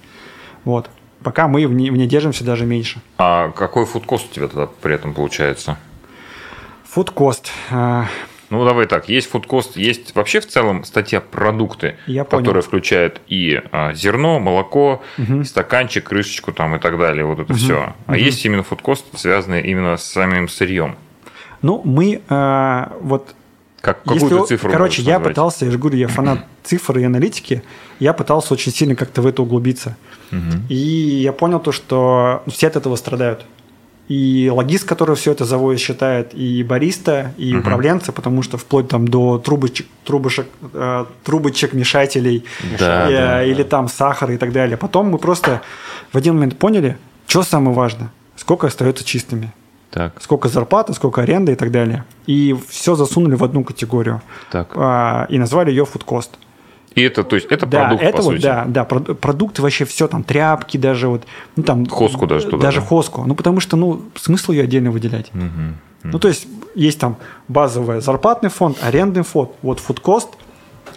Вот. 0.64 0.90
Пока 1.22 1.46
мы 1.46 1.66
в 1.68 1.72
ней, 1.72 1.90
в 1.90 1.96
ней 1.96 2.09
держимся 2.09 2.42
даже 2.42 2.66
меньше. 2.66 3.01
А 3.18 3.51
какой 3.51 3.87
фудкост 3.87 4.27
у 4.31 4.35
тебя 4.35 4.48
тогда 4.48 4.66
при 4.66 4.94
этом 4.94 5.14
получается? 5.14 5.79
Фудкост. 6.88 7.51
Ну, 8.53 8.67
давай 8.67 8.85
так. 8.87 9.09
Есть 9.09 9.31
фудкост, 9.31 9.79
есть 9.79 10.15
вообще 10.15 10.41
в 10.41 10.47
целом 10.47 10.85
статья 10.85 11.23
продукты, 11.23 11.97
Я 12.07 12.25
которая 12.25 12.62
включает 12.62 13.23
и 13.27 13.62
а, 13.73 13.95
зерно, 13.95 14.38
молоко, 14.41 15.03
Угу. 15.17 15.45
стаканчик, 15.45 16.05
крышечку 16.05 16.53
там 16.53 16.77
и 16.77 16.79
так 16.79 16.99
далее. 16.99 17.25
Вот 17.25 17.38
это 17.38 17.55
все. 17.55 17.95
А 18.07 18.17
есть 18.19 18.45
именно 18.45 18.62
фудкост, 18.62 19.07
связанный 19.19 19.62
именно 19.62 19.97
с 19.97 20.05
самим 20.05 20.49
сырьем. 20.49 20.97
Ну, 21.62 21.81
мы 21.83 22.21
а, 22.29 22.93
вот 23.01 23.35
Как, 23.81 24.01
Если 24.05 24.19
какую 24.21 24.43
о- 24.43 24.47
цифру 24.47 24.71
Короче, 24.71 25.01
я 25.01 25.15
назвать? 25.15 25.29
пытался, 25.33 25.65
я 25.65 25.71
же 25.71 25.79
говорю, 25.79 25.97
я 25.97 26.09
фанат 26.09 26.45
цифр 26.62 26.99
и 26.99 27.05
аналитики, 27.05 27.62
я 28.01 28.12
пытался 28.12 28.53
очень 28.53 28.71
сильно 28.71 28.95
как-то 28.97 29.23
в 29.23 29.27
это 29.27 29.41
углубиться. 29.43 29.97
Мгм. 30.31 30.67
И 30.69 30.75
я 30.75 31.33
понял 31.33 31.59
то, 31.59 31.73
что 31.73 32.43
все 32.49 32.67
от 32.67 32.77
этого 32.77 32.97
страдают. 32.97 33.47
И 34.09 34.51
логист, 34.53 34.85
который 34.85 35.15
все 35.17 35.33
это 35.33 35.45
заводит, 35.45 35.81
считает, 35.81 36.35
и 36.35 36.62
бариста, 36.65 37.33
и 37.38 37.53
Мгм. 37.53 37.61
управленцы, 37.61 38.12
потому 38.12 38.43
что 38.43 38.59
вплоть 38.59 38.88
там 38.88 39.07
до 39.09 39.38
трубочек, 39.38 39.87
трубочек, 40.05 40.47
э, 40.75 41.05
трубочек 41.25 41.73
мешателей, 41.73 42.45
Да, 42.79 43.09
э, 43.11 43.12
да, 43.12 43.45
или 43.45 43.62
там 43.62 43.88
сахара 43.88 44.35
и 44.35 44.37
так 44.37 44.53
далее. 44.53 44.77
Потом 44.77 45.07
мы 45.11 45.19
просто 45.19 45.62
в 46.12 46.17
один 46.17 46.35
момент 46.35 46.59
поняли, 46.59 46.99
что 47.27 47.43
самое 47.43 47.75
важное, 47.77 48.11
сколько 48.37 48.67
остается 48.67 49.05
чистыми 49.05 49.53
Так, 49.91 50.21
сколько 50.23 50.49
зарплата, 50.49 50.93
сколько 50.95 51.23
аренда 51.23 51.53
и 51.53 51.55
так 51.55 51.71
далее. 51.71 52.05
И 52.27 52.57
все 52.69 52.95
засунули 52.97 53.35
в 53.37 53.45
одну 53.45 53.62
категорию. 53.65 54.21
так. 54.51 54.73
А, 54.75 55.27
и 55.31 55.38
назвали 55.38 55.71
ее 55.71 55.85
фудкост. 55.85 56.31
И 56.95 57.03
это, 57.03 57.25
то 57.25 57.37
есть, 57.37 57.47
это 57.51 57.67
Да, 57.67 57.81
продукт, 57.87 58.03
это 58.03 58.17
по 58.19 58.23
вот, 58.23 58.33
сути. 58.35 58.43
да, 58.43 58.65
да, 58.67 58.83
прод- 58.89 59.15
продукты 59.15 59.63
вообще 59.63 59.85
все 59.85 60.09
там, 60.09 60.23
тряпки 60.25 60.77
даже 60.77 61.09
вот, 61.09 61.23
ну 61.57 61.63
там... 61.63 61.87
Хоску 61.87 62.27
даже 62.27 62.47
туда, 62.47 62.63
Даже 62.65 62.81
да? 62.81 62.87
хоску. 62.87 63.25
Ну, 63.27 63.35
потому 63.35 63.61
что, 63.61 63.77
ну, 63.77 64.03
смысл 64.17 64.53
ее 64.53 64.65
отдельно 64.65 64.91
выделять. 64.91 65.33
Мгм. 65.35 65.77
Ну, 66.05 66.19
то 66.19 66.29
есть, 66.29 66.47
есть 66.75 66.99
там 66.99 67.17
базовый 67.49 68.01
зарплатный 68.01 68.51
фонд, 68.51 68.79
арендный 68.83 69.23
фонд, 69.23 69.51
вот 69.63 69.79
фудкост, 69.81 70.31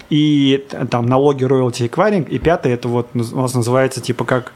и 0.09 0.65
там 0.89 1.05
налоги, 1.05 1.43
роялти 1.43 1.83
и 1.83 1.87
кваринг, 1.87 2.29
и 2.29 2.39
пятый, 2.39 2.71
это 2.71 2.87
вот 2.87 3.09
у 3.13 3.17
нас 3.17 3.53
называется 3.53 4.01
типа 4.01 4.23
как 4.25 4.53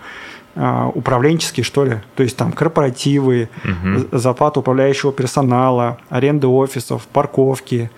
а, 0.55 0.89
управленческий, 0.93 1.63
что 1.63 1.85
ли. 1.85 1.97
То 2.15 2.23
есть 2.23 2.35
там 2.37 2.51
корпоративы, 2.51 3.49
з- 3.63 4.07
зарплата 4.19 4.59
управляющего 4.59 5.11
персонала, 5.11 5.97
аренда 6.09 6.47
офисов, 6.47 7.07
парковки, 7.13 7.89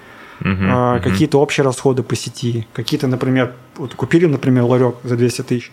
А, 0.43 0.95
Мгм. 0.95 1.03
какие-то 1.03 1.39
общие 1.39 1.63
расходы 1.63 2.03
по 2.03 2.15
сети. 2.15 2.67
Какие-то, 2.73 3.07
например, 3.07 3.53
вот 3.75 3.93
купили, 3.95 4.25
например, 4.25 4.63
ларек 4.63 4.95
за 5.03 5.15
200 5.15 5.41
тысяч. 5.43 5.71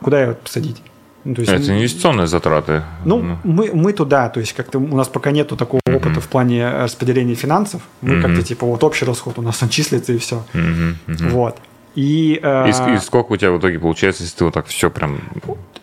Куда 0.00 0.20
его 0.22 0.34
посадить? 0.34 0.82
Ну, 1.24 1.34
то 1.34 1.40
есть, 1.42 1.52
Это 1.52 1.70
инвестиционные 1.72 2.26
затраты. 2.26 2.82
ну, 3.04 3.38
мы, 3.44 3.70
мы 3.72 3.92
туда, 3.92 4.28
то 4.28 4.40
есть 4.40 4.54
как-то 4.54 4.78
у 4.80 4.96
нас 4.96 5.06
пока 5.08 5.30
нету 5.30 5.56
такого 5.56 5.80
опыта 5.86 6.20
в 6.20 6.26
плане 6.28 6.68
распределения 6.68 7.36
финансов. 7.36 7.82
Мы 8.00 8.14
Мгм. 8.14 8.22
как-то 8.22 8.42
типа 8.42 8.66
вот 8.66 8.82
общий 8.82 9.04
расход 9.06 9.38
у 9.38 9.42
нас 9.42 9.62
он 9.62 9.68
числится 9.68 10.12
и 10.12 10.18
все. 10.18 10.42
Мгм. 10.52 10.98
Мгм. 11.06 11.28
Вот. 11.30 11.58
И, 11.94 12.40
э, 12.42 12.66
И, 12.68 12.94
и 12.94 12.98
сколько 12.98 13.32
у 13.32 13.36
тебя 13.36 13.52
в 13.52 13.58
итоге 13.58 13.78
получается, 13.78 14.24
если 14.24 14.36
ты 14.38 14.44
вот 14.46 14.54
так 14.54 14.66
все 14.66 14.90
прям... 14.90 15.20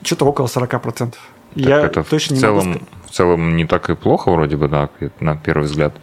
что-то 0.02 0.26
около 0.26 0.48
40%. 0.48 0.70
так 1.12 1.18
Я 1.56 1.80
это 1.86 2.04
точно 2.04 2.36
в 2.36 2.40
не 2.40 2.46
могу 2.46 2.62
целом, 2.62 2.82
в 3.08 3.12
целом 3.12 3.56
не 3.56 3.66
так 3.66 3.90
и 3.90 3.96
плохо 3.96 4.32
вроде 4.32 4.58
бы, 4.58 4.68
да, 4.68 4.90
на 5.20 5.36
первый 5.38 5.64
взгляд. 5.66 5.94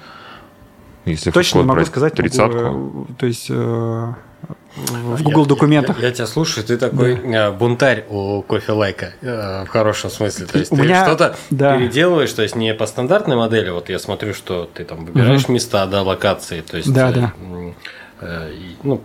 Если 1.06 1.30
Точно 1.30 1.58
не 1.58 1.64
могу 1.64 1.76
брать 1.76 1.86
сказать. 1.86 2.12
могу, 2.12 2.22
тридцатку. 2.22 3.06
э, 3.08 3.12
то 3.18 3.26
есть 3.26 3.46
э, 3.48 3.54
в 3.54 5.22
Google 5.22 5.46
документах. 5.46 5.98
Я, 6.00 6.08
я 6.08 6.12
тебя 6.12 6.26
слушаю, 6.26 6.64
ты 6.66 6.76
такой 6.76 7.14
э, 7.14 7.50
бунтарь 7.52 8.04
у 8.10 8.42
кофе 8.42 8.72
лайка 8.72 9.12
в 9.22 9.66
хорошем 9.68 10.10
смысле. 10.10 10.46
То 10.46 10.58
есть 10.58 10.72
У 10.72 10.76
ты 10.76 10.82
меня- 10.82 11.04
что-то 11.06 11.36
да. 11.50 11.76
переделываешь, 11.78 12.32
то 12.32 12.42
есть 12.42 12.56
не 12.56 12.74
по 12.74 12.86
стандартной 12.86 13.36
модели. 13.36 13.70
Вот 13.70 13.88
я 13.88 13.98
смотрю, 13.98 14.34
что 14.34 14.68
ты 14.74 14.84
там 14.84 15.04
выбираешь 15.06 15.48
места, 15.48 15.86
да, 15.86 16.02
локации, 16.02 16.60
то 16.60 16.76
есть 16.76 16.92
Да, 16.92 17.10
э, 17.10 17.12
да. 17.14 17.32
э, 18.20 18.52
и, 18.52 18.76
ну, 18.82 19.00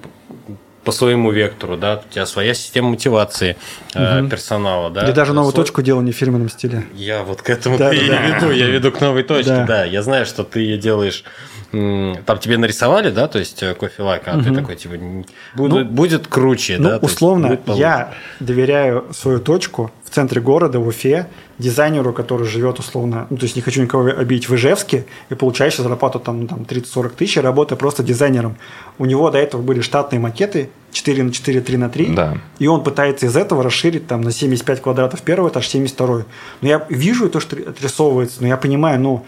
по 0.84 0.92
своему 0.92 1.30
вектору, 1.30 1.78
да, 1.78 2.02
у 2.04 2.12
тебя 2.12 2.26
своя 2.26 2.56
система 2.56 2.90
мотивации 2.90 3.56
э, 3.94 4.28
персонала, 4.28 4.90
да. 4.90 5.06
Я 5.06 5.14
даже 5.14 5.32
новую 5.34 5.52
Свой- 5.54 5.64
точку 5.66 5.84
делал 5.84 6.02
не 6.02 6.12
в 6.12 6.16
фирменном 6.16 6.50
стиле. 6.50 6.86
Я 6.96 7.22
вот 7.22 7.44
к 7.44 7.50
этому 7.52 7.78
Да, 7.78 7.94
и 7.94 8.08
да, 8.10 8.16
да. 8.18 8.22
веду, 8.40 8.52
я 8.52 8.66
веду 8.68 8.92
к 8.92 9.00
новой 9.00 9.22
точке, 9.22 9.52
Да. 9.52 9.66
да. 9.68 9.86
Я 9.86 10.02
знаю, 10.02 10.26
что 10.26 10.44
ты 10.44 10.62
ее 10.62 10.80
делаешь, 10.80 11.24
там 11.72 12.38
тебе 12.40 12.58
нарисовали, 12.58 13.10
да, 13.12 13.28
то 13.28 13.40
есть 13.40 13.64
э, 13.64 13.74
кофе 13.74 14.04
лайк, 14.04 14.24
а 14.26 14.42
ты 14.42 14.54
такой, 14.54 14.76
типа, 14.76 14.94
н- 14.96 15.26
будет, 15.56 15.90
будет 15.90 16.28
круче, 16.28 16.78
Ну, 16.78 16.90
да. 16.90 16.98
условно, 16.98 17.58
я 17.68 18.14
доверяю 18.40 19.06
свою 19.14 19.40
точку 19.40 19.90
в 20.04 20.10
центре 20.14 20.42
города, 20.42 20.80
в 20.80 20.88
Уфе, 20.88 21.28
дизайнеру, 21.58 22.12
который 22.12 22.46
живет 22.46 22.80
условно, 22.80 23.28
ну, 23.30 23.38
то 23.38 23.44
есть 23.44 23.56
не 23.56 23.62
хочу 23.62 23.82
никого 23.82 24.08
обидеть, 24.10 24.50
в 24.50 24.56
Ижевске, 24.56 25.06
и 25.30 25.36
получаешь 25.36 25.78
зарплату 25.78 26.20
там, 26.20 26.42
ну, 26.42 26.48
там 26.48 26.60
30-40 26.64 27.10
тысяч, 27.16 27.38
и 27.38 27.40
работая 27.40 27.78
просто 27.78 28.04
дизайнером. 28.04 28.58
У 28.98 29.06
него 29.06 29.30
до 29.32 29.38
этого 29.38 29.62
были 29.62 29.80
штатные 29.80 30.20
макеты 30.20 30.70
4 30.92 31.24
на 31.24 31.32
4, 31.32 31.62
3 31.62 31.78
на 31.78 31.90
3, 31.90 32.06
Да. 32.16 32.38
и 32.60 32.68
он 32.68 32.84
пытается 32.84 33.28
из 33.28 33.38
этого 33.38 33.64
расширить 33.64 34.08
там 34.08 34.20
на 34.22 34.32
75 34.34 34.82
квадратов 34.82 35.22
первый 35.22 35.50
этаж, 35.50 35.68
72. 35.70 36.24
Но 36.62 36.68
я 36.68 36.86
вижу 36.90 37.30
то, 37.30 37.40
что 37.40 37.56
отрисовывается, 37.56 38.42
но 38.42 38.48
я 38.48 38.58
понимаю, 38.58 39.00
ну, 39.00 39.26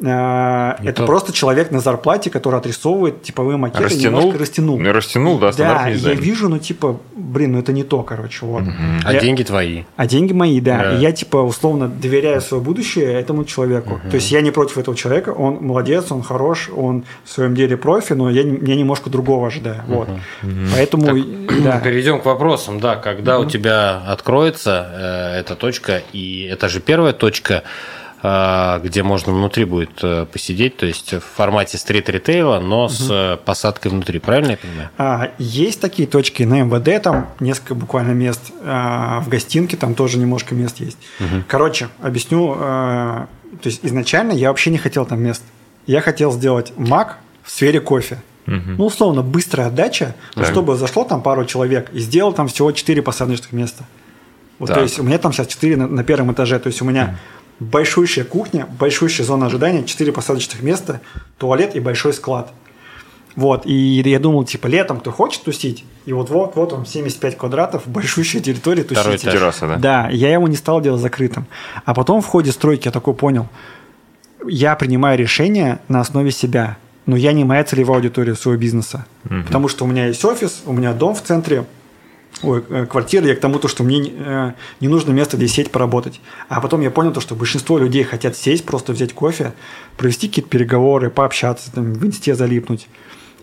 э, 0.00 0.74
это 0.84 0.92
то. 0.92 1.06
просто 1.06 1.32
человек 1.32 1.70
на 1.70 1.80
зарплате, 1.80 2.30
который 2.30 2.58
отрисовывает 2.58 3.22
типовые 3.22 3.56
макеты, 3.56 3.84
Растянул, 3.84 4.20
немножко 4.20 4.40
растянул. 4.40 4.78
Ну, 4.78 4.92
растянул, 4.92 5.38
да, 5.38 5.52
Да, 5.52 5.88
я 5.88 6.14
вижу, 6.14 6.48
ну, 6.48 6.58
типа, 6.58 6.98
блин, 7.14 7.52
ну 7.52 7.58
это 7.58 7.72
не 7.72 7.82
то, 7.82 8.02
короче, 8.02 8.46
вот. 8.46 8.64
А 9.04 9.12
Я- 9.12 9.20
деньги 9.20 9.42
твои. 9.42 9.84
А 9.96 10.06
деньги 10.06 10.32
мои, 10.32 10.60
да. 10.60 10.78
Да. 10.78 10.92
И 10.94 11.00
я, 11.00 11.12
типа, 11.12 11.38
условно 11.38 11.88
доверяю 11.88 12.40
свое 12.40 12.62
будущее 12.62 13.12
этому 13.12 13.44
человеку. 13.44 14.00
То 14.10 14.16
есть 14.16 14.30
я 14.30 14.40
не 14.40 14.50
против 14.50 14.78
этого 14.78 14.96
человека, 14.96 15.30
он 15.30 15.58
молодец, 15.60 16.10
он 16.10 16.22
хорош, 16.22 16.70
он 16.74 17.04
в 17.24 17.30
своем 17.30 17.54
деле 17.54 17.76
профи, 17.76 18.12
но 18.14 18.30
я, 18.30 18.42
я 18.42 18.74
немножко 18.74 19.10
другого 19.10 19.46
ожидаю. 19.46 19.82
Вот. 19.86 20.08
Поэтому, 20.74 21.06
да. 21.62 21.80
Перейдем 21.80 22.20
к 22.20 22.24
вопросам, 22.26 22.80
да, 22.80 22.96
когда 22.96 23.38
у 23.38 23.44
тебя 23.44 24.02
откроется 24.06 25.32
э, 25.36 25.40
эта 25.40 25.54
точка, 25.56 26.02
и 26.12 26.48
это 26.50 26.68
же 26.68 26.80
первая 26.80 27.12
точка, 27.12 27.62
где 28.22 29.02
можно 29.02 29.32
внутри 29.32 29.64
будет 29.64 30.02
э, 30.02 30.26
посидеть, 30.30 30.76
то 30.78 30.86
есть 30.86 31.12
в 31.12 31.20
формате 31.20 31.78
стрит-ритейла, 31.78 32.60
но 32.60 32.88
с 32.88 33.08
э, 33.10 33.36
посадкой 33.44 33.90
внутри, 33.90 34.18
правильно 34.18 34.52
я 34.52 34.56
понимаю? 34.56 34.90
А, 34.98 35.30
есть 35.38 35.80
такие 35.80 36.08
точки 36.08 36.42
на 36.42 36.62
МВД, 36.62 37.02
там 37.02 37.28
несколько 37.40 37.74
буквально 37.74 38.12
мест, 38.12 38.52
а, 38.62 39.20
в 39.20 39.28
гостинке 39.28 39.76
там 39.76 39.94
тоже 39.94 40.18
немножко 40.18 40.54
мест 40.54 40.80
есть. 40.80 40.98
Короче, 41.46 41.88
объясню. 42.00 42.54
а, 42.58 43.28
то 43.62 43.68
есть 43.68 43.80
изначально 43.84 44.32
я 44.32 44.48
вообще 44.48 44.70
не 44.70 44.78
хотел 44.78 45.06
там 45.06 45.22
мест. 45.22 45.42
Я 45.86 46.00
хотел 46.00 46.32
сделать 46.32 46.72
маг 46.76 47.18
в 47.42 47.50
сфере 47.50 47.80
кофе. 47.80 48.18
Мгм. 48.46 48.76
Ну, 48.76 48.86
условно, 48.86 49.22
быстрая 49.22 49.68
отдача, 49.68 50.14
Так. 50.34 50.46
чтобы 50.46 50.76
зашло 50.76 51.04
там 51.04 51.20
пару 51.20 51.44
человек 51.44 51.90
и 51.92 51.98
сделал 51.98 52.32
там 52.32 52.48
всего 52.48 52.70
4 52.72 53.02
посадочных 53.02 53.52
места. 53.52 53.84
Вот, 54.58 54.66
Так. 54.68 54.76
то 54.76 54.82
есть 54.82 54.98
у 54.98 55.02
меня 55.02 55.18
там 55.18 55.32
сейчас 55.32 55.48
4 55.48 55.76
на, 55.76 55.86
на 55.88 56.04
первом 56.04 56.32
этаже. 56.32 56.58
То 56.58 56.68
есть 56.68 56.80
у 56.80 56.84
меня 56.84 57.18
большущая 57.60 58.24
кухня, 58.24 58.68
большущая 58.78 59.26
зона 59.26 59.46
ожидания, 59.46 59.84
4 59.84 60.12
посадочных 60.12 60.62
места, 60.62 61.00
туалет 61.38 61.74
и 61.76 61.80
большой 61.80 62.12
склад. 62.12 62.52
Вот, 63.34 63.66
и 63.66 64.02
я 64.04 64.18
думал, 64.18 64.44
типа, 64.44 64.66
летом 64.66 65.00
кто 65.00 65.12
хочет 65.12 65.42
тусить, 65.42 65.84
и 66.06 66.12
вот 66.14 66.30
вот, 66.30 66.56
вот 66.56 66.72
он, 66.72 66.86
75 66.86 67.36
квадратов, 67.36 67.82
большущая 67.86 68.40
территория 68.40 68.82
тусить. 68.82 68.98
Второй. 68.98 69.18
Терраса, 69.18 69.66
да? 69.66 69.76
Да, 69.76 70.08
я 70.08 70.32
его 70.32 70.48
не 70.48 70.56
стал 70.56 70.80
делать 70.80 71.02
закрытым. 71.02 71.46
А 71.84 71.92
потом 71.92 72.22
в 72.22 72.26
ходе 72.26 72.50
стройки 72.50 72.86
я 72.88 72.92
такой 72.92 73.12
понял, 73.12 73.46
я 74.46 74.74
принимаю 74.74 75.18
решение 75.18 75.80
на 75.88 76.00
основе 76.00 76.30
себя, 76.30 76.78
но 77.04 77.14
я 77.14 77.32
не 77.32 77.44
моя 77.44 77.62
целевая 77.62 77.98
аудитория 77.98 78.34
своего 78.34 78.58
бизнеса. 78.58 79.04
Потому 79.46 79.68
что 79.68 79.84
у 79.84 79.88
меня 79.88 80.06
есть 80.06 80.24
офис, 80.24 80.62
у 80.64 80.72
меня 80.72 80.94
дом 80.94 81.14
в 81.14 81.22
центре, 81.22 81.66
ой, 82.42 82.64
э, 82.68 82.86
квартира, 82.86 83.26
я 83.26 83.34
к 83.34 83.40
тому, 83.40 83.58
то, 83.58 83.68
что 83.68 83.82
мне 83.82 84.10
э, 84.10 84.52
не 84.80 84.88
нужно 84.88 85.12
место, 85.12 85.36
где 85.36 85.48
сесть, 85.48 85.70
поработать. 85.70 86.20
А 86.48 86.60
потом 86.60 86.80
я 86.80 86.90
понял, 86.90 87.12
то, 87.12 87.20
что 87.20 87.34
большинство 87.34 87.78
людей 87.78 88.02
хотят 88.04 88.36
сесть, 88.36 88.64
просто 88.64 88.92
взять 88.92 89.12
кофе, 89.12 89.52
провести 89.96 90.28
какие-то 90.28 90.50
переговоры, 90.50 91.10
пообщаться, 91.10 91.72
там, 91.72 91.92
в 91.92 92.04
инсте 92.04 92.34
залипнуть. 92.34 92.88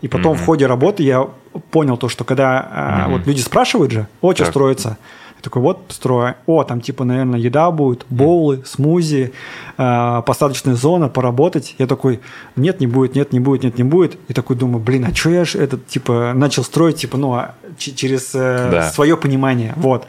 И 0.01 0.09
потом 0.09 0.35
в 0.35 0.45
ходе 0.45 0.65
работы 0.67 1.01
я 1.03 1.29
понял 1.71 1.95
то, 1.95 2.09
что 2.09 2.25
когда 2.25 2.67
а, 2.69 3.07
вот 3.07 3.25
люди 3.25 3.39
спрашивают 3.39 3.91
же, 3.93 4.07
о, 4.19 4.33
что 4.33 4.43
Так. 4.43 4.51
строится, 4.51 4.97
такой, 5.43 5.61
вот 5.61 5.79
строю. 5.89 6.35
О, 6.47 6.63
там 6.63 6.81
типа, 6.81 7.03
наверное, 7.03 7.39
еда 7.39 7.69
будет, 7.69 8.05
боулы, 8.09 8.63
смузи, 8.65 9.33
а, 9.77 10.21
посадочная 10.21 10.75
зона, 10.75 11.09
поработать. 11.09 11.75
Я 11.77 11.87
такой, 11.87 12.21
нет, 12.55 12.79
не 12.79 12.87
будет, 12.87 13.15
нет, 13.15 13.33
не 13.33 13.39
будет, 13.39 13.63
нет, 13.63 13.77
не 13.77 13.83
будет. 13.83 14.17
И 14.29 14.33
такой 14.33 14.55
думаю, 14.55 14.79
блин, 14.83 15.05
а 15.05 15.13
что 15.13 15.29
я 15.29 15.45
ж 15.45 15.55
этот, 15.55 15.87
типа, 15.87 16.31
начал 16.33 16.63
строить, 16.63 16.95
типа, 16.95 17.17
ну, 17.17 17.33
а, 17.33 17.55
через 17.77 18.33
э, 18.33 18.69
Да. 18.71 18.89
свое 18.89 19.17
понимание, 19.17 19.73
вот. 19.75 20.07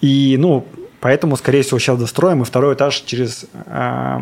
И, 0.00 0.36
ну, 0.38 0.64
Поэтому, 1.02 1.36
скорее 1.36 1.62
всего, 1.62 1.80
сейчас 1.80 1.98
достроим, 1.98 2.42
и 2.42 2.44
второй 2.44 2.74
этаж 2.74 3.02
через... 3.04 3.46
Э, 3.66 4.20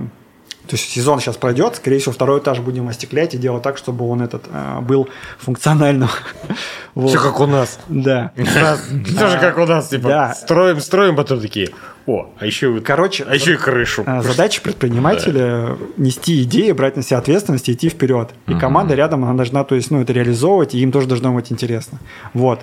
то 0.70 0.76
есть 0.76 0.88
сезон 0.88 1.18
сейчас 1.18 1.36
пройдет, 1.36 1.74
скорее 1.74 1.98
всего, 1.98 2.12
второй 2.12 2.38
этаж 2.38 2.60
будем 2.60 2.86
остеклять 2.86 3.34
и 3.34 3.38
делать 3.38 3.64
так, 3.64 3.76
чтобы 3.76 4.08
он 4.08 4.22
этот 4.22 4.44
э, 4.52 4.80
был 4.82 5.08
функциональным. 5.38 6.08
Все 7.08 7.18
как 7.18 7.40
у 7.40 7.46
нас. 7.46 7.80
Да. 7.88 8.30
Тоже 9.18 9.38
как 9.40 9.58
у 9.58 9.66
нас, 9.66 9.88
типа, 9.88 10.32
строим, 10.36 10.80
строим, 10.80 11.16
потом 11.16 11.40
такие, 11.40 11.70
о, 12.06 12.30
а 12.38 12.46
еще, 12.46 12.80
Короче, 12.82 13.26
а 13.28 13.34
еще 13.34 13.54
и 13.54 13.56
крышу. 13.56 14.04
А, 14.06 14.22
задача 14.22 14.62
предпринимателя 14.62 15.76
нести 15.96 16.44
идеи, 16.44 16.70
брать 16.70 16.94
на 16.94 17.02
себя 17.02 17.18
ответственность 17.18 17.68
и 17.68 17.72
идти 17.72 17.88
вперед. 17.88 18.30
И 18.46 18.54
команда 18.54 18.94
рядом, 18.94 19.24
она 19.24 19.34
должна, 19.34 19.64
то 19.64 19.74
есть, 19.74 19.90
ну, 19.90 20.00
это 20.00 20.12
реализовывать, 20.12 20.76
и 20.76 20.78
им 20.78 20.92
тоже 20.92 21.08
должно 21.08 21.32
быть 21.32 21.50
интересно. 21.50 21.98
Вот. 22.32 22.60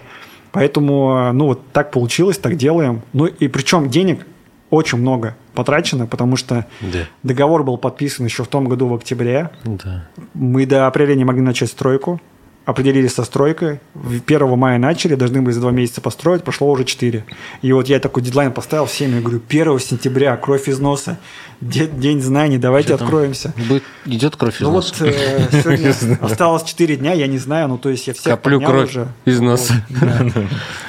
Поэтому, 0.54 1.34
ну, 1.34 1.48
вот 1.48 1.74
так 1.74 1.92
получилось, 1.92 2.38
так 2.38 2.56
делаем. 2.56 3.02
Ну, 3.12 3.26
и 3.26 3.50
причем 3.50 3.90
денег 3.90 4.26
очень 4.70 4.98
много 4.98 5.36
потрачено, 5.58 6.06
потому 6.08 6.38
что 6.38 6.66
Да. 6.82 7.00
договор 7.24 7.64
был 7.64 7.78
подписан 7.78 8.26
еще 8.26 8.44
в 8.44 8.48
том 8.48 8.70
году 8.70 8.88
в 8.88 8.94
октябре. 8.94 9.50
Да. 9.66 10.08
Мы 10.34 10.66
до 10.66 10.88
апреля 10.88 11.16
не 11.16 11.26
могли 11.26 11.42
начать 11.42 11.70
стройку. 11.70 12.22
Определились 12.68 13.14
со 13.14 13.24
стройкой. 13.24 13.80
В 13.94 14.20
1 14.26 14.58
мая 14.58 14.78
начали, 14.78 15.16
должны 15.16 15.42
были 15.42 15.54
за 15.54 15.62
два 15.62 15.72
месяца 15.72 16.02
построить, 16.02 16.44
прошло 16.44 16.70
уже 16.70 16.84
4. 16.84 17.24
И 17.62 17.72
вот 17.72 17.88
я 17.88 18.00
такой 18.00 18.22
дедлайн 18.22 18.52
поставил 18.52 18.88
всем, 18.88 19.16
я 19.16 19.22
говорю, 19.22 19.42
1 19.48 19.80
сентября, 19.80 20.36
кровь 20.36 20.68
из 20.68 20.78
носа, 20.78 21.18
де- 21.62 21.88
день 21.88 22.22
знаний, 22.22 22.58
давайте 22.58 22.94
откроемся. 22.94 23.54
Будет, 23.70 23.84
идет 24.06 24.36
кровь 24.36 24.56
из 24.58 24.62
Ну 24.62 24.74
носа. 24.74 24.94
вот 25.00 25.08
э, 25.14 25.48
сегодня 25.64 25.94
осталось 26.22 26.64
4 26.64 26.98
дня, 26.98 27.14
я 27.14 27.28
не 27.28 27.38
знаю, 27.38 27.70
ну 27.70 27.78
то 27.78 27.88
есть 27.90 28.06
я 28.06 28.14
всех 28.14 28.34
Коплю 28.34 28.60
кровь 28.60 28.90
уже. 28.90 29.08
из 29.24 29.40
носа. 29.40 29.74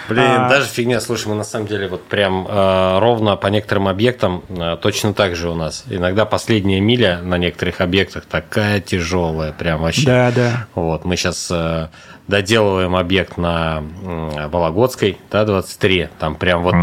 Блин, 0.09 0.25
А- 0.27 0.49
даже 0.49 0.67
фигня. 0.69 1.01
Слушай, 1.01 1.29
мы 1.29 1.35
на 1.35 1.45
самом 1.45 1.67
деле 1.69 1.87
вот 1.87 2.03
прям 2.05 2.47
э, 2.49 2.99
ровно 2.99 3.37
по 3.37 3.47
некоторым 3.49 3.89
объектам 3.89 4.43
э, 4.49 4.77
точно 4.81 5.13
так 5.15 5.37
же 5.37 5.51
у 5.51 5.55
нас. 5.55 5.85
Иногда 5.91 6.25
последняя 6.25 6.81
миля 6.81 7.21
на 7.23 7.37
некоторых 7.39 7.81
объектах 7.81 8.25
такая 8.25 8.81
тяжелая, 8.81 9.53
прям 9.53 9.83
вообще. 9.83 10.07
Да, 10.07 10.33
да. 10.35 10.67
Вот, 10.75 11.05
мы 11.05 11.17
сейчас 11.17 11.49
доделываем 12.27 12.95
объект 12.97 13.37
на 13.39 13.83
Вологодской, 14.51 15.19
да, 15.31 15.45
23. 15.45 16.09
Там 16.19 16.37
прям 16.37 16.63
вот 16.63 16.75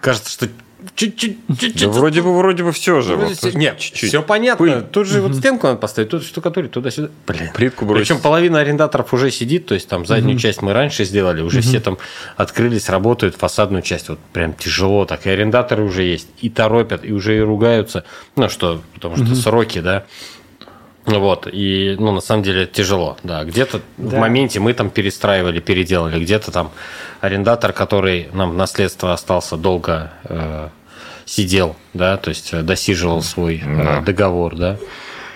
кажется, 0.00 0.30
что 0.30 0.48
чуть-чуть, 0.94 1.38
Да 1.80 1.88
вроде 1.88 2.22
бы, 2.22 2.36
вроде 2.36 2.64
бы 2.64 2.72
все 2.72 3.00
же. 3.00 3.16
Вот 3.16 3.32
все- 3.32 3.52
Нет, 3.52 3.78
чуть-чуть. 3.78 4.08
все 4.08 4.22
понятно. 4.22 4.66
Пыль. 4.66 4.82
Тут 4.82 5.06
же 5.06 5.22
вот 5.22 5.34
стенку 5.36 5.66
надо 5.66 5.78
поставить, 5.78 6.10
тут 6.10 6.24
штукатурить, 6.24 6.72
туда-сюда. 6.72 7.08
Блин. 7.26 7.50
Плитку 7.54 7.86
бросить. 7.86 8.08
Причем 8.08 8.20
половина 8.20 8.58
арендаторов 8.60 9.14
уже 9.14 9.30
сидит, 9.30 9.66
то 9.66 9.74
есть 9.74 9.88
там 9.88 10.04
заднюю 10.06 10.38
часть 10.38 10.60
мы 10.60 10.72
раньше 10.72 11.04
сделали, 11.04 11.40
уже 11.40 11.60
все 11.60 11.80
там 11.80 11.98
открылись, 12.36 12.88
работают, 12.88 13.36
фасадную 13.36 13.82
часть 13.82 14.08
вот 14.08 14.18
прям 14.32 14.52
тяжело 14.54 15.04
так. 15.04 15.26
И 15.26 15.30
арендаторы 15.30 15.84
уже 15.84 16.02
есть, 16.02 16.28
и 16.40 16.50
торопят, 16.50 17.04
и 17.04 17.12
уже 17.12 17.36
и 17.36 17.40
ругаются. 17.40 18.04
Ну 18.36 18.48
что, 18.48 18.82
потому 18.94 19.16
что 19.16 19.34
сроки, 19.34 19.80
да. 19.80 20.04
Вот, 21.04 21.48
и, 21.52 21.96
ну, 21.98 22.12
на 22.12 22.20
самом 22.20 22.44
деле, 22.44 22.66
тяжело, 22.66 23.16
да. 23.24 23.42
Где-то 23.44 23.80
в 23.98 24.10
Да. 24.10 24.18
моменте 24.20 24.60
мы 24.60 24.72
там 24.72 24.88
перестраивали, 24.88 25.58
переделали, 25.58 26.20
где-то 26.22 26.52
там 26.52 26.70
арендатор, 27.20 27.72
который 27.72 28.28
нам 28.32 28.52
в 28.52 28.54
наследство 28.56 29.12
остался, 29.12 29.56
долго 29.56 30.12
э, 30.24 30.68
сидел, 31.24 31.74
да, 31.92 32.16
то 32.18 32.28
есть 32.30 32.52
э, 32.52 32.62
досиживал 32.62 33.22
свой 33.22 33.60
э, 33.64 33.84
Да. 33.84 34.00
договор, 34.00 34.54
да. 34.56 34.76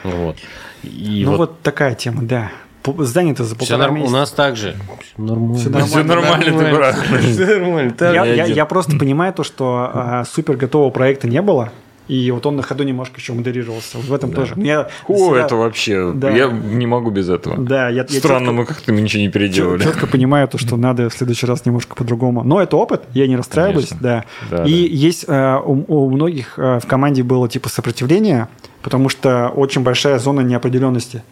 Вот. 0.04 0.36
И 0.84 1.22
ну 1.24 1.32
вот, 1.32 1.38
вот, 1.38 1.62
такая 1.62 1.94
тема, 1.96 2.22
да. 2.22 2.50
Здание-то 2.98 3.42
за 3.42 3.56
все 3.56 3.58
полтора 3.58 3.78
норм- 3.88 3.94
у 3.94 3.98
месяца. 4.02 4.16
нас 4.16 4.30
так 4.30 4.56
же. 4.56 4.76
Нормально. 5.16 5.56
Всё 5.56 5.70
нормально. 5.70 5.88
Всё 5.88 6.04
нормально, 6.04 6.44
ты 6.64 6.72
брат. 6.76 6.96
Всё 7.22 7.58
нормально. 7.58 7.94
Я, 8.00 8.24
я- 8.24 8.44
я 8.46 8.64
просто 8.66 8.96
понимаю 8.96 9.32
то, 9.32 9.42
что 9.42 9.90
а, 9.92 10.24
супер 10.24 10.54
готового 10.56 10.90
проекта 10.90 11.26
не 11.26 11.42
было, 11.42 11.72
и 12.09 12.30
вот 12.30 12.46
он 12.46 12.57
на 12.57 12.62
ходу 12.62 12.84
немножко 12.84 13.16
еще 13.18 13.32
модерировался. 13.32 13.98
Вот 13.98 14.07
в 14.07 14.14
этом 14.14 14.32
тоже. 14.32 14.54
Ну, 14.57 14.64
Я 14.64 14.88
О, 15.09 15.16
себя- 15.16 15.44
это 15.44 15.57
вообще... 15.57 16.12
Да. 16.14 16.30
Я 16.30 16.48
не 16.48 16.86
могу 16.86 17.11
без 17.11 17.28
этого. 17.28 17.57
Да, 17.59 17.88
я, 17.88 18.04
я 18.09 18.09
Странно, 18.09 18.46
четко- 18.46 18.52
мы 18.52 18.64
как-то 18.64 18.92
ничего 18.92 19.22
не 19.22 19.28
переделали. 19.28 19.82
четко 19.82 20.07
понимаю 20.07 20.46
то, 20.48 20.59
что 20.59 20.76
надо 20.76 21.09
в 21.09 21.14
следующий 21.14 21.46
раз 21.46 21.66
немножко 21.66 21.96
по-другому. 21.96 22.44
Но 22.44 22.61
это 22.61 22.76
опыт, 22.76 23.02
я 23.12 23.26
не 23.26 23.36
расстраиваюсь, 23.36 23.90
да. 24.00 24.24
Да, 24.50 24.64
и 24.64 24.88
да. 24.88 24.94
есть 24.94 25.24
э, 25.26 25.57
у, 25.64 25.84
у 25.88 26.11
многих 26.11 26.59
э, 26.59 26.78
в 26.82 26.86
команде 26.86 27.22
было 27.22 27.48
типа 27.48 27.68
сопротивление, 27.68 28.48
потому 28.82 29.09
что 29.09 29.48
очень 29.48 29.82
большая 29.82 30.18
зона 30.18 30.40
неопределенности. 30.40 31.22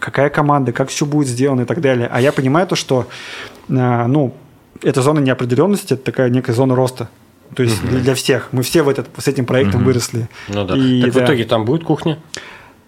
Какая 0.00 0.30
команда, 0.30 0.72
как 0.72 0.88
все 0.90 1.06
будет 1.06 1.28
сделано 1.28 1.62
и 1.62 1.64
так 1.64 1.80
далее. 1.80 2.08
А 2.12 2.20
я 2.20 2.32
понимаю 2.32 2.66
то, 2.66 2.76
что 2.76 3.06
э, 3.68 4.06
ну, 4.06 4.34
эта 4.82 5.02
зона 5.02 5.20
неопределенности 5.20 5.94
это 5.94 6.04
такая 6.04 6.28
некая 6.30 6.52
зона 6.52 6.74
роста. 6.74 7.08
То 7.54 7.62
есть 7.62 7.82
для, 7.82 8.00
для 8.00 8.14
всех. 8.14 8.48
Мы 8.52 8.62
все 8.62 8.82
в 8.82 8.88
этот, 8.88 9.08
с 9.18 9.26
этим 9.28 9.46
проектом 9.46 9.84
выросли. 9.84 10.28
Ну 10.48 10.64
да. 10.64 10.76
И, 10.76 11.02
так 11.02 11.12
да, 11.12 11.20
в 11.20 11.24
итоге 11.24 11.44
там 11.44 11.64
будет 11.64 11.84
кухня? 11.84 12.18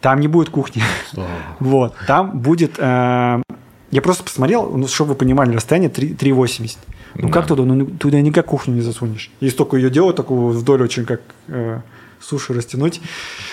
там 0.01 0.21
не 0.21 0.29
будет 0.29 0.51
кухни. 0.51 0.83
Вот, 1.61 1.95
там 2.07 2.39
будет... 2.39 2.79
э, 2.79 3.43
я 3.91 4.03
просто 4.03 4.25
посмотрел, 4.25 4.71
ну, 4.77 4.87
чтобы 4.89 5.11
вы 5.11 5.15
понимали, 5.17 5.55
расстояние 5.55 5.91
3 5.91 6.15
3,80. 6.15 6.79
Ну, 7.15 7.29
Да. 7.29 7.33
как 7.33 7.47
туда? 7.47 7.65
Ну, 7.65 7.87
туда 7.87 8.21
никак 8.21 8.47
кухню 8.47 8.75
не 8.75 8.81
засунешь. 8.81 9.31
Если 9.41 9.57
только 9.57 9.77
ее 9.77 9.91
делать, 9.91 10.17
такую 10.17 10.53
вдоль 10.53 10.83
очень 10.83 11.05
как 11.05 11.21
э, 11.49 11.81
суши 12.21 12.55
растянуть. 12.55 13.01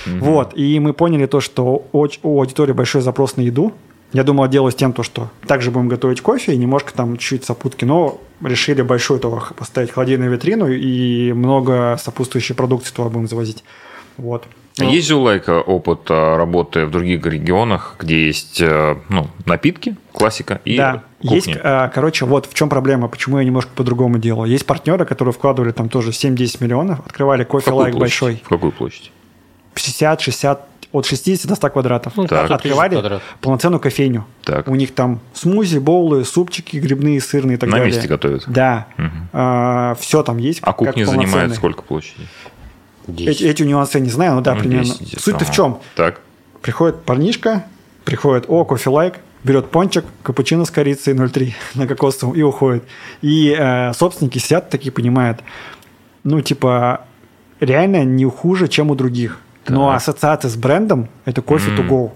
Вот, 0.06 0.54
и 0.56 0.80
мы 0.80 0.94
поняли 0.94 1.26
то, 1.26 1.42
что 1.42 1.88
у 1.92 2.08
аудитории 2.24 2.74
большой 2.74 3.02
запрос 3.02 3.36
на 3.36 3.42
еду. 3.42 3.74
Я 4.14 4.24
думал, 4.24 4.48
делаю 4.48 4.72
с 4.72 4.76
тем, 4.76 4.94
то, 4.94 5.04
что 5.04 5.30
также 5.48 5.72
будем 5.72 5.90
готовить 5.90 6.22
кофе 6.22 6.54
и 6.54 6.58
немножко 6.58 6.94
там 6.94 7.18
чуть-чуть 7.18 7.46
сопутки, 7.46 7.86
но 7.86 8.22
решили 8.42 8.82
большой 8.82 9.20
то 9.20 9.50
поставить 9.56 9.92
холодильную 9.92 10.32
витрину 10.32 10.68
и 10.68 11.34
много 11.34 11.98
сопутствующей 12.00 12.56
продукции 12.56 12.94
туда 12.94 13.10
будем 13.10 13.28
завозить. 13.28 13.64
Вот. 14.18 14.46
А 14.80 14.86
Есть 14.86 15.08
же 15.08 15.16
у 15.16 15.22
Лайка 15.22 15.60
опыт 15.60 16.02
а, 16.10 16.38
работы 16.38 16.86
в 16.86 16.92
других 16.92 17.26
регионах, 17.26 17.96
где 18.00 18.28
есть 18.28 18.62
э, 18.62 18.96
ну, 19.10 19.28
напитки, 19.46 19.98
классика 20.12 20.62
и 20.66 20.78
да, 20.78 21.04
кухня? 21.20 21.36
есть, 21.36 21.50
а, 21.64 21.90
короче, 21.90 22.26
вот 22.26 22.46
в 22.46 22.54
чем 22.54 22.70
проблема, 22.70 23.08
почему 23.08 23.40
я 23.40 23.44
немножко 23.44 23.72
по-другому 23.76 24.20
делаю. 24.20 24.52
Есть 24.52 24.68
партнеры, 24.68 25.06
которые 25.06 25.34
вкладывали 25.34 25.72
там 25.72 25.90
тоже 25.90 26.12
7-10 26.12 26.64
миллионов, 26.64 27.00
открывали 27.06 27.44
кофе 27.44 27.72
лайк 27.72 27.96
большой, 27.96 28.42
В 28.46 28.50
какую 28.50 28.72
площадь? 28.72 29.12
50-60, 29.74 30.60
от 30.92 31.06
60 31.06 31.48
до 31.48 31.56
100 31.56 31.70
квадратов. 31.70 32.14
Ну, 32.16 32.28
Так. 32.28 32.50
Открывали 32.50 32.94
квадрат. 32.94 33.22
полноценную 33.42 33.80
кофейню. 33.80 34.26
Так. 34.44 34.68
У 34.68 34.76
них 34.76 34.94
там 34.96 35.20
смузи, 35.34 35.80
боулы, 35.80 36.24
супчики, 36.26 36.78
грибные, 36.78 37.20
сырные 37.22 37.56
и 37.56 37.58
так 37.60 37.70
На 37.70 37.78
далее. 37.78 37.94
месте 37.94 38.08
готовят? 38.08 38.44
Да. 38.48 38.88
все 40.00 40.24
там 40.24 40.38
есть. 40.38 40.60
А 40.62 40.68
как 40.68 40.78
кухня 40.78 41.06
занимает 41.06 41.54
сколько 41.56 41.82
площади? 41.82 42.28
Эти, 43.08 43.44
эти 43.44 43.64
нюансы 43.64 43.98
я 44.00 44.04
не 44.04 44.10
знаю, 44.10 44.36
но 44.36 44.42
да, 44.42 44.54
Ну, 44.56 44.60
примерно. 44.62 44.84
10, 44.86 45.22
Суть-то 45.22 45.46
в 45.46 45.48
ага. 45.48 45.54
чем? 45.56 45.78
Так. 45.96 46.20
Приходит 46.62 47.04
парнишка, 47.04 47.64
приходит, 48.04 48.46
о, 48.50 48.66
кофе 48.66 48.90
лайк, 48.90 49.16
берет 49.46 49.70
пончик, 49.72 50.04
капучино 50.24 50.66
с 50.66 50.72
корицей 50.72 51.14
0,3 51.14 51.54
на 51.76 51.88
кокосовом 51.88 52.36
и 52.36 52.42
уходит. 52.42 52.84
И 53.22 53.56
э, 53.58 53.94
собственники 53.94 54.40
сидят 54.40 54.70
такие, 54.70 54.92
понимают, 54.92 55.40
ну, 56.24 56.42
типа, 56.42 57.06
реально 57.62 58.04
не 58.04 58.26
хуже, 58.26 58.68
чем 58.68 58.92
у 58.92 58.96
других. 58.96 59.40
Но 59.70 59.88
Так. 59.88 59.98
ассоциация 59.98 60.50
с 60.50 60.56
брендом– 60.56 61.08
это 61.26 61.42
кофе 61.42 61.72
to 61.72 61.80
М. 61.82 61.90
go. 61.90 62.12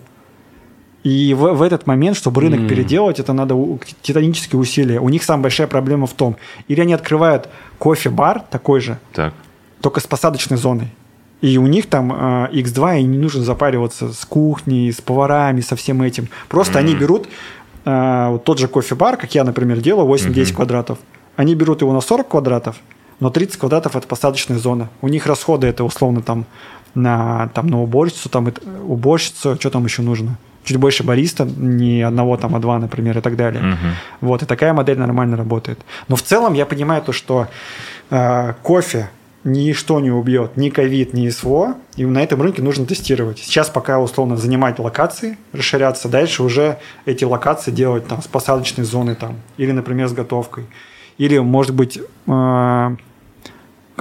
И 1.04 1.34
в, 1.34 1.54
в 1.54 1.62
этот 1.64 1.88
момент, 1.88 2.16
чтобы 2.16 2.42
рынок 2.42 2.60
М. 2.62 2.68
переделать, 2.68 3.20
это 3.20 3.34
надо 3.34 3.56
титанические 4.02 4.60
усилия. 4.60 5.00
У 5.00 5.10
них 5.10 5.24
самая 5.24 5.44
большая 5.44 5.68
проблема 5.68 6.06
в 6.06 6.14
том, 6.14 6.36
или 6.68 6.80
они 6.82 6.94
открывают 6.94 7.50
кофе-бар 7.80 8.42
такой 8.50 8.82
же, 8.82 8.98
Так. 9.14 9.34
только 9.82 10.00
с 10.00 10.08
посадочной 10.08 10.58
зоной. 10.58 10.88
И 11.42 11.58
у 11.58 11.66
них 11.66 11.88
там 11.88 12.14
э, 12.14 12.50
X2, 12.54 13.00
и 13.00 13.04
не 13.04 13.18
нужно 13.18 13.44
запариваться 13.44 14.14
с 14.14 14.26
кухней, 14.26 14.92
с 14.94 15.02
поварами, 15.02 15.62
со 15.62 15.76
всем 15.76 16.04
этим. 16.04 16.28
Просто 16.50 16.78
они 16.78 16.94
берут 16.94 17.28
э, 17.84 18.28
вот 18.30 18.44
тот 18.44 18.60
же 18.60 18.68
кофе-бар, 18.68 19.18
как 19.18 19.34
я, 19.34 19.44
например, 19.44 19.80
делаю, 19.80 20.08
8-10 20.08 20.54
квадратов. 20.54 21.00
Они 21.36 21.56
берут 21.56 21.82
его 21.82 21.94
на 21.94 22.02
40 22.02 22.28
квадратов, 22.28 22.76
но 23.20 23.32
30 23.32 23.58
квадратов– 23.58 23.96
это 23.96 24.06
посадочная 24.08 24.60
зона. 24.60 24.90
У 25.02 25.08
них 25.08 25.26
расходы– 25.26 25.66
это 25.68 25.84
условно 25.84 26.22
там 26.22 26.46
на, 26.96 27.50
там, 27.54 27.68
на 27.68 27.82
уборщицу, 27.82 28.30
там, 28.30 28.52
уборщицу, 28.88 29.56
что 29.56 29.70
там 29.70 29.86
еще 29.86 30.02
нужно? 30.02 30.38
Чуть 30.64 30.78
больше 30.78 31.04
бариста, 31.04 31.46
не 31.46 32.02
одного, 32.02 32.38
там, 32.38 32.56
а 32.56 32.60
два, 32.60 32.78
например, 32.78 33.18
и 33.18 33.22
так 33.22 33.36
далее. 33.36 33.64
Мгм. 33.64 33.96
Вот, 34.22 34.44
и 34.44 34.46
такая 34.46 34.74
модель 34.74 35.00
нормально 35.00 35.36
работает. 35.38 35.80
Но 36.08 36.16
в 36.16 36.22
целом 36.22 36.54
я 36.54 36.66
понимаю 36.66 37.02
то, 37.02 37.14
что 37.14 37.48
э, 38.12 38.54
кофе 38.62 39.10
ничто 39.44 40.00
не 40.00 40.12
убьет, 40.12 40.58
ни 40.58 40.70
ковид, 40.70 41.14
ни 41.14 41.28
СВО, 41.30 41.76
и 41.96 42.06
на 42.06 42.22
этом 42.22 42.42
рынке 42.42 42.62
нужно 42.62 42.86
тестировать. 42.86 43.40
Сейчас 43.40 43.70
пока 43.70 44.00
условно 44.00 44.38
занимать 44.38 44.78
локации, 44.78 45.38
расширяться, 45.52 46.10
дальше 46.10 46.44
уже 46.44 46.78
эти 47.06 47.24
локации 47.24 47.72
делать 47.72 48.08
там 48.08 48.22
с 48.22 48.28
посадочной 48.28 48.84
зоной 48.84 49.16
там, 49.16 49.38
или, 49.58 49.72
например, 49.72 50.08
с 50.08 50.14
готовкой. 50.14 50.68
Или, 51.18 51.40
может 51.40 51.74
быть, 51.74 52.00
э, 52.28 52.96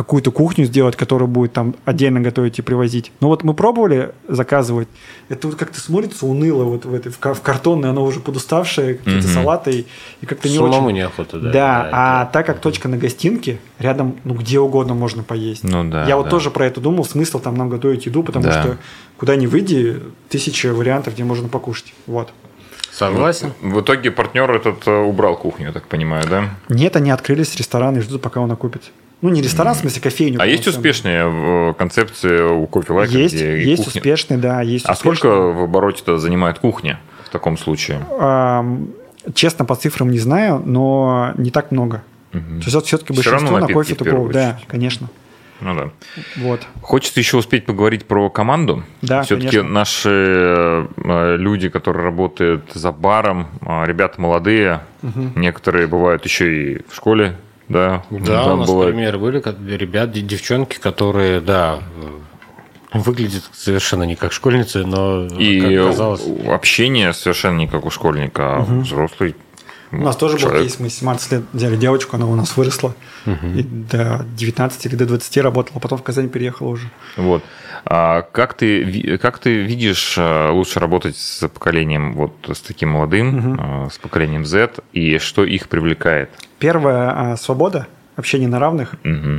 какую-то 0.01 0.31
кухню 0.31 0.65
сделать, 0.65 0.97
которая 0.97 1.29
будет 1.29 1.53
там 1.53 1.75
отдельно 1.85 2.21
готовить 2.23 2.59
и 2.59 2.63
привозить. 2.63 3.13
Но 3.21 3.29
вот 3.29 3.45
мы 3.45 3.53
пробовали 3.53 4.13
заказывать, 4.29 4.89
это 5.29 5.47
вот 5.47 5.57
как-то 5.59 5.79
смотрится 5.79 6.25
уныло 6.25 6.65
вот 6.65 6.87
в, 6.87 6.95
этой, 6.95 7.13
в, 7.13 7.19
в 7.19 7.41
картонной, 7.43 7.91
оно 7.91 8.03
уже 8.03 8.21
подуставшее, 8.21 8.95
какие-то 8.95 9.27
Мгм. 9.27 9.35
салаты, 9.35 9.71
и, 9.71 9.87
и 10.23 10.27
как-то 10.27 10.49
не 10.49 10.57
Самому 10.57 10.87
очень... 10.87 10.97
неохота, 10.97 11.39
Да, 11.39 11.51
да. 11.51 11.91
а 11.93 12.27
так 12.27 12.47
как 12.47 12.61
точка 12.61 12.89
на 12.89 12.97
гостинке, 12.97 13.59
рядом, 13.79 14.17
ну, 14.25 14.33
где 14.33 14.59
угодно 14.59 14.95
можно 14.95 15.23
поесть. 15.23 15.65
Ну 15.65 15.85
да. 15.85 16.07
Я 16.07 16.17
вот 16.17 16.25
да. 16.25 16.31
тоже 16.31 16.51
про 16.51 16.65
это 16.65 16.81
думал, 16.81 17.05
смысл 17.05 17.39
там 17.39 17.55
нам 17.57 17.69
готовить 17.69 18.07
еду, 18.07 18.23
потому 18.23 18.47
Да. 18.47 18.63
что 18.63 18.77
куда 19.19 19.37
ни 19.37 19.47
выйди, 19.47 20.01
тысяча 20.31 20.73
вариантов, 20.73 21.13
где 21.13 21.25
можно 21.25 21.49
покушать. 21.49 21.93
Вот. 22.07 22.31
Согласен. 22.91 23.53
В 23.61 23.81
итоге 23.83 24.11
партнер 24.11 24.51
этот 24.51 24.87
э, 24.87 24.91
убрал 24.91 25.37
кухню, 25.37 25.67
я 25.67 25.73
так 25.73 25.87
понимаю, 25.89 26.25
да? 26.29 26.51
Нет, 26.71 26.97
они 26.97 27.11
открылись 27.11 27.55
рестораны 27.57 27.99
и 27.99 28.01
ждут, 28.01 28.23
пока 28.23 28.41
он 28.41 28.51
окупит. 28.51 28.83
Ну, 29.23 29.29
не 29.29 29.43
ресторан, 29.43 29.75
в 29.75 29.79
смысле 29.79 30.01
кофейню. 30.01 30.41
А 30.41 30.47
есть 30.47 30.65
полноценную. 30.65 30.79
успешные 30.79 31.71
э, 31.71 31.75
концепции 31.75 32.41
у 32.43 32.67
кофе 32.67 32.93
лайка? 32.93 33.13
Есть, 33.19 33.35
есть 33.35 33.85
кухня? 33.85 33.99
успешные, 34.01 34.39
да, 34.39 34.63
есть 34.63 34.87
А 34.89 34.93
успешные. 34.93 35.17
сколько 35.17 35.37
в 35.59 35.63
обороте-то 35.65 36.17
занимает 36.19 36.59
кухня 36.59 37.01
в 37.27 37.29
таком 37.29 37.59
случае? 37.59 38.01
Ам, 38.19 38.89
честно, 39.35 39.65
по 39.65 39.77
цифрам 39.77 40.11
не 40.11 40.19
знаю, 40.19 40.63
но 40.65 41.33
не 41.37 41.51
так 41.51 41.71
много. 41.71 42.03
Мгм. 42.33 42.61
То 42.63 42.71
есть 42.71 42.87
все-таки 42.87 43.13
Всё 43.13 43.31
равно 43.31 43.51
большинство 43.51 43.59
на 43.59 43.75
кофе 43.75 43.95
такого. 43.95 44.33
Да, 44.33 44.59
конечно. 44.67 45.09
Ну 45.61 45.75
да. 45.77 45.91
Вот. 46.37 46.67
Хочется 46.81 47.21
еще 47.21 47.37
успеть 47.37 47.67
поговорить 47.67 48.07
про 48.07 48.31
команду. 48.31 48.83
Да, 49.03 49.23
Все-таки 49.25 49.49
конечно. 49.59 49.71
наши 49.75 50.09
э, 50.97 51.37
люди, 51.37 51.69
которые 51.69 52.05
работают 52.05 52.71
за 52.73 52.93
баром, 52.93 53.49
э, 53.61 53.85
ребята 53.85 54.19
молодые, 54.19 54.81
некоторые 55.03 55.87
бывают 55.87 56.25
еще 56.25 56.77
и 56.77 56.83
в 56.89 56.95
школе, 56.95 57.37
да. 57.71 58.05
Да, 58.11 58.45
Там 58.45 58.53
у 58.53 58.57
нас 58.59 58.69
бывает- 58.69 58.95
примеры 58.95 59.19
были, 59.19 59.43
ребят, 59.77 60.13
де- 60.13 60.21
девчонки, 60.21 60.79
которые, 60.79 61.41
да, 61.41 61.79
выглядят 62.93 63.45
совершенно 63.53 64.03
не 64.03 64.17
как 64.17 64.33
школьницы, 64.33 64.85
но, 64.85 65.27
И 65.27 65.61
как 65.61 65.87
казалось, 65.93 66.23
общение 66.49 67.13
совершенно 67.13 67.59
не 67.59 67.69
как 67.69 67.87
у 67.87 67.91
школьника, 67.91 68.57
а 68.57 68.61
взрослый. 68.61 69.37
У 69.93 69.97
нас 69.97 70.17
тоже 70.17 70.35
был 70.35 70.43
человек. 70.43 70.63
кейс, 70.63 70.79
мы 70.79 70.89
17 70.89 71.33
лет 71.33 71.43
взяли 71.53 71.77
девочку, 71.77 72.17
она 72.17 72.27
у 72.27 72.35
нас 72.35 72.57
выросла. 72.57 72.95
И 73.27 73.63
до 73.63 74.25
19 74.37 74.87
или 74.87 74.95
до 74.95 75.07
20 75.07 75.37
работала, 75.39 75.79
потом 75.79 75.99
в 75.99 76.03
Казань 76.03 76.29
переехала 76.29 76.69
уже. 76.69 76.91
Вот. 77.17 77.43
А 77.85 78.23
как 78.23 78.55
ты, 78.55 79.19
как 79.19 79.39
ты 79.39 79.63
видишь 79.63 80.17
э, 80.19 80.51
лучше 80.51 80.81
работать 80.81 81.17
с 81.17 81.49
поколением, 81.49 82.13
вот 82.13 82.33
с 82.47 82.61
таким 82.61 82.91
молодым, 82.91 83.87
э, 83.87 83.89
с 83.91 83.99
поколением 83.99 84.45
Z, 84.45 84.75
и 84.93 85.19
что 85.19 85.45
их 85.45 85.69
привлекает? 85.69 86.31
Первая 86.59 87.33
а, 87.33 87.37
свобода, 87.37 87.87
общение 88.17 88.49
на 88.49 88.59
равных. 88.59 88.95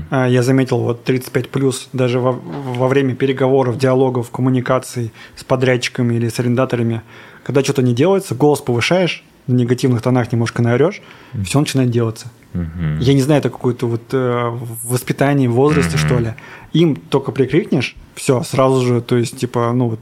А, 0.09 0.27
Я 0.27 0.43
заметил, 0.43 0.79
вот 0.79 1.03
35 1.03 1.49
плюс, 1.49 1.87
даже 1.93 2.19
во, 2.19 2.31
во 2.31 2.87
время 2.87 3.15
переговоров, 3.15 3.77
диалогов, 3.77 4.31
коммуникаций 4.31 5.13
с 5.35 5.43
подрядчиками 5.43 6.15
или 6.15 6.29
с 6.29 6.39
арендаторами, 6.39 7.03
когда 7.43 7.63
что-то 7.63 7.83
не 7.83 7.93
делается, 7.93 8.35
голос 8.35 8.59
повышаешь, 8.61 9.23
в 9.47 9.53
негативных 9.53 10.01
тонах 10.01 10.31
немножко 10.31 10.61
наорешь, 10.61 11.01
все 11.43 11.59
начинает 11.59 11.89
делаться. 11.89 12.27
Мгм. 12.53 12.99
Я 12.99 13.13
не 13.13 13.21
знаю, 13.21 13.39
это 13.39 13.49
какое-то 13.49 13.87
вот 13.87 14.01
э, 14.11 14.57
воспитание 14.83 15.47
в 15.49 15.53
возрасте, 15.53 15.97
что 15.97 16.19
ли. 16.19 16.33
Им 16.73 16.95
только 16.97 17.31
прикрикнешь, 17.31 17.95
все, 18.15 18.43
сразу 18.43 18.85
же, 18.85 19.01
то 19.01 19.15
есть, 19.17 19.37
типа, 19.37 19.71
ну 19.73 19.89
вот, 19.89 19.99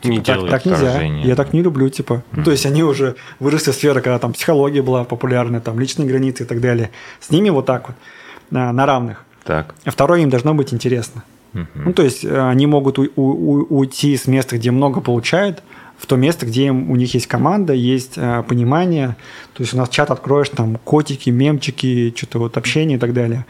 типа, 0.00 0.12
Не 0.14 0.20
так, 0.20 0.48
так 0.48 0.66
нельзя. 0.66 1.02
Я 1.02 1.34
так 1.34 1.52
не 1.52 1.62
люблю, 1.62 1.88
типа. 1.88 2.22
Ну, 2.32 2.44
то 2.44 2.52
есть 2.52 2.64
они 2.64 2.84
уже 2.84 3.16
выросли 3.40 3.72
в 3.72 3.74
сферы, 3.74 4.00
когда 4.00 4.18
там 4.20 4.32
психология 4.32 4.82
была 4.82 5.02
популярна, 5.04 5.60
там 5.60 5.80
личные 5.80 6.06
границы 6.08 6.44
и 6.44 6.46
так 6.46 6.60
далее. 6.60 6.90
С 7.20 7.30
ними 7.30 7.50
вот 7.50 7.66
так 7.66 7.88
вот, 7.88 7.96
на, 8.50 8.72
на 8.72 8.86
равных. 8.86 9.24
Так. 9.44 9.74
А 9.84 9.90
второе, 9.90 10.20
им 10.20 10.30
должно 10.30 10.54
быть 10.54 10.72
интересно. 10.72 11.24
Мгм. 11.52 11.66
Ну, 11.74 11.92
то 11.92 12.04
есть 12.04 12.24
э, 12.24 12.40
они 12.48 12.66
могут 12.68 13.00
у- 13.00 13.10
у- 13.16 13.22
у- 13.62 13.66
уйти 13.78 14.16
с 14.16 14.28
места, 14.28 14.56
где 14.56 14.70
много 14.70 15.00
получают, 15.00 15.64
в 16.00 16.06
то 16.06 16.16
место, 16.16 16.46
где 16.46 16.70
у 16.70 16.96
них 16.96 17.12
есть 17.12 17.26
команда, 17.26 17.74
есть 17.74 18.14
э, 18.16 18.42
понимание. 18.48 19.16
То 19.52 19.62
есть 19.62 19.74
у 19.74 19.76
нас 19.76 19.90
чат 19.90 20.10
откроешь, 20.10 20.48
там 20.48 20.76
котики, 20.76 21.28
мемчики, 21.28 22.14
что-то 22.16 22.38
вот 22.38 22.56
общение 22.56 22.96
и 22.96 23.00
так 23.00 23.12
далее. 23.12 23.44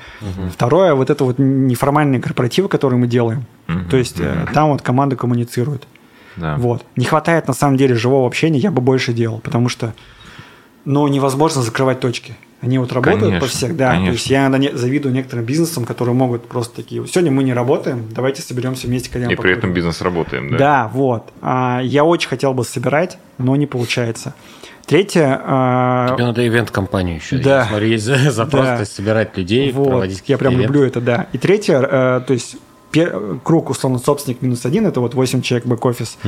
Второе, 0.52 0.94
вот 0.94 1.10
это 1.10 1.24
вот 1.24 1.38
неформальные 1.38 2.20
корпоративы, 2.20 2.68
которые 2.68 2.98
мы 2.98 3.06
делаем. 3.06 3.44
Мгм. 3.68 3.88
То 3.88 3.96
есть 3.96 4.18
э, 4.18 4.46
там 4.52 4.70
вот 4.70 4.82
команда 4.82 5.14
коммуницирует. 5.14 5.86
Да. 6.36 6.56
Вот. 6.56 6.84
Не 6.96 7.04
хватает 7.04 7.46
на 7.46 7.54
самом 7.54 7.76
деле 7.76 7.94
живого 7.94 8.26
общения, 8.26 8.58
я 8.58 8.72
бы 8.72 8.82
больше 8.82 9.12
делал, 9.12 9.38
потому 9.38 9.68
что 9.68 9.94
ну, 10.84 11.06
невозможно 11.06 11.62
закрывать 11.62 12.00
точки. 12.00 12.36
Они 12.62 12.78
вот 12.78 12.92
работают 12.92 13.22
Конечно, 13.22 13.40
по 13.40 13.46
всех, 13.46 13.74
да. 13.76 13.88
конечно. 13.92 14.06
То 14.08 14.12
есть 14.12 14.26
я 14.30 14.40
иногда 14.42 14.58
не- 14.58 14.76
завидую 14.76 15.14
некоторым 15.14 15.46
бизнесам, 15.46 15.86
которые 15.86 16.14
могут 16.14 16.46
просто 16.46 16.76
такие, 16.76 17.06
сегодня 17.06 17.30
мы 17.30 17.42
не 17.42 17.54
работаем, 17.54 18.04
давайте 18.10 18.42
соберемся 18.42 18.86
вместе, 18.86 19.10
коленом 19.10 19.32
И 19.32 19.36
при 19.36 19.50
этом 19.52 19.60
покурим». 19.62 19.74
бизнес 19.74 20.02
работаем, 20.02 20.50
да? 20.50 20.58
Да, 20.58 20.90
вот. 20.92 21.32
А, 21.40 21.80
я 21.82 22.04
очень 22.04 22.28
хотел 22.28 22.52
бы 22.52 22.64
собирать, 22.64 23.16
но 23.38 23.56
не 23.56 23.66
получается. 23.66 24.34
Третье. 24.86 25.40
а, 25.42 26.14
тебе 26.14 26.24
надо 26.26 26.46
ивент-компанию 26.46 27.16
еще. 27.16 27.38
Да. 27.38 27.60
Я 27.60 27.64
смотрю, 27.66 27.86
есть 27.86 28.04
за- 28.04 28.16
запрос, 28.30 28.66
Да. 28.66 28.84
собирать 28.84 29.38
людей, 29.38 29.72
вот, 29.72 29.88
проводить 29.88 30.22
я 30.26 30.36
прям 30.36 30.52
ивенты. 30.52 30.66
люблю 30.66 30.82
это, 30.86 31.00
да. 31.00 31.26
И 31.32 31.38
третье, 31.38 31.78
э, 31.80 32.20
то 32.26 32.32
есть 32.34 32.56
круг, 33.44 33.70
условно, 33.70 33.98
собственник 34.00 34.42
минус 34.42 34.66
один, 34.66 34.86
это 34.86 35.00
вот 35.00 35.14
8 35.14 35.40
человек 35.42 35.66
бэк-офис. 35.66 36.18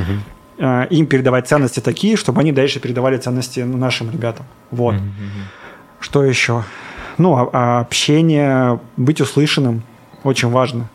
Э, 0.58 0.86
им 0.90 1.06
передавать 1.06 1.48
ценности 1.48 1.80
такие, 1.80 2.16
чтобы 2.16 2.40
они 2.40 2.52
дальше 2.52 2.78
передавали 2.78 3.16
ценности 3.18 3.60
ну, 3.60 3.76
нашим 3.76 4.10
ребятам. 4.10 4.46
Вот. 4.70 4.94
Что 6.02 6.24
еще? 6.24 6.64
Ну, 7.16 7.34
а- 7.36 7.48
а 7.52 7.80
общение, 7.80 8.78
быть 8.96 9.20
услышанным 9.20 9.82
очень 10.24 10.50
важно. 10.50 10.88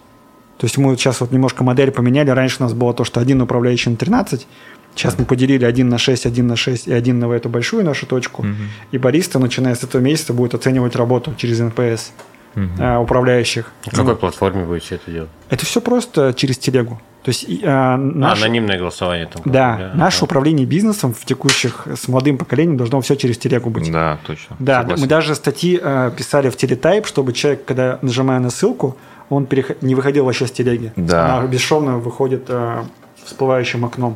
То 0.58 0.66
есть 0.66 0.78
мы 0.78 0.96
сейчас 0.98 1.22
вот 1.22 1.32
немножко 1.32 1.64
модель 1.64 1.92
поменяли. 1.92 2.30
Раньше 2.32 2.58
у 2.60 2.64
нас 2.64 2.74
было 2.74 2.94
то, 2.94 3.04
что 3.04 3.20
один 3.20 3.42
управляющий 3.42 3.90
на 3.92 3.96
13. 3.96 4.48
Сейчас 4.96 5.18
мы 5.20 5.26
поделили 5.26 5.64
1 5.66 5.90
на 5.90 5.98
6, 5.98 6.26
1 6.26 6.48
на 6.48 6.56
6 6.56 6.88
и 6.88 6.94
1 6.94 7.20
на 7.20 7.32
эту 7.32 7.50
большую 7.50 7.86
нашу 7.86 8.06
точку. 8.08 8.46
И 8.92 8.98
бариста, 8.98 9.40
начиная 9.40 9.76
с 9.76 9.84
этого 9.84 10.02
месяца, 10.02 10.34
будет 10.34 10.56
оценивать 10.56 10.96
работу 10.96 11.34
через 11.38 11.60
NPS 11.60 12.12
э, 12.80 12.98
управляющих. 12.98 13.72
На 13.86 13.92
какой 13.92 14.16
платформе 14.16 14.66
будете 14.66 14.96
это 14.96 15.12
делать? 15.12 15.30
Это 15.50 15.66
все 15.66 15.80
просто 15.82 16.34
через 16.36 16.58
телегу. 16.58 17.00
То 17.28 17.32
есть 17.32 17.46
э, 17.62 17.96
наш- 17.98 18.42
Анонимное 18.42 18.78
голосование 18.80 19.26
там. 19.26 19.42
да, 19.44 19.92
наше 19.96 20.24
управление 20.24 20.66
бизнесом 20.66 21.14
в 21.14 21.26
текущих 21.26 21.86
с 21.94 22.08
молодым 22.08 22.38
поколением 22.38 22.78
должно 22.78 23.02
все 23.02 23.16
через 23.16 23.38
телегу 23.38 23.70
быть. 23.70 23.92
Да, 23.92 24.18
точно. 24.26 24.56
Да, 24.60 24.80
Согласен. 24.80 25.02
мы 25.02 25.08
даже 25.10 25.36
статьи 25.36 25.78
э, 25.84 26.12
писали 26.16 26.50
в 26.50 26.56
телетайп, 26.56 27.06
чтобы 27.06 27.34
человек, 27.34 27.66
когда 27.66 28.00
нажимая 28.02 28.40
на 28.40 28.50
ссылку, 28.50 28.96
он 29.28 29.46
переход- 29.46 29.82
не 29.82 29.94
выходил 29.94 30.24
вообще 30.24 30.48
с 30.48 30.52
телеги. 30.52 30.94
Да. 30.96 31.40
Она 31.40 31.48
бесшовно 31.48 31.98
выходит 31.98 32.46
э, 32.48 32.84
всплывающим 33.26 33.84
окном. 33.84 34.16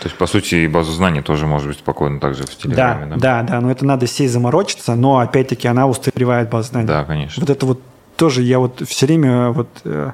То 0.00 0.08
есть, 0.08 0.18
по 0.18 0.26
сути, 0.26 0.56
и 0.56 0.66
базу 0.66 0.90
знаний 0.90 1.22
тоже 1.22 1.46
может 1.46 1.68
быть 1.68 1.78
спокойно 1.78 2.18
также 2.18 2.42
в 2.42 2.46
Да, 2.48 2.54
Телеграме, 2.60 3.16
да, 3.18 3.42
да, 3.44 3.60
но 3.60 3.70
это 3.70 3.86
надо 3.86 4.08
сесть 4.08 4.32
заморочиться, 4.32 4.96
но 4.96 5.18
опять-таки 5.20 5.68
она 5.68 5.86
устаревает 5.86 6.50
базу 6.50 6.70
знаний. 6.70 6.88
Да, 6.88 7.04
конечно. 7.04 7.40
Вот 7.40 7.50
это 7.50 7.66
вот 7.66 7.80
тоже 8.16 8.42
я 8.42 8.58
вот 8.58 8.82
все 8.84 9.06
время 9.06 9.50
вот 9.50 9.68
э, 9.84 10.10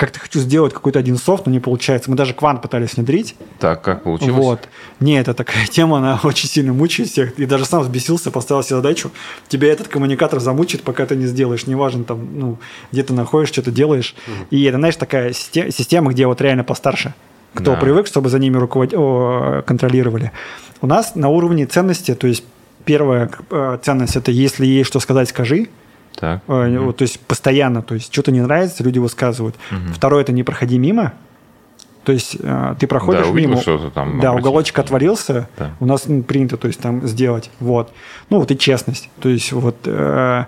как-то 0.00 0.18
хочу 0.18 0.38
сделать 0.38 0.72
какой-то 0.72 0.98
один 0.98 1.18
софт, 1.18 1.44
но 1.44 1.52
не 1.52 1.60
получается. 1.60 2.10
Мы 2.10 2.16
даже 2.16 2.32
квант 2.32 2.62
пытались 2.62 2.94
внедрить. 2.94 3.36
Так, 3.58 3.82
как 3.82 4.02
получилось? 4.04 4.34
Вот. 4.34 4.68
Не, 4.98 5.20
это 5.20 5.34
такая 5.34 5.66
тема, 5.70 5.98
она 5.98 6.18
очень 6.24 6.48
сильно 6.48 6.72
мучает 6.72 7.10
всех. 7.10 7.38
И 7.38 7.44
даже 7.44 7.66
сам 7.66 7.82
взбесился, 7.82 8.30
поставил 8.30 8.62
себе 8.62 8.76
задачу. 8.76 9.10
Тебя 9.48 9.70
этот 9.70 9.88
коммуникатор 9.88 10.40
замучит, 10.40 10.82
пока 10.84 11.04
ты 11.04 11.16
не 11.16 11.26
сделаешь. 11.26 11.66
Неважно, 11.66 12.04
там, 12.04 12.28
ну, 12.32 12.58
где 12.90 13.02
ты 13.02 13.12
находишься, 13.12 13.52
что 13.56 13.62
ты 13.64 13.72
делаешь. 13.72 14.14
И 14.48 14.64
это, 14.64 14.78
знаешь, 14.78 14.96
такая 14.96 15.34
система, 15.34 15.70
система, 15.70 16.10
где 16.12 16.26
вот 16.26 16.40
реально 16.40 16.64
постарше. 16.64 17.12
Кто 17.52 17.72
Да. 17.74 17.76
привык, 17.76 18.06
чтобы 18.06 18.30
за 18.30 18.38
ними 18.38 18.56
руковод... 18.56 18.94
о, 18.94 19.62
контролировали. 19.66 20.32
У 20.80 20.86
нас 20.86 21.14
на 21.14 21.28
уровне 21.28 21.66
ценности, 21.66 22.14
то 22.14 22.26
есть 22.26 22.42
первая 22.86 23.30
э, 23.50 23.78
ценность 23.82 24.16
это 24.16 24.30
если 24.30 24.64
есть 24.64 24.88
что 24.88 24.98
сказать, 24.98 25.28
скажи. 25.28 25.68
Так. 26.16 26.42
Э, 26.48 26.78
вот, 26.78 26.98
то 26.98 27.02
есть 27.02 27.20
постоянно, 27.20 27.82
то 27.82 27.94
есть 27.94 28.12
что-то 28.12 28.30
не 28.32 28.40
нравится, 28.40 28.82
люди 28.84 28.98
высказывают. 28.98 29.56
Второе 29.94 30.22
это 30.22 30.32
не 30.32 30.42
проходи 30.42 30.78
мимо. 30.78 31.12
То 32.04 32.12
есть 32.12 32.36
э, 32.40 32.74
ты 32.78 32.86
проходишь 32.86 33.26
Да, 33.26 33.32
мимо, 33.32 33.60
что-то 33.60 33.90
там, 33.90 34.20
да, 34.20 34.32
уголочек 34.32 34.78
отворился, 34.78 35.48
Да. 35.58 35.72
у 35.80 35.86
нас 35.86 36.06
ну, 36.06 36.22
принято, 36.22 36.56
то 36.56 36.66
есть 36.66 36.80
там 36.80 37.06
сделать, 37.06 37.50
вот. 37.60 37.92
Ну 38.30 38.38
вот 38.38 38.50
и 38.50 38.56
честность, 38.58 39.10
то 39.20 39.28
есть 39.28 39.52
вот 39.52 39.76
э, 39.84 40.44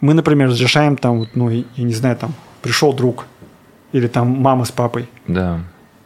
мы, 0.00 0.14
например, 0.14 0.48
разрешаем 0.48 0.96
там, 0.96 1.18
вот, 1.18 1.30
ну 1.34 1.48
я 1.50 1.64
не 1.76 1.92
знаю, 1.92 2.16
там 2.16 2.34
пришел 2.62 2.92
друг 2.92 3.26
или 3.90 4.06
там 4.06 4.28
мама 4.28 4.64
с 4.64 4.70
папой, 4.70 5.08
Да. 5.26 5.60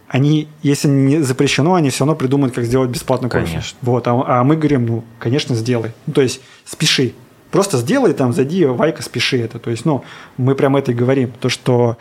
они, 0.08 0.48
если 0.62 0.88
не 0.88 1.22
запрещено, 1.22 1.74
они 1.74 1.90
все 1.90 2.04
равно 2.04 2.16
придумают, 2.16 2.54
как 2.54 2.64
сделать 2.64 2.88
бесплатный 2.88 3.28
кофе. 3.28 3.46
Конечно. 3.46 3.78
Вот, 3.82 4.08
а, 4.08 4.24
а 4.26 4.44
мы 4.44 4.56
говорим, 4.56 4.86
ну, 4.86 5.04
конечно, 5.18 5.54
сделай. 5.54 5.92
Ну, 6.06 6.14
то 6.14 6.22
есть 6.22 6.40
спеши. 6.64 7.12
Просто 7.56 7.78
сделай 7.78 8.12
там, 8.12 8.32
зайди, 8.32 8.64
Вайка, 8.64 9.02
спеши 9.02 9.40
это. 9.40 9.58
То 9.58 9.70
есть, 9.70 9.84
ну, 9.84 10.04
мы 10.36 10.54
прям 10.54 10.76
это 10.76 10.92
и 10.92 10.94
говорим. 10.94 11.32
То, 11.40 11.48
что... 11.48 11.96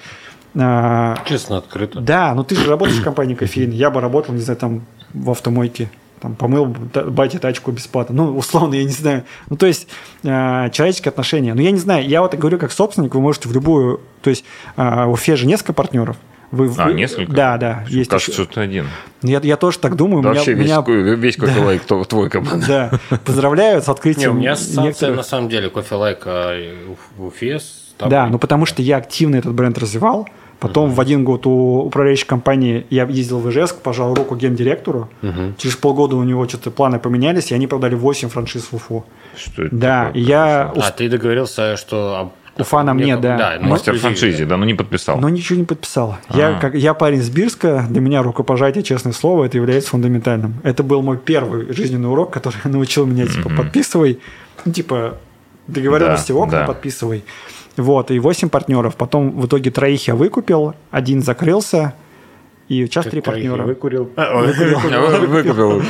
а, 0.56 1.18
Честно, 1.26 1.58
открыто. 1.58 2.00
да, 2.00 2.34
ну 2.36 2.44
ты 2.44 2.56
же 2.56 2.70
работаешь 2.70 3.00
в 3.00 3.04
компании 3.04 3.36
кофеин. 3.36 3.72
Я 3.72 3.90
бы 3.90 4.02
работал, 4.02 4.34
не 4.34 4.42
знаю, 4.42 4.58
там 4.58 4.86
в 5.14 5.30
автомойке. 5.32 5.90
там, 6.22 6.36
помыл 6.36 6.66
бате 6.66 7.40
тачку 7.40 7.72
бесплатно. 7.72 8.16
Ну, 8.16 8.38
условно, 8.38 8.76
я 8.76 8.84
не 8.84 8.90
знаю. 8.90 9.24
Ну, 9.50 9.58
то 9.58 9.66
есть, 9.66 9.88
э, 10.24 10.70
человеческие 10.72 11.10
отношения. 11.10 11.54
Ну, 11.54 11.62
я 11.62 11.72
не 11.72 11.80
знаю, 11.80 12.08
я 12.08 12.22
вот 12.22 12.34
говорю 12.36 12.58
как 12.58 12.72
собственник, 12.72 13.16
вы 13.16 13.22
можете 13.22 13.48
в 13.48 13.54
любую... 13.54 14.02
То 14.22 14.30
есть, 14.30 14.44
э, 14.78 15.06
у 15.06 15.12
Уфе 15.12 15.36
же 15.36 15.46
несколько 15.46 15.74
партнеров. 15.74 16.18
Вы, 16.52 16.72
а, 16.78 16.92
несколько? 16.92 17.32
Да, 17.32 17.58
да. 17.58 17.86
Есть 17.88 18.10
Кажется, 18.10 18.32
еще. 18.32 18.44
что 18.44 18.54
ты 18.54 18.62
один. 18.62 18.88
Я, 19.22 19.40
я 19.42 19.58
тоже 19.58 19.80
так 19.80 19.96
думаю. 19.96 20.24
Да, 20.24 20.30
меня, 20.30 20.40
вообще 20.40 20.56
меня... 20.56 20.84
весь, 20.86 21.20
весь 21.20 21.38
кофе 21.38 21.60
лайк 21.60 21.82
да. 21.88 22.04
твой 22.04 22.30
команда. 22.30 22.66
Да. 23.10 23.18
Поздравляю 23.26 23.82
с 23.82 23.90
открытием. 23.90 24.32
Не, 24.32 24.36
у 24.36 24.40
меня 24.40 24.52
ассоциация, 24.54 24.84
некоторых... 24.84 25.18
на 25.18 25.24
самом 25.24 25.50
деле, 25.50 25.70
кофе 25.70 25.96
лайк 25.96 26.26
в 26.26 27.26
Уфе. 27.26 27.60
Да, 28.00 28.28
ну 28.28 28.40
потому 28.40 28.66
что 28.66 28.82
я 28.82 28.98
активно 28.98 29.38
этот 29.38 29.54
бренд 29.54 29.78
развивал. 29.78 30.28
Потом 30.60 30.90
uh-huh. 30.90 30.94
в 30.94 31.02
один 31.02 31.26
год 31.26 31.46
у 31.46 31.82
управляющей 31.82 32.26
компании 32.26 32.86
я 32.90 33.04
ездил 33.06 33.40
в 33.40 33.50
Ижевск, 33.50 33.82
пожал 33.82 34.14
руку 34.14 34.36
гендиректору. 34.36 35.10
Uh-huh. 35.22 35.54
Через 35.58 35.76
полгода 35.76 36.16
у 36.16 36.24
него 36.24 36.48
что-то 36.48 36.72
планы 36.72 36.98
поменялись, 36.98 37.52
и 37.52 37.56
они 37.56 37.68
продали 37.68 37.96
8 37.96 38.30
франшиз 38.30 38.64
в 38.72 38.74
Уфу. 38.74 39.06
Что 39.38 39.64
это 39.64 39.76
да, 39.76 40.06
такое? 40.06 40.22
я... 40.22 40.74
А, 40.76 40.92
ты 40.92 41.10
договорился, 41.10 41.76
что 41.76 42.32
Уфа 42.58 42.84
нам 42.84 42.98
нет, 42.98 43.20
да. 43.20 43.38
да 43.38 43.58
ну, 43.60 43.70
Мастер 43.70 43.98
франшизе, 43.98 44.46
да, 44.46 44.56
но 44.56 44.66
не 44.66 44.74
подписал. 44.74 45.18
Но 45.20 45.28
ничего 45.28 45.60
не 45.60 45.66
подписал. 45.66 46.18
Я, 46.34 46.58
а. 46.58 46.60
как, 46.60 46.76
я 46.76 46.94
парень 46.94 47.22
с 47.22 47.30
Бирска, 47.30 47.86
для 47.90 48.00
меня 48.00 48.24
рукопожатие, 48.24 48.84
честное 48.84 49.12
слово, 49.12 49.46
это 49.46 49.58
является 49.58 49.90
фундаментальным. 49.90 50.56
Это 50.64 50.82
был 50.82 51.02
мой 51.02 51.18
первый 51.18 51.74
жизненный 51.74 52.10
урок, 52.10 52.32
который 52.32 52.58
научил 52.64 53.06
меня, 53.06 53.28
типа, 53.28 53.50
mm-hmm. 53.50 53.58
подписывай, 53.58 54.20
ну, 54.64 54.72
типа, 54.72 55.18
договоренности 55.68 56.32
да, 56.32 56.38
окна 56.38 56.60
да. 56.60 56.66
подписывай. 56.66 57.26
Вот, 57.76 58.10
и 58.12 58.20
8 58.20 58.48
партнеров. 58.48 58.96
Потом 58.96 59.32
в 59.32 59.48
итоге 59.48 59.70
троих 59.70 60.08
я 60.08 60.16
выкупил, 60.16 60.76
один 60.92 61.22
закрылся, 61.22 61.94
и 62.68 62.86
сейчас 62.86 63.06
три 63.06 63.22
партнера. 63.22 63.64
Выкурил. 63.64 64.10
Выкупил. 64.16 65.82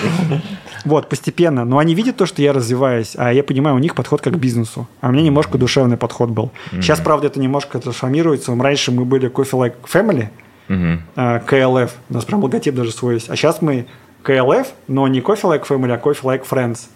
Вот, 0.84 1.10
постепенно. 1.10 1.66
Но 1.66 1.78
они 1.78 1.96
видят 1.96 2.18
то, 2.18 2.26
что 2.26 2.42
я 2.42 2.54
развиваюсь, 2.54 3.14
а 3.18 3.32
я 3.34 3.44
понимаю, 3.44 3.76
у 3.76 3.80
них 3.80 3.96
подход 3.96 4.22
как 4.22 4.34
к 4.34 4.38
бизнесу. 4.38 4.88
А 5.02 5.10
у 5.10 5.12
меня 5.12 5.24
немножко 5.24 5.58
душевный 5.58 5.98
подход 5.98 6.30
был. 6.30 6.52
Сейчас, 6.72 7.00
правда, 7.00 7.28
это 7.28 7.40
немножко 7.40 7.80
трансформируется. 7.80 8.56
Раньше 8.56 8.92
мы 8.92 9.06
были 9.06 9.30
Coffee 9.30 9.52
Like 9.52 9.76
Family, 9.92 10.28
KLF. 10.68 11.92
У 12.10 12.14
нас 12.14 12.26
прям 12.26 12.44
логотип 12.44 12.76
даже 12.76 12.92
свой 12.92 13.16
есть. 13.16 13.30
А 13.30 13.36
сейчас 13.36 13.62
мы 13.62 13.88
KLF, 14.24 14.68
но 14.88 15.08
не 15.08 15.22
Coffee 15.22 15.44
Like 15.44 15.68
Family, 15.68 15.94
а 15.94 15.98
Coffee 15.98 16.24
Like 16.24 16.46
Friends. 16.50 16.88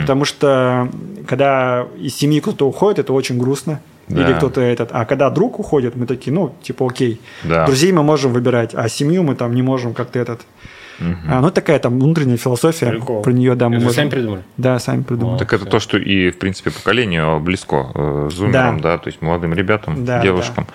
Потому 0.00 0.24
что 0.24 0.88
когда 1.28 1.86
из 1.96 2.16
семьи 2.16 2.40
кто-то 2.40 2.66
уходит, 2.66 2.98
это 2.98 3.12
очень 3.12 3.38
грустно 3.38 3.80
да. 4.10 4.28
или 4.28 4.36
кто-то 4.36 4.60
этот. 4.60 4.90
А 4.92 5.04
когда 5.04 5.30
друг 5.30 5.58
уходит, 5.58 5.96
мы 5.96 6.06
такие, 6.06 6.32
ну, 6.32 6.54
типа, 6.62 6.86
окей. 6.86 7.20
Да. 7.44 7.66
Друзей 7.66 7.92
мы 7.92 8.02
можем 8.02 8.32
выбирать, 8.32 8.74
а 8.74 8.88
семью 8.88 9.22
мы 9.22 9.34
там 9.34 9.54
не 9.54 9.62
можем 9.62 9.94
как-то 9.94 10.18
этот. 10.18 10.40
Угу. 11.00 11.16
А, 11.28 11.40
ну, 11.40 11.50
такая 11.50 11.78
там 11.78 11.98
внутренняя 11.98 12.36
философия. 12.36 12.90
Прикол. 12.90 13.22
Про 13.22 13.32
нее, 13.32 13.54
да, 13.54 13.68
мы 13.68 13.76
это 13.76 13.84
можем... 13.84 13.96
сами 13.96 14.10
придумали? 14.10 14.42
Да, 14.56 14.78
сами 14.78 15.02
придумали. 15.02 15.38
так 15.38 15.52
это 15.52 15.64
то, 15.64 15.80
что 15.80 15.96
и, 15.96 16.30
в 16.30 16.38
принципе, 16.38 16.70
поколению 16.70 17.40
близко. 17.40 17.90
Э, 17.94 18.28
зумерам, 18.30 18.80
да. 18.80 18.92
да, 18.92 18.98
то 18.98 19.08
есть 19.08 19.22
молодым 19.22 19.54
ребятам, 19.54 20.04
да, 20.04 20.20
девушкам. 20.20 20.66
Да. 20.68 20.74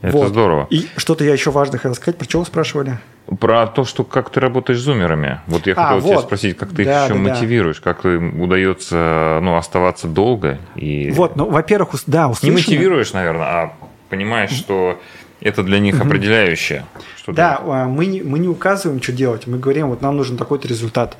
Это 0.00 0.16
вот. 0.16 0.28
здорово. 0.28 0.66
И 0.70 0.86
что-то 0.96 1.24
я 1.24 1.32
еще 1.32 1.50
важно 1.50 1.78
хотел 1.78 1.94
сказать. 1.94 2.18
Про 2.18 2.24
что 2.24 2.38
вы 2.40 2.46
спрашивали? 2.46 2.98
Про 3.40 3.66
то, 3.66 3.84
что 3.84 4.04
как 4.04 4.30
ты 4.30 4.40
работаешь 4.40 4.78
с 4.78 4.82
зумерами. 4.82 5.40
Вот 5.46 5.66
я 5.66 5.74
а, 5.74 5.86
хотел 5.86 6.00
вот. 6.00 6.10
тебя 6.10 6.20
спросить, 6.20 6.56
как 6.56 6.70
ты 6.70 6.84
да, 6.84 7.04
их 7.06 7.10
еще 7.10 7.22
да, 7.22 7.30
мотивируешь, 7.30 7.80
да. 7.80 7.92
как 7.92 8.06
им 8.06 8.40
удается 8.40 9.40
ну, 9.42 9.56
оставаться 9.56 10.06
долго. 10.06 10.58
И... 10.76 11.10
Вот, 11.10 11.36
ну, 11.36 11.50
во-первых, 11.50 11.90
да, 12.06 12.28
услышно. 12.28 12.46
Не 12.46 12.52
мотивируешь, 12.52 13.12
наверное, 13.12 13.46
а 13.46 13.72
понимаешь, 14.08 14.50
что 14.50 15.00
это 15.40 15.62
для 15.62 15.78
них 15.78 16.00
определяющее. 16.00 16.84
Что 17.16 17.32
да, 17.32 17.60
для... 17.64 17.84
мы, 17.84 18.06
не, 18.06 18.22
мы 18.22 18.38
не 18.38 18.48
указываем, 18.48 19.02
что 19.02 19.12
делать. 19.12 19.46
Мы 19.46 19.58
говорим, 19.58 19.88
вот 19.88 20.00
нам 20.00 20.16
нужен 20.16 20.36
такой-то 20.36 20.68
результат. 20.68 21.16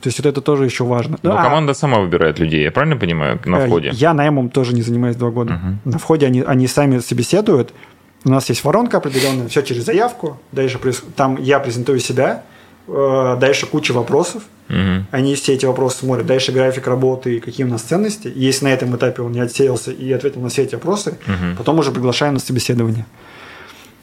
То 0.00 0.08
есть 0.08 0.18
вот 0.18 0.26
это 0.26 0.40
тоже 0.40 0.64
еще 0.64 0.84
важно. 0.84 1.18
Но 1.22 1.36
а, 1.38 1.42
команда 1.42 1.74
сама 1.74 1.98
выбирает 1.98 2.38
людей, 2.38 2.62
я 2.62 2.70
правильно 2.70 2.96
понимаю, 2.96 3.38
на 3.44 3.56
э, 3.56 3.66
входе? 3.66 3.90
Я 3.92 4.14
наймом 4.14 4.48
тоже 4.48 4.74
не 4.74 4.80
занимаюсь 4.80 5.16
два 5.16 5.30
года. 5.30 5.54
Угу. 5.54 5.92
На 5.92 5.98
входе 5.98 6.26
они, 6.26 6.40
они 6.40 6.66
сами 6.66 7.00
собеседуют, 7.00 7.74
у 8.24 8.30
нас 8.30 8.48
есть 8.48 8.64
воронка 8.64 8.98
определенная, 8.98 9.48
все 9.48 9.62
через 9.62 9.84
заявку. 9.84 10.38
Дальше 10.52 10.78
там 11.16 11.36
я 11.40 11.58
презентую 11.58 12.00
себя, 12.00 12.42
э, 12.86 13.36
дальше 13.40 13.66
куча 13.66 13.92
вопросов. 13.92 14.42
Угу. 14.68 15.06
Они 15.10 15.34
все 15.34 15.54
эти 15.54 15.66
вопросы 15.66 15.98
смотрят. 15.98 16.26
Дальше 16.26 16.52
график 16.52 16.86
работы 16.86 17.36
и 17.36 17.40
какие 17.40 17.66
у 17.66 17.68
нас 17.68 17.82
ценности. 17.82 18.30
Если 18.34 18.64
на 18.64 18.68
этом 18.68 18.94
этапе 18.94 19.22
он 19.22 19.32
не 19.32 19.40
отсеялся 19.40 19.90
и 19.90 20.12
ответил 20.12 20.40
на 20.40 20.48
все 20.48 20.62
эти 20.62 20.74
вопросы, 20.74 21.10
угу. 21.26 21.56
потом 21.58 21.78
уже 21.78 21.90
приглашаем 21.90 22.34
на 22.34 22.40
собеседование. 22.40 23.06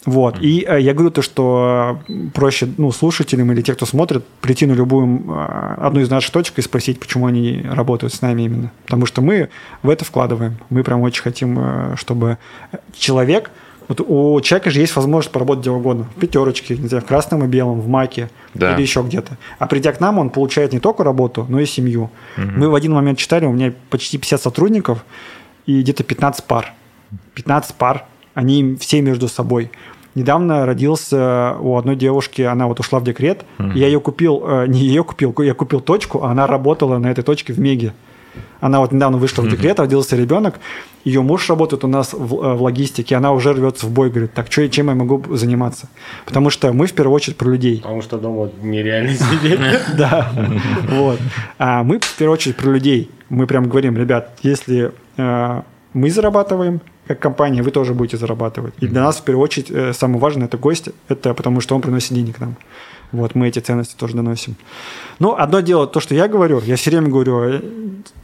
Вот. 0.07 0.37
И 0.39 0.65
э, 0.65 0.79
я 0.79 0.93
говорю 0.93 1.11
то, 1.11 1.21
что 1.21 1.99
проще 2.33 2.69
ну, 2.77 2.93
слушателям 2.93 3.51
или 3.51 3.61
те, 3.61 3.73
кто 3.73 3.85
смотрит, 3.85 4.25
прийти 4.39 4.65
на 4.65 4.71
любую 4.71 5.21
э, 5.27 5.75
одну 5.79 5.99
из 5.99 6.09
наших 6.09 6.31
точек 6.31 6.57
и 6.59 6.61
спросить, 6.61 6.97
почему 6.97 7.27
они 7.27 7.61
работают 7.69 8.13
с 8.13 8.21
нами 8.21 8.43
именно. 8.43 8.71
Потому 8.85 9.05
что 9.05 9.21
мы 9.21 9.49
в 9.83 9.89
это 9.89 10.05
вкладываем. 10.05 10.59
Мы 10.69 10.83
прям 10.83 11.01
очень 11.01 11.21
хотим, 11.21 11.59
э, 11.59 11.95
чтобы 11.97 12.37
человек 12.97 13.51
вот 13.87 14.01
у 14.01 14.39
человека 14.41 14.69
же 14.69 14.79
есть 14.81 14.95
возможность 14.95 15.31
поработать 15.31 15.61
где 15.61 15.71
угодно. 15.71 16.07
В 16.15 16.19
пятерочке, 16.19 16.77
не 16.77 16.87
знаю, 16.87 17.03
в 17.03 17.07
красном 17.07 17.43
и 17.45 17.47
белом, 17.47 17.79
в 17.79 17.87
маке 17.87 18.29
да. 18.53 18.73
или 18.73 18.81
еще 18.81 19.01
где-то. 19.01 19.37
А 19.59 19.67
придя 19.67 19.93
к 19.93 19.99
нам, 19.99 20.19
он 20.19 20.29
получает 20.29 20.73
не 20.73 20.79
только 20.79 21.03
работу, 21.03 21.45
но 21.47 21.59
и 21.59 21.65
семью. 21.65 22.09
Угу. 22.37 22.47
Мы 22.57 22.69
в 22.69 22.75
один 22.75 22.93
момент 22.93 23.17
читали, 23.17 23.45
у 23.45 23.53
меня 23.53 23.73
почти 23.89 24.17
50 24.17 24.41
сотрудников 24.41 25.05
и 25.65 25.81
где-то 25.81 26.03
15 26.03 26.43
пар. 26.45 26.73
15 27.35 27.75
пар, 27.75 28.05
они 28.33 28.75
все 28.79 29.01
между 29.01 29.29
собой. 29.29 29.71
Недавно 30.15 30.65
родился 30.65 31.55
у 31.59 31.77
одной 31.77 31.95
девушки, 31.95 32.41
она 32.41 32.67
вот 32.67 32.79
ушла 32.79 32.99
в 32.99 33.03
декрет, 33.03 33.45
угу. 33.59 33.69
я 33.69 33.85
ее 33.85 34.01
купил, 34.01 34.43
э, 34.45 34.65
не 34.67 34.79
ее 34.79 35.03
купил, 35.03 35.33
я 35.37 35.53
купил 35.53 35.79
точку, 35.79 36.23
а 36.23 36.31
она 36.31 36.47
работала 36.47 36.97
на 36.97 37.07
этой 37.07 37.23
точке 37.23 37.53
в 37.53 37.59
Меге. 37.59 37.93
Она 38.59 38.79
вот 38.79 38.91
недавно 38.91 39.17
вышла 39.17 39.43
в 39.43 39.49
декрет, 39.49 39.79
родился 39.79 40.15
ребенок, 40.15 40.59
ее 41.03 41.21
муж 41.21 41.49
работает 41.49 41.83
у 41.83 41.87
нас 41.87 42.13
в, 42.13 42.43
э, 42.43 42.53
в 42.55 42.61
логистике, 42.61 43.15
она 43.15 43.31
уже 43.31 43.53
рвется 43.53 43.85
в 43.85 43.91
бой, 43.91 44.09
говорит, 44.09 44.33
так 44.33 44.51
что, 44.51 44.67
чем 44.69 44.87
я 44.87 44.95
могу 44.95 45.23
заниматься? 45.35 45.87
Потому 46.25 46.49
что 46.49 46.73
мы 46.73 46.87
в 46.87 46.93
первую 46.93 47.15
очередь 47.15 47.37
про 47.37 47.49
людей. 47.49 47.77
Потому 47.77 48.01
что 48.01 48.17
дома 48.17 48.49
нереально 48.61 49.13
сидеть. 49.13 49.59
Да, 49.97 50.31
вот. 50.89 51.19
А 51.57 51.83
мы 51.83 51.99
в 51.99 52.15
первую 52.15 52.33
очередь 52.33 52.57
про 52.57 52.69
людей. 52.71 53.09
Мы 53.29 53.47
прям 53.47 53.69
говорим, 53.69 53.97
ребят, 53.97 54.37
если 54.43 54.91
э, 55.17 55.61
мы 55.93 56.11
зарабатываем, 56.11 56.81
как 57.07 57.19
компания, 57.19 57.63
вы 57.63 57.71
тоже 57.71 57.93
будете 57.93 58.17
зарабатывать. 58.17 58.73
И 58.79 58.87
для 58.87 59.01
нас 59.01 59.17
в 59.17 59.23
первую 59.23 59.43
очередь 59.43 59.71
э, 59.71 59.93
самое 59.93 60.19
важное 60.19 60.47
это 60.47 60.57
гость, 60.57 60.89
это 61.07 61.33
потому 61.33 61.61
что 61.61 61.75
он 61.75 61.81
приносит 61.81 62.13
денег 62.13 62.39
нам. 62.39 62.55
Вот 63.11 63.35
мы 63.35 63.47
эти 63.47 63.59
ценности 63.59 63.95
тоже 63.95 64.15
доносим. 64.15 64.55
Ну, 65.19 65.33
одно 65.33 65.61
дело 65.61 65.87
то, 65.87 66.01
что 66.01 66.13
я 66.13 66.27
говорю, 66.27 66.61
я 66.65 66.75
все 66.75 66.91
время 66.91 67.07
говорю, 67.07 67.41
э, 67.41 67.61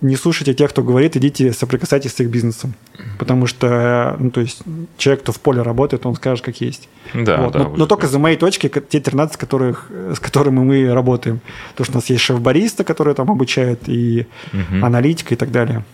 не 0.01 0.17
слушайте 0.17 0.53
тех, 0.53 0.71
кто 0.71 0.83
говорит, 0.83 1.15
идите 1.15 1.53
соприкасайтесь 1.53 2.13
с 2.13 2.19
их 2.19 2.29
бизнесом. 2.29 2.73
Потому 3.17 3.47
что, 3.47 4.17
ну, 4.19 4.29
то 4.29 4.41
есть, 4.41 4.61
человек, 4.97 5.23
кто 5.23 5.31
в 5.31 5.39
поле 5.39 5.61
работает, 5.61 6.05
он 6.05 6.15
скажет, 6.15 6.43
как 6.43 6.59
есть. 6.59 6.89
Да, 7.13 7.37
вот. 7.37 7.53
да, 7.53 7.59
но, 7.59 7.73
но 7.77 7.85
только 7.87 8.07
за 8.07 8.19
моей 8.19 8.35
точки, 8.35 8.67
те 8.67 8.99
13, 8.99 9.37
которых, 9.37 9.89
с 9.89 10.19
которыми 10.19 10.59
мы 10.59 10.93
работаем. 10.93 11.39
То, 11.75 11.85
что 11.85 11.93
у 11.93 11.95
нас 11.95 12.09
есть 12.09 12.21
шеф-бариста, 12.21 12.83
который 12.83 13.13
там 13.15 13.31
обучает, 13.31 13.87
и 13.87 14.27
угу. 14.51 14.85
аналитика 14.85 15.33
и 15.33 15.37
так 15.37 15.51
далее. 15.51 15.85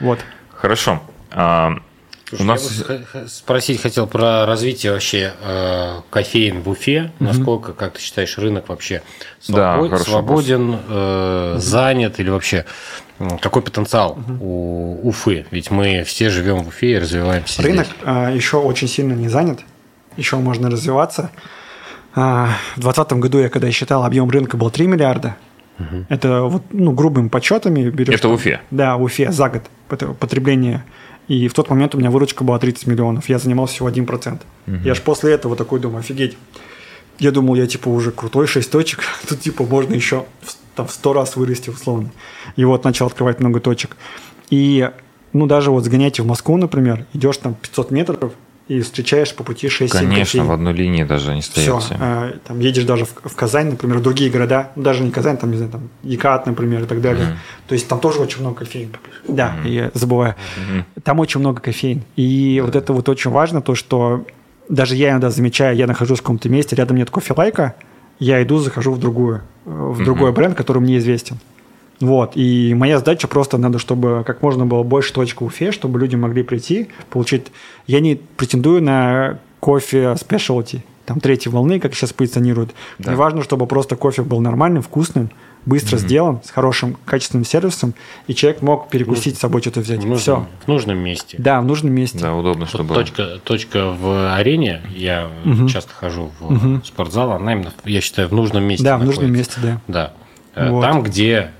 Вот. 0.00 0.18
Хорошо. 0.52 1.00
А, 1.30 1.78
Слушай, 2.28 2.42
у 2.42 2.44
нас... 2.44 2.84
Я 2.88 3.28
спросить 3.28 3.80
хотел 3.80 4.08
про 4.08 4.46
развитие 4.46 4.92
вообще 4.92 5.32
э, 5.40 6.00
кофеин 6.10 6.60
в 6.60 6.68
Уфе. 6.68 7.12
Угу. 7.20 7.28
Насколько, 7.28 7.72
как 7.72 7.94
ты 7.94 8.00
считаешь, 8.00 8.36
рынок 8.36 8.68
вообще 8.68 9.02
свобод... 9.40 9.90
да, 9.90 9.98
свободен, 9.98 10.76
э, 10.88 11.56
занят 11.58 12.18
или 12.18 12.30
вообще 12.30 12.64
какой 13.40 13.62
потенциал 13.62 14.12
угу. 14.12 14.44
у 14.44 15.08
Уфы? 15.08 15.46
Ведь 15.52 15.70
мы 15.70 16.02
все 16.04 16.28
живем 16.30 16.64
в 16.64 16.68
Уфе 16.68 16.92
и 16.92 16.98
развиваемся. 16.98 17.62
Рынок 17.62 17.86
э, 18.02 18.32
еще 18.34 18.56
очень 18.56 18.88
сильно 18.88 19.12
не 19.12 19.28
занят, 19.28 19.60
еще 20.16 20.36
можно 20.36 20.68
развиваться. 20.68 21.30
Э, 22.16 22.48
в 22.74 22.80
2020 22.80 23.12
году 23.14 23.38
я 23.38 23.48
когда 23.48 23.70
считал, 23.70 24.02
объем 24.04 24.28
рынка 24.30 24.56
был 24.56 24.70
3 24.70 24.88
миллиарда. 24.88 25.36
Угу. 25.78 26.06
Это 26.08 26.42
вот, 26.42 26.62
ну, 26.72 26.90
грубыми 26.90 27.28
подсчетами 27.28 27.88
берешь. 27.88 28.18
Это 28.18 28.28
в 28.28 28.32
Уфе? 28.32 28.60
Да, 28.72 28.96
в 28.96 29.02
Уфе 29.04 29.30
за 29.30 29.48
год 29.48 29.62
потребление 30.18 30.82
и 31.28 31.48
в 31.48 31.54
тот 31.54 31.70
момент 31.70 31.94
у 31.94 31.98
меня 31.98 32.10
выручка 32.10 32.44
была 32.44 32.58
30 32.58 32.86
миллионов. 32.86 33.28
Я 33.28 33.38
занимался 33.38 33.74
всего 33.74 33.88
1%. 33.88 34.40
Угу. 34.66 34.76
Я 34.84 34.92
аж 34.92 35.02
после 35.02 35.32
этого 35.32 35.56
такой 35.56 35.80
думаю, 35.80 36.00
офигеть. 36.00 36.36
Я 37.18 37.30
думал, 37.30 37.54
я 37.54 37.66
типа 37.66 37.88
уже 37.88 38.12
крутой, 38.12 38.46
6 38.46 38.70
точек. 38.70 39.00
Тут 39.28 39.40
типа 39.40 39.64
можно 39.64 39.94
еще 39.94 40.24
там, 40.74 40.86
в 40.86 40.92
100 40.92 41.12
раз 41.12 41.36
вырасти 41.36 41.70
условно. 41.70 42.10
И 42.56 42.64
вот 42.64 42.84
начал 42.84 43.06
открывать 43.06 43.40
много 43.40 43.60
точек. 43.60 43.96
И 44.50 44.90
ну 45.32 45.46
даже 45.46 45.70
вот 45.70 45.84
сгоняйте 45.84 46.22
в 46.22 46.26
Москву, 46.26 46.56
например, 46.56 47.06
идешь 47.12 47.38
там 47.38 47.54
500 47.54 47.90
метров, 47.90 48.32
и 48.68 48.80
встречаешь 48.80 49.32
по 49.34 49.44
пути 49.44 49.68
6-7 49.68 49.88
Конечно, 49.90 50.44
в 50.44 50.50
одной 50.50 50.72
линии 50.72 51.04
даже 51.04 51.34
не 51.34 51.42
стоят 51.42 51.82
все. 51.82 51.96
Э, 52.00 52.32
там 52.44 52.58
едешь 52.58 52.84
даже 52.84 53.04
в, 53.04 53.14
в 53.22 53.36
Казань, 53.36 53.70
например, 53.70 53.98
в 53.98 54.02
другие 54.02 54.28
города, 54.28 54.72
ну, 54.74 54.82
даже 54.82 55.04
не 55.04 55.12
Казань, 55.12 55.36
там, 55.36 55.52
не 55.52 55.56
знаю, 55.56 55.72
там, 55.72 55.88
Екат, 56.02 56.46
например, 56.46 56.82
и 56.82 56.86
так 56.86 57.00
далее. 57.00 57.26
Mm-hmm. 57.26 57.68
То 57.68 57.74
есть 57.74 57.88
там 57.88 58.00
тоже 58.00 58.20
очень 58.20 58.40
много 58.40 58.60
кофеин. 58.60 58.90
Да, 59.28 59.56
mm-hmm. 59.56 59.68
я 59.68 59.90
забываю. 59.94 60.34
Mm-hmm. 60.56 61.02
Там 61.04 61.20
очень 61.20 61.40
много 61.40 61.60
кофеин. 61.60 62.02
И 62.16 62.56
mm-hmm. 62.56 62.62
вот 62.64 62.76
это 62.76 62.92
вот 62.92 63.08
очень 63.08 63.30
важно, 63.30 63.62
то, 63.62 63.76
что 63.76 64.26
даже 64.68 64.96
я 64.96 65.10
иногда 65.10 65.30
замечаю, 65.30 65.76
я 65.76 65.86
нахожусь 65.86 66.18
в 66.18 66.22
каком-то 66.22 66.48
месте, 66.48 66.74
рядом 66.74 66.96
нет 66.96 67.08
кофе-лайка, 67.10 67.76
я 68.18 68.42
иду, 68.42 68.58
захожу 68.58 68.92
в 68.92 68.98
другую. 68.98 69.42
в 69.64 70.02
другой 70.02 70.32
бренд, 70.32 70.56
который 70.56 70.82
мне 70.82 70.98
известен. 70.98 71.38
Вот, 72.00 72.32
и 72.34 72.74
моя 72.74 72.98
задача 72.98 73.26
просто 73.26 73.58
надо, 73.58 73.78
чтобы 73.78 74.22
как 74.26 74.42
можно 74.42 74.66
было 74.66 74.82
больше 74.82 75.12
точек 75.12 75.40
в 75.40 75.44
Уфе, 75.44 75.72
чтобы 75.72 75.98
люди 75.98 76.16
могли 76.16 76.42
прийти, 76.42 76.88
получить... 77.10 77.46
Я 77.86 78.00
не 78.00 78.16
претендую 78.36 78.82
на 78.82 79.38
кофе 79.60 80.16
specialty, 80.20 80.82
там 81.06 81.20
третьей 81.20 81.50
волны, 81.50 81.80
как 81.80 81.94
сейчас 81.94 82.12
позиционируют. 82.12 82.72
Да. 82.98 83.10
Мне 83.10 83.16
важно, 83.16 83.42
чтобы 83.42 83.66
просто 83.66 83.96
кофе 83.96 84.22
был 84.22 84.40
нормальным, 84.40 84.82
вкусным, 84.82 85.30
быстро 85.64 85.96
mm-hmm. 85.96 86.00
сделан, 86.00 86.40
с 86.44 86.50
хорошим 86.50 86.96
качественным 87.04 87.44
сервисом, 87.44 87.94
и 88.26 88.34
человек 88.34 88.62
мог 88.62 88.88
перекусить 88.88 89.36
с 89.36 89.40
собой 89.40 89.62
что-то 89.62 89.80
взять. 89.80 90.04
В 90.04 90.16
Все. 90.16 90.46
В 90.64 90.68
нужном 90.68 90.98
месте. 90.98 91.36
Да, 91.38 91.60
в 91.60 91.64
нужном 91.64 91.92
месте. 91.92 92.18
Да, 92.18 92.34
удобно, 92.34 92.66
чтобы... 92.66 92.94
точка, 92.94 93.38
точка 93.42 93.90
в 93.90 94.34
арене, 94.34 94.82
я 94.94 95.28
mm-hmm. 95.44 95.68
часто 95.68 95.92
хожу 95.94 96.30
в 96.38 96.52
mm-hmm. 96.52 96.84
спортзал, 96.84 97.32
она 97.32 97.52
именно, 97.52 97.72
я 97.84 98.00
считаю, 98.00 98.28
в 98.28 98.32
нужном 98.32 98.64
месте 98.64 98.84
Да, 98.84 98.98
находится. 98.98 99.20
в 99.20 99.22
нужном 99.22 99.38
месте, 99.38 99.60
да. 99.62 99.80
Да. 99.88 100.12
Э, 100.54 100.70
вот. 100.70 100.82
Там, 100.82 101.02
где 101.02 101.50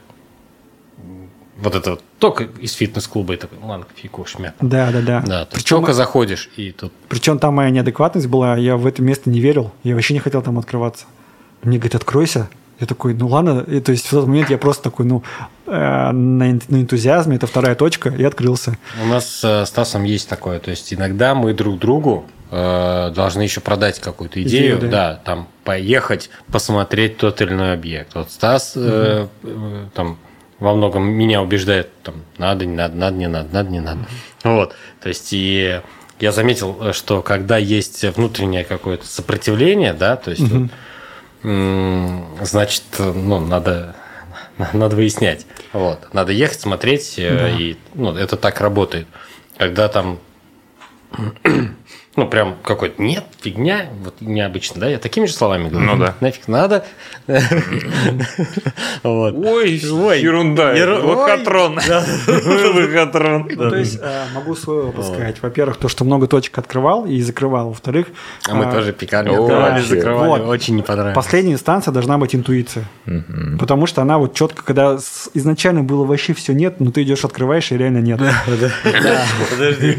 вот 1.56 1.74
это 1.74 1.90
вот 1.92 2.02
только 2.18 2.44
из 2.44 2.72
фитнес-клуба, 2.72 3.34
и 3.34 3.36
такой, 3.36 3.58
ладно, 3.62 3.86
фиг 3.94 4.12
шмяк. 4.26 4.54
Да, 4.60 4.90
да, 4.90 5.00
да. 5.00 5.20
Да, 5.26 5.48
причем 5.50 5.78
только 5.78 5.94
заходишь, 5.94 6.50
и 6.56 6.72
тут... 6.72 6.92
Причем 7.08 7.38
там 7.38 7.54
моя 7.54 7.70
неадекватность 7.70 8.26
была, 8.26 8.56
я 8.56 8.76
в 8.76 8.86
это 8.86 9.02
место 9.02 9.30
не 9.30 9.40
верил, 9.40 9.72
я 9.82 9.94
вообще 9.94 10.14
не 10.14 10.20
хотел 10.20 10.42
там 10.42 10.58
открываться. 10.58 11.06
Мне 11.62 11.78
говорят, 11.78 11.94
откройся. 11.96 12.48
Я 12.78 12.86
такой, 12.86 13.14
ну 13.14 13.26
ладно, 13.28 13.64
и, 13.66 13.80
то 13.80 13.90
есть 13.90 14.06
в 14.06 14.10
тот 14.10 14.26
момент 14.26 14.50
я 14.50 14.58
просто 14.58 14.82
такой, 14.84 15.06
ну, 15.06 15.22
э, 15.66 15.70
на, 15.70 16.12
на 16.12 16.76
энтузиазме, 16.76 17.36
это 17.36 17.46
вторая 17.46 17.74
точка, 17.74 18.10
и 18.10 18.22
открылся. 18.22 18.76
У 19.02 19.06
нас 19.06 19.40
э, 19.42 19.64
с 19.64 19.68
Стасом 19.68 20.04
есть 20.04 20.28
такое, 20.28 20.58
то 20.60 20.70
есть 20.70 20.92
иногда 20.92 21.34
мы 21.34 21.54
друг 21.54 21.78
другу 21.78 22.26
э, 22.50 23.12
должны 23.14 23.40
еще 23.40 23.60
продать 23.60 23.98
какую-то 23.98 24.42
идею, 24.42 24.76
идею 24.76 24.90
да. 24.90 25.14
да, 25.14 25.20
там 25.24 25.48
поехать 25.64 26.28
посмотреть 26.52 27.16
тот 27.16 27.40
или 27.40 27.54
иной 27.54 27.72
объект. 27.72 28.14
Вот 28.14 28.30
Стас 28.30 28.76
угу. 28.76 28.84
э, 28.84 29.26
там 29.94 30.18
во 30.58 30.74
многом 30.74 31.08
меня 31.08 31.42
убеждает, 31.42 31.90
там, 32.02 32.16
надо, 32.38 32.64
не 32.64 32.74
надо, 32.74 32.96
надо, 32.96 33.16
не 33.16 33.28
надо, 33.28 33.48
надо, 33.52 33.70
не 33.70 33.80
надо. 33.80 34.00
Вот, 34.44 34.74
то 35.00 35.08
есть 35.08 35.32
и 35.32 35.80
я 36.18 36.32
заметил, 36.32 36.92
что 36.92 37.22
когда 37.22 37.58
есть 37.58 38.02
внутреннее 38.16 38.64
какое-то 38.64 39.06
сопротивление, 39.06 39.92
да, 39.92 40.16
то 40.16 40.30
есть, 40.30 40.50
угу. 40.50 40.68
вот, 41.42 42.48
значит, 42.48 42.84
ну, 42.98 43.40
надо, 43.40 43.94
надо 44.72 44.96
выяснять. 44.96 45.46
Вот, 45.72 46.12
надо 46.14 46.32
ехать, 46.32 46.60
смотреть, 46.60 47.18
э, 47.18 47.38
да. 47.38 47.50
и 47.50 47.76
ну, 47.94 48.16
это 48.16 48.36
так 48.36 48.60
работает. 48.60 49.06
Когда 49.58 49.88
там 49.88 50.18
ну, 52.16 52.26
прям 52.26 52.56
какой-то, 52.62 53.00
нет, 53.02 53.24
фигня, 53.42 53.86
вот 54.02 54.14
необычно, 54.20 54.80
да, 54.80 54.88
я 54.88 54.98
такими 54.98 55.26
же 55.26 55.34
словами 55.34 55.68
говорю. 55.68 55.86
Ну 55.86 55.96
да. 55.98 56.14
Нафиг 56.20 56.48
надо. 56.48 56.84
вот. 59.02 59.34
Ой, 59.34 59.70
ерунда, 59.72 60.72
Еру... 60.72 61.06
лохотрон. 61.06 61.74
Лохотрон. 62.26 63.48
Ну, 63.54 63.70
то 63.70 63.76
есть, 63.76 63.98
э, 64.00 64.24
могу 64.34 64.54
свой 64.54 64.84
опыт 64.84 65.04
сказать. 65.04 65.42
Во-первых, 65.42 65.76
то, 65.76 65.88
что 65.88 66.04
много 66.04 66.26
точек 66.26 66.56
открывал 66.58 67.04
и 67.04 67.20
закрывал. 67.20 67.68
Во-вторых... 67.68 68.06
А 68.48 68.54
мы 68.54 68.64
э, 68.64 68.72
тоже 68.72 68.92
пекарни 68.94 69.34
открывали, 69.34 69.82
закрывали, 69.82 70.42
очень 70.42 70.76
не 70.76 70.82
понравилось. 70.82 71.14
Последняя 71.14 71.52
инстанция 71.52 71.92
должна 71.92 72.16
быть 72.16 72.34
интуиция. 72.34 72.86
Потому 73.58 73.86
что 73.86 74.00
она 74.00 74.16
вот 74.18 74.34
четко, 74.34 74.64
когда 74.64 74.96
изначально 75.34 75.82
было 75.82 76.04
вообще 76.04 76.32
все 76.32 76.54
нет, 76.54 76.80
но 76.80 76.90
ты 76.90 77.02
идешь, 77.02 77.24
открываешь, 77.24 77.70
и 77.72 77.76
реально 77.76 77.98
нет. 77.98 78.20
Подожди. 79.50 79.96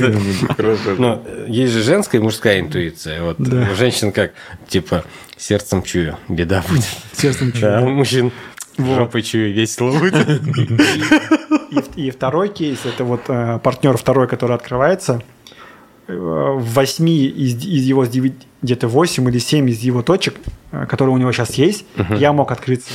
Есть 1.47 1.73
же 1.73 1.83
женская 1.83 2.06
женская 2.07 2.17
и 2.17 2.21
мужская 2.21 2.59
интуиция. 2.61 3.21
Вот 3.21 3.35
да. 3.37 3.67
у 3.71 3.75
женщин 3.75 4.11
как, 4.11 4.31
типа, 4.67 5.03
сердцем 5.37 5.83
чую, 5.83 6.17
беда 6.29 6.63
будет. 6.67 6.85
Сердцем 7.13 7.51
чую. 7.51 7.61
Да, 7.61 7.81
у 7.81 7.89
мужчин 7.89 8.31
вот. 8.77 8.95
жопой 8.95 9.23
чую, 9.23 9.53
весело 9.53 9.91
будет. 9.91 10.25
И, 11.95 12.07
и 12.07 12.11
второй 12.11 12.49
кейс, 12.49 12.79
это 12.85 13.03
вот 13.03 13.21
э, 13.27 13.59
партнер 13.61 13.97
второй, 13.97 14.27
который 14.27 14.55
открывается, 14.55 15.21
э, 16.07 16.15
в 16.15 16.73
восьми 16.73 17.25
из, 17.25 17.55
из 17.55 17.83
его 17.83 18.05
где-то 18.61 18.87
восемь 18.87 19.27
или 19.29 19.39
семь 19.39 19.69
из 19.69 19.79
его 19.79 20.01
точек, 20.01 20.35
э, 20.71 20.85
которые 20.87 21.13
у 21.13 21.17
него 21.17 21.33
сейчас 21.33 21.55
есть, 21.55 21.83
uh-huh. 21.97 22.17
я 22.17 22.31
мог 22.31 22.51
открыться. 22.51 22.93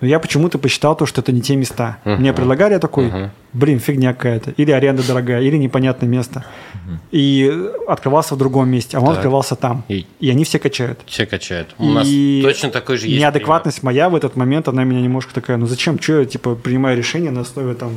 Но 0.00 0.06
я 0.06 0.20
почему-то 0.20 0.58
посчитал 0.58 0.96
то, 0.96 1.06
что 1.06 1.20
это 1.20 1.32
не 1.32 1.40
те 1.40 1.56
места. 1.56 1.98
Uh-huh. 2.04 2.16
Мне 2.18 2.32
предлагали, 2.32 2.74
я 2.74 2.78
такой, 2.78 3.06
uh-huh. 3.06 3.30
блин, 3.52 3.80
фигня 3.80 4.14
какая-то. 4.14 4.52
Или 4.52 4.70
аренда 4.70 5.04
дорогая, 5.04 5.42
или 5.42 5.56
непонятное 5.56 6.08
место. 6.08 6.44
Uh-huh. 6.74 6.98
И 7.10 7.70
открывался 7.88 8.36
в 8.36 8.38
другом 8.38 8.68
месте, 8.68 8.96
а 8.96 9.00
он 9.00 9.08
так. 9.08 9.16
открывался 9.16 9.56
там. 9.56 9.84
И... 9.88 10.06
и 10.20 10.30
они 10.30 10.44
все 10.44 10.60
качают. 10.60 11.00
Все 11.06 11.26
качают. 11.26 11.74
У 11.78 11.90
и 11.90 12.42
нас 12.42 12.52
точно 12.54 12.70
такой 12.70 12.96
же 12.96 13.08
есть. 13.08 13.18
Неадекватность 13.20 13.80
пример. 13.80 13.94
моя 13.94 14.08
в 14.08 14.14
этот 14.14 14.36
момент, 14.36 14.68
она 14.68 14.84
меня 14.84 15.00
немножко 15.00 15.34
такая, 15.34 15.56
ну 15.56 15.66
зачем, 15.66 16.00
что 16.00 16.20
я 16.20 16.24
типа 16.26 16.54
принимаю 16.54 16.96
решение 16.96 17.32
на 17.32 17.40
основе 17.40 17.74
там 17.74 17.90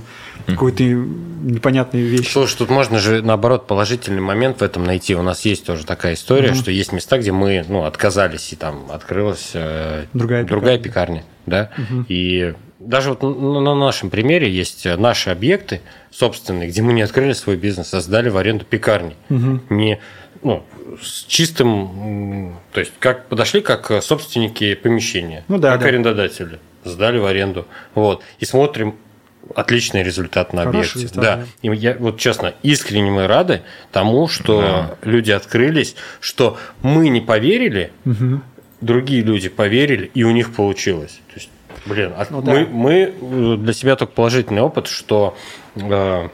uh-huh. 0.47 0.53
какой-то 0.53 0.83
непонятной 0.83 2.01
вещи. 2.01 2.31
Слушай, 2.31 2.57
тут 2.57 2.71
можно 2.71 2.97
же 2.97 3.21
наоборот 3.21 3.67
положительный 3.67 4.21
момент 4.21 4.61
в 4.61 4.63
этом 4.63 4.85
найти. 4.85 5.13
У 5.13 5.21
нас 5.21 5.45
есть 5.45 5.67
тоже 5.67 5.85
такая 5.85 6.15
история, 6.15 6.49
uh-huh. 6.49 6.55
что 6.55 6.71
есть 6.71 6.93
места, 6.93 7.19
где 7.19 7.31
мы 7.31 7.63
ну, 7.69 7.83
отказались, 7.83 8.51
и 8.53 8.55
там 8.55 8.85
открылась 8.91 9.51
э, 9.53 10.05
другая, 10.13 10.43
другая 10.45 10.79
пекарня. 10.79 11.17
пекарня 11.17 11.23
да, 11.51 11.69
угу. 11.77 12.05
и 12.07 12.53
даже 12.79 13.11
вот 13.11 13.21
на 13.21 13.75
нашем 13.75 14.09
примере 14.09 14.49
есть 14.49 14.85
наши 14.85 15.29
объекты 15.29 15.81
собственные, 16.09 16.69
где 16.69 16.81
мы 16.81 16.93
не 16.93 17.03
открыли 17.03 17.33
свой 17.33 17.55
бизнес, 17.55 17.93
а 17.93 18.01
сдали 18.01 18.29
в 18.29 18.37
аренду 18.37 18.65
пекарни. 18.65 19.15
Угу. 19.29 19.61
Не, 19.69 19.99
ну, 20.43 20.63
с 21.01 21.25
чистым, 21.25 22.57
то 22.73 22.79
есть 22.79 22.93
как 22.99 23.27
подошли 23.27 23.61
как 23.61 24.03
собственники 24.03 24.73
помещения, 24.73 25.45
ну, 25.47 25.57
да, 25.57 25.73
как 25.73 25.81
да. 25.81 25.87
арендодатели, 25.87 26.59
сдали 26.83 27.19
в 27.19 27.25
аренду. 27.25 27.67
Вот. 27.93 28.23
И 28.39 28.45
смотрим, 28.45 28.95
отличный 29.55 30.03
результат 30.03 30.53
на 30.53 30.63
Хороший 30.63 30.97
объекте. 30.97 31.19
Да. 31.19 31.43
И 31.61 31.69
я 31.75 31.95
вот 31.99 32.17
честно, 32.19 32.53
искренне 32.63 33.11
мы 33.11 33.27
рады 33.27 33.61
тому, 33.91 34.27
что 34.27 34.61
да. 34.61 34.95
люди 35.03 35.31
открылись, 35.31 35.95
что 36.19 36.57
мы 36.81 37.09
не 37.09 37.21
поверили, 37.21 37.91
угу 38.05 38.41
другие 38.81 39.21
люди 39.21 39.49
поверили, 39.49 40.11
и 40.13 40.23
у 40.23 40.31
них 40.31 40.53
получилось. 40.53 41.19
То 41.27 41.35
есть, 41.35 41.49
блин, 41.85 42.13
от, 42.17 42.31
ну, 42.31 42.41
да. 42.41 42.51
мы, 42.51 42.65
мы 42.65 42.93
э, 42.93 43.57
для 43.57 43.73
себя 43.73 43.95
только 43.95 44.13
положительный 44.13 44.61
опыт, 44.61 44.87
что 44.87 45.37
э, 45.75 46.29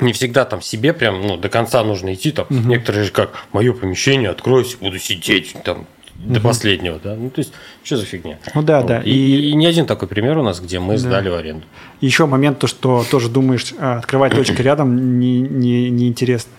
не 0.00 0.12
всегда 0.12 0.44
там 0.44 0.62
себе 0.62 0.92
прям 0.92 1.22
ну, 1.22 1.36
до 1.36 1.48
конца 1.48 1.82
нужно 1.82 2.14
идти. 2.14 2.30
Там, 2.30 2.46
угу. 2.48 2.68
Некоторые 2.68 3.04
же 3.04 3.10
как, 3.10 3.46
мое 3.52 3.72
помещение, 3.72 4.30
откроюсь, 4.30 4.76
буду 4.76 4.98
сидеть 4.98 5.56
там 5.64 5.86
до 6.16 6.38
угу. 6.38 6.48
последнего, 6.48 7.00
да. 7.02 7.16
Ну, 7.16 7.30
то 7.30 7.40
есть, 7.40 7.52
что 7.82 7.96
за 7.96 8.04
фигня? 8.04 8.38
Ну 8.54 8.62
да, 8.62 8.80
вот. 8.80 8.88
да. 8.88 9.00
И, 9.00 9.10
и, 9.10 9.50
и 9.50 9.54
не 9.54 9.66
один 9.66 9.86
такой 9.86 10.08
пример 10.08 10.38
у 10.38 10.42
нас, 10.42 10.60
где 10.60 10.78
мы 10.78 10.94
да. 10.94 10.98
сдали 10.98 11.28
в 11.28 11.34
аренду. 11.34 11.64
Еще 12.00 12.26
момент, 12.26 12.58
то, 12.58 12.66
что 12.66 13.04
тоже 13.10 13.28
думаешь, 13.28 13.72
а, 13.78 13.98
открывать 13.98 14.34
точка 14.34 14.62
рядом 14.62 15.18
не, 15.18 15.40
не, 15.40 15.90
не 15.90 16.08
интересно. 16.08 16.52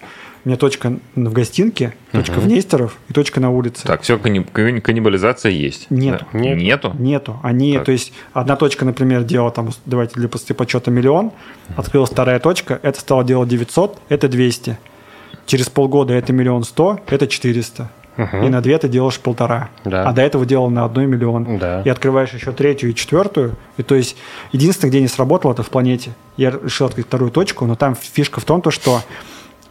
У 0.44 0.50
меня 0.50 0.58
точка 0.58 0.94
в 1.16 1.34
гостинке, 1.34 1.94
точка 2.12 2.38
угу. 2.40 2.42
в 2.42 2.48
Нестеров 2.48 2.98
и 3.10 3.14
точка 3.14 3.40
на 3.40 3.52
улице. 3.52 3.86
Так, 3.86 4.02
все, 4.02 4.18
каннибализация 4.18 5.52
есть. 5.52 5.86
Нет. 5.92 6.24
Да. 6.34 6.40
Нет. 6.40 6.58
Нету? 6.58 6.96
Нету. 6.98 7.40
Они, 7.44 7.76
так. 7.76 7.86
то 7.86 7.92
есть, 7.92 8.12
одна 8.34 8.56
точка, 8.56 8.86
например, 8.86 9.24
делала 9.24 9.52
там, 9.52 9.70
давайте 9.86 10.16
для 10.16 10.28
после 10.28 10.56
подсчета 10.56 10.90
миллион, 10.90 11.32
открылась 11.76 12.10
вторая 12.10 12.40
точка, 12.40 12.80
это 12.82 13.00
стало 13.00 13.24
делать 13.24 13.50
900, 13.50 14.00
это 14.10 14.28
200. 14.28 14.80
Через 15.46 15.70
полгода 15.70 16.14
это 16.14 16.34
миллион 16.34 16.64
сто, 16.64 17.00
это 17.08 17.28
400. 17.28 17.90
Угу. 18.18 18.46
И 18.46 18.50
на 18.50 18.62
две 18.62 18.78
ты 18.78 18.88
делаешь 18.88 19.20
полтора. 19.20 19.70
Да. 19.86 20.10
А 20.10 20.14
до 20.14 20.22
этого 20.22 20.46
делал 20.46 20.70
на 20.70 20.86
одной 20.86 21.06
миллион. 21.06 21.58
Да. 21.60 21.82
И 21.84 21.90
открываешь 21.90 22.32
еще 22.34 22.52
третью 22.52 22.90
и 22.90 22.96
четвертую. 22.96 23.56
И 23.78 23.84
то 23.84 23.96
есть 23.96 24.18
единственное, 24.52 24.90
где 24.90 25.02
не 25.02 25.08
сработало, 25.08 25.54
это 25.54 25.64
в 25.64 25.70
планете. 25.70 26.12
Я 26.36 26.52
решил 26.52 26.88
открыть 26.88 27.06
вторую 27.06 27.32
точку, 27.32 27.66
но 27.66 27.76
там 27.76 27.96
фишка 27.96 28.40
в 28.40 28.44
том, 28.44 28.62
то, 28.62 28.72
что 28.72 29.02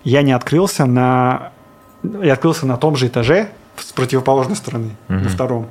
я 0.05 0.23
не 0.23 0.33
открылся 0.33 0.87
на... 0.87 1.53
Я 2.03 2.35
открылся 2.35 2.67
на 2.67 2.77
том 2.77 2.97
же 2.97 3.09
этаже 3.09 3.51
с 3.77 3.93
противоположной 3.93 4.57
стороны, 4.57 4.97
угу. 5.09 5.19
на 5.19 5.29
втором. 5.29 5.69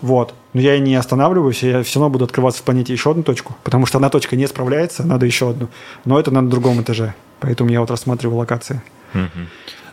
Вот. 0.00 0.34
Но 0.52 0.60
я 0.60 0.76
и 0.76 0.80
не 0.80 0.94
останавливаюсь, 0.94 1.62
я 1.62 1.82
все 1.82 1.98
равно 1.98 2.12
буду 2.12 2.24
открываться 2.24 2.60
в 2.60 2.64
планете 2.64 2.92
еще 2.92 3.10
одну 3.10 3.22
точку, 3.22 3.56
потому 3.64 3.86
что 3.86 3.98
одна 3.98 4.10
точка 4.10 4.36
не 4.36 4.46
справляется, 4.46 5.04
надо 5.04 5.26
еще 5.26 5.50
одну. 5.50 5.68
Но 6.04 6.18
это 6.18 6.30
на 6.30 6.48
другом 6.48 6.80
этаже. 6.80 7.14
Поэтому 7.40 7.70
я 7.70 7.80
вот 7.80 7.90
рассматриваю 7.90 8.38
локации. 8.38 8.82
Угу. 9.14 9.46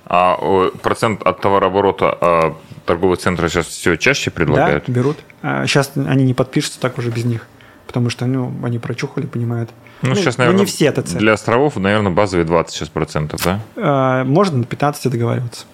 А 0.07 0.69
процент 0.83 1.23
от 1.23 1.41
товарооборота 1.41 2.17
а 2.21 2.57
торговые 2.85 3.17
центры 3.17 3.49
сейчас 3.49 3.67
все 3.67 3.95
чаще 3.95 4.29
предлагают? 4.29 4.85
Да, 4.85 4.93
берут. 4.93 5.17
А 5.41 5.65
сейчас 5.65 5.91
они 5.95 6.25
не 6.25 6.33
подпишутся 6.33 6.79
так 6.79 6.97
уже 6.99 7.09
без 7.09 7.25
них, 7.25 7.47
потому 7.87 8.09
что 8.09 8.25
ну, 8.25 8.53
они 8.63 8.77
прочухали, 8.77 9.25
понимают. 9.25 9.71
Ну, 10.01 10.09
ну 10.09 10.15
сейчас, 10.15 10.37
наверное, 10.37 10.57
ну, 10.57 10.63
не 10.63 10.67
все 10.67 10.91
ТЦ. 10.91 11.13
Для 11.13 11.33
островов, 11.33 11.77
наверное, 11.77 12.11
базовые 12.11 12.45
20 12.45 12.73
сейчас 12.73 12.89
процентов, 12.89 13.41
да? 13.43 13.59
А, 13.75 14.23
можно 14.23 14.59
на 14.59 14.65
15 14.65 15.11
договариваться. 15.11 15.65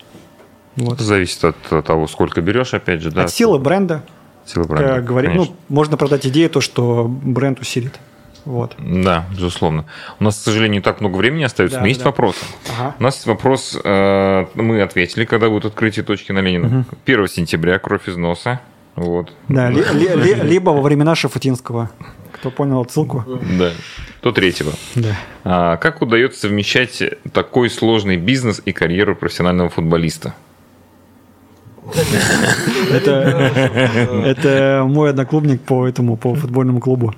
Вот. 0.76 0.94
Это 0.94 1.04
зависит 1.04 1.44
от 1.44 1.86
того, 1.86 2.08
сколько 2.08 2.42
берешь, 2.42 2.74
опять 2.74 3.02
же, 3.02 3.12
да. 3.12 3.24
От 3.24 3.32
силы 3.32 3.60
бренда. 3.60 4.04
Силы 4.46 4.66
бренда. 4.66 4.96
Как 4.96 5.06
говорит, 5.06 5.32
ну, 5.34 5.54
можно 5.70 5.98
продать 5.98 6.26
идею, 6.26 6.50
то, 6.50 6.62
что 6.62 7.08
бренд 7.08 7.60
усилит. 7.60 8.00
Вот. 8.46 8.76
Да, 8.80 9.26
безусловно. 9.32 9.86
У 10.20 10.24
нас, 10.24 10.38
к 10.38 10.42
сожалению, 10.42 10.80
не 10.80 10.82
так 10.82 11.00
много 11.00 11.18
времени 11.18 11.44
остается, 11.44 11.78
да, 11.78 11.82
но 11.82 11.88
есть 11.88 12.00
да. 12.00 12.08
вопросы. 12.08 12.44
Ага. 12.76 12.96
У 12.98 13.04
нас 13.04 13.16
есть 13.16 13.28
вопрос, 13.28 13.78
э, 13.84 14.46
мы 14.56 14.82
ответили, 14.82 15.26
когда 15.26 15.50
будет 15.50 15.66
открытие 15.66 16.04
точки 16.04 16.32
на 16.32 16.40
Ленина. 16.40 16.80
Угу. 16.80 16.86
1 17.06 17.28
сентября, 17.28 17.78
кровь 17.78 18.08
из 18.08 18.18
носа. 18.18 18.60
Вот. 18.96 19.32
Да, 19.48 19.70
ли, 19.70 19.84
ли, 19.94 20.08
ли, 20.16 20.34
либо 20.34 20.72
во 20.72 20.82
времена 20.82 21.16
Шафутинского. 21.16 21.92
Кто 22.42 22.50
понял 22.50 22.82
отсылку? 22.82 23.24
Да. 23.60 23.72
То 24.22 24.32
третьего. 24.32 24.74
Да. 24.96 25.16
А 25.44 25.78
как 25.78 26.02
удается 26.02 26.40
совмещать 26.42 27.04
такой 27.34 27.70
сложный 27.70 28.18
бизнес 28.18 28.60
и 28.66 28.72
карьеру 28.72 29.16
профессионального 29.16 29.70
футболиста? 29.70 30.34
Это, 32.92 33.12
это 34.26 34.84
мой 34.88 35.12
одноклубник 35.12 35.62
по 35.62 35.88
этому, 35.88 36.18
по 36.18 36.34
футбольному 36.34 36.80
клубу. 36.80 37.14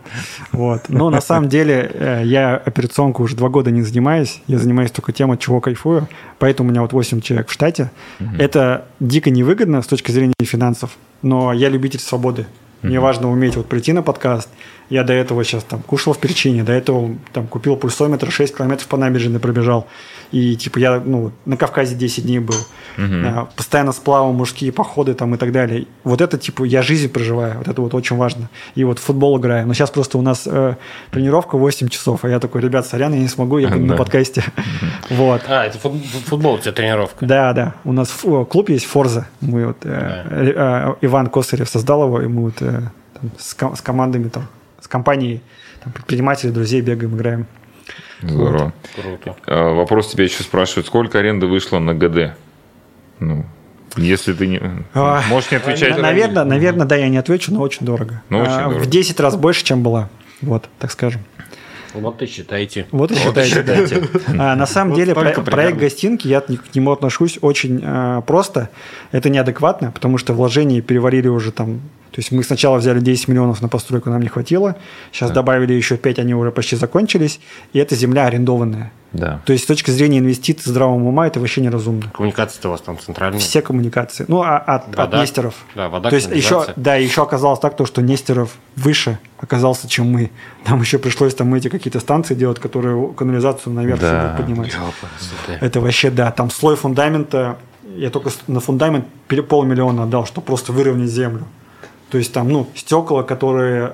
Вот. 0.52 0.90
Но 0.90 1.10
на 1.10 1.22
самом 1.22 1.48
деле 1.48 1.90
э, 1.94 2.22
я 2.26 2.58
операционку 2.58 3.24
уже 3.24 3.38
два 3.38 3.48
года 3.48 3.72
не 3.72 3.82
занимаюсь. 3.82 4.42
Я 4.48 4.58
занимаюсь 4.58 4.92
только 4.92 5.14
тем, 5.14 5.32
от 5.32 5.40
чего 5.40 5.62
кайфую. 5.62 6.10
Поэтому 6.38 6.68
у 6.68 6.72
меня 6.72 6.82
вот 6.82 6.92
8 6.92 7.22
человек 7.22 7.48
в 7.48 7.54
штате. 7.54 7.92
Это 8.38 8.86
дико 9.00 9.30
невыгодно 9.30 9.82
с 9.82 9.88
точки 9.88 10.12
зрения 10.12 10.34
финансов. 10.42 10.98
Но 11.22 11.54
я 11.54 11.70
любитель 11.70 12.00
свободы. 12.00 12.46
Мне 12.84 13.00
важно 13.00 13.32
уметь 13.32 13.56
вот 13.56 13.68
прийти 13.68 13.94
на 13.94 14.04
подкаст. 14.04 14.50
Я 14.90 15.04
до 15.04 15.14
этого 15.14 15.44
сейчас 15.44 15.64
там 15.64 15.82
кушал 15.82 16.14
в 16.14 16.20
перчине, 16.20 16.64
до 16.64 16.72
этого 16.72 17.16
там 17.32 17.48
купил 17.48 17.76
пульсометр, 17.78 18.32
6 18.32 18.58
километров 18.58 18.88
по 18.88 18.98
набережной 18.98 19.40
пробежал. 19.40 19.88
И 20.34 20.56
типа 20.56 20.80
я 20.80 21.00
ну, 21.00 21.32
на 21.46 21.58
Кавказе 21.58 21.96
10 21.96 22.26
дней 22.26 22.40
был. 22.40 22.56
Угу. 22.98 23.50
Постоянно 23.56 23.92
сплавал 23.92 24.34
мужские 24.34 24.72
походы 24.72 25.14
там 25.14 25.36
и 25.36 25.38
так 25.38 25.52
далее. 25.52 25.86
Вот 26.04 26.22
это 26.22 26.40
типа 26.40 26.64
я 26.64 26.82
жизнь 26.82 27.10
проживаю, 27.10 27.60
вот 27.60 27.68
это 27.68 27.82
вот 27.82 27.94
очень 27.94 28.18
важно. 28.18 28.50
И 28.74 28.84
вот 28.84 28.98
в 28.98 29.04
футбол 29.04 29.40
играю. 29.40 29.68
Но 29.68 29.76
сейчас 29.76 29.92
просто 29.92 30.18
у 30.18 30.22
нас 30.24 30.44
э, 30.48 30.76
тренировка 31.12 31.56
8 31.58 31.88
часов, 31.88 32.26
а 32.26 32.30
я 32.30 32.40
такой, 32.40 32.62
ребят, 32.62 32.88
сорян, 32.88 33.14
я 33.14 33.20
не 33.20 33.28
смогу, 33.28 33.60
я 33.60 33.70
буду 33.70 33.82
на 33.86 33.96
подкасте. 33.96 34.44
Вот. 35.10 35.44
А, 35.48 35.66
это 35.66 35.78
футбол 35.78 36.56
у 36.56 36.58
тебя 36.58 36.72
тренировка? 36.72 37.26
Да, 37.26 37.54
да. 37.54 37.76
У 37.84 37.94
нас 37.94 38.12
клуб 38.50 38.70
есть 38.70 38.86
Форза. 38.86 39.28
Мы 39.40 39.68
вот, 39.68 39.78
э, 39.84 40.54
э, 40.56 40.96
Иван 41.02 41.28
Косарев 41.28 41.70
создал 41.70 42.06
его, 42.06 42.22
и 42.22 42.28
мы 42.28 42.44
вот 42.46 42.62
с 43.38 43.82
командами 43.82 44.30
там, 44.30 44.48
компанией 44.94 45.42
там, 45.84 45.92
предпринимателей, 45.92 46.52
друзей 46.52 46.82
бегаем, 46.82 47.16
играем. 47.16 47.48
Здорово. 48.22 48.74
Вот. 48.96 49.04
Круто. 49.04 49.36
А, 49.48 49.74
вопрос 49.74 50.12
тебя 50.12 50.24
еще 50.24 50.44
спрашивают, 50.44 50.86
сколько 50.86 51.18
аренда 51.18 51.48
вышло 51.48 51.80
на 51.80 51.96
ГД? 51.96 52.38
Ну, 53.20 53.44
если 53.98 54.34
ты 54.34 54.46
не... 54.46 54.62
А, 54.94 55.24
Можешь 55.30 55.50
не 55.50 55.58
отвечать. 55.58 55.98
Наверное, 55.98 56.44
наверное, 56.44 56.86
да, 56.86 56.96
я 56.96 57.10
не 57.10 57.18
отвечу, 57.18 57.52
но 57.52 57.62
очень 57.62 57.88
дорого. 57.88 58.22
Ну, 58.30 58.40
очень 58.40 58.52
а, 58.52 58.64
дорого. 58.66 58.84
В 58.84 58.86
10 58.86 59.20
раз 59.20 59.36
больше, 59.36 59.66
чем 59.66 59.82
была. 59.82 60.10
Вот, 60.42 60.70
так 60.78 60.92
скажем. 60.92 61.22
Вот 61.96 62.22
и 62.22 62.28
считайте. 62.28 62.86
Вот 62.92 63.12
и 63.12 63.16
считайте, 63.16 63.64
да. 63.64 64.54
А, 64.54 64.56
на 64.56 64.68
самом 64.68 64.92
вот 64.92 65.00
деле, 65.00 65.16
про, 65.16 65.42
проект 65.42 65.80
гостинки, 65.80 66.28
я 66.28 66.42
к 66.42 66.76
нему 66.76 66.92
отношусь 66.92 67.40
очень 67.42 67.82
а, 67.84 68.22
просто. 68.22 68.70
Это 69.12 69.30
неадекватно, 69.30 69.92
потому 69.92 70.20
что 70.20 70.34
вложения 70.34 70.82
переварили 70.82 71.28
уже 71.28 71.52
там 71.52 71.82
то 72.14 72.20
есть 72.20 72.32
мы 72.32 72.44
сначала 72.44 72.78
взяли 72.78 73.00
10 73.00 73.28
миллионов 73.28 73.64
на 73.64 73.68
постройку, 73.68 74.12
нам 74.12 74.22
не 74.22 74.28
хватило. 74.28 74.76
Сейчас 75.12 75.30
да. 75.30 75.36
добавили 75.36 75.74
еще 75.74 75.98
5, 75.98 76.20
они 76.20 76.36
уже 76.36 76.52
почти 76.52 76.76
закончились. 76.76 77.40
И 77.74 77.80
это 77.80 77.96
земля 77.96 78.28
арендованная. 78.28 78.92
Да. 79.14 79.42
То 79.46 79.54
есть 79.54 79.64
с 79.64 79.68
точки 79.68 79.90
зрения 79.90 80.20
инвестиций 80.20 80.70
здравого 80.70 81.04
ума 81.08 81.26
это 81.26 81.40
вообще 81.40 81.62
неразумно. 81.62 82.12
Коммуникации 82.14 82.68
у 82.68 82.70
вас 82.70 82.82
там 82.82 83.00
центральные? 83.00 83.40
Все 83.40 83.64
коммуникации. 83.64 84.26
Ну, 84.28 84.44
а 84.44 84.60
от, 84.60 84.96
вода, 84.96 85.04
от 85.04 85.24
Нестеров. 85.24 85.56
Да, 85.74 85.90
вода, 85.90 86.12
То 86.12 86.16
есть 86.16 86.30
еще, 86.30 86.68
да, 86.76 86.98
еще 86.98 87.24
оказалось 87.24 87.60
так, 87.60 87.76
то, 87.76 87.88
что 87.88 88.04
Нестеров 88.04 88.52
выше 88.76 89.18
оказался, 89.40 89.88
чем 89.88 90.12
мы. 90.12 90.30
Нам 90.68 90.82
еще 90.82 91.00
пришлось 91.00 91.34
там 91.34 91.52
эти 91.56 91.68
какие-то 91.68 92.00
станции 92.00 92.36
делать, 92.36 92.60
которые 92.60 93.12
канализацию 93.14 93.74
наверх 93.74 94.02
да. 94.02 94.36
поднимать. 94.38 94.72
Это 95.62 95.82
вообще, 95.82 96.12
да, 96.12 96.30
там 96.30 96.52
слой 96.52 96.76
фундамента, 96.76 97.58
я 97.96 98.12
только 98.12 98.30
на 98.46 98.60
фундамент 98.60 99.08
полмиллиона 99.50 100.04
отдал, 100.04 100.28
чтобы 100.28 100.46
просто 100.46 100.72
выровнять 100.72 101.10
землю. 101.10 101.48
То 102.14 102.20
есть 102.20 102.32
там, 102.32 102.48
ну, 102.48 102.68
стекла, 102.76 103.24
которые 103.24 103.94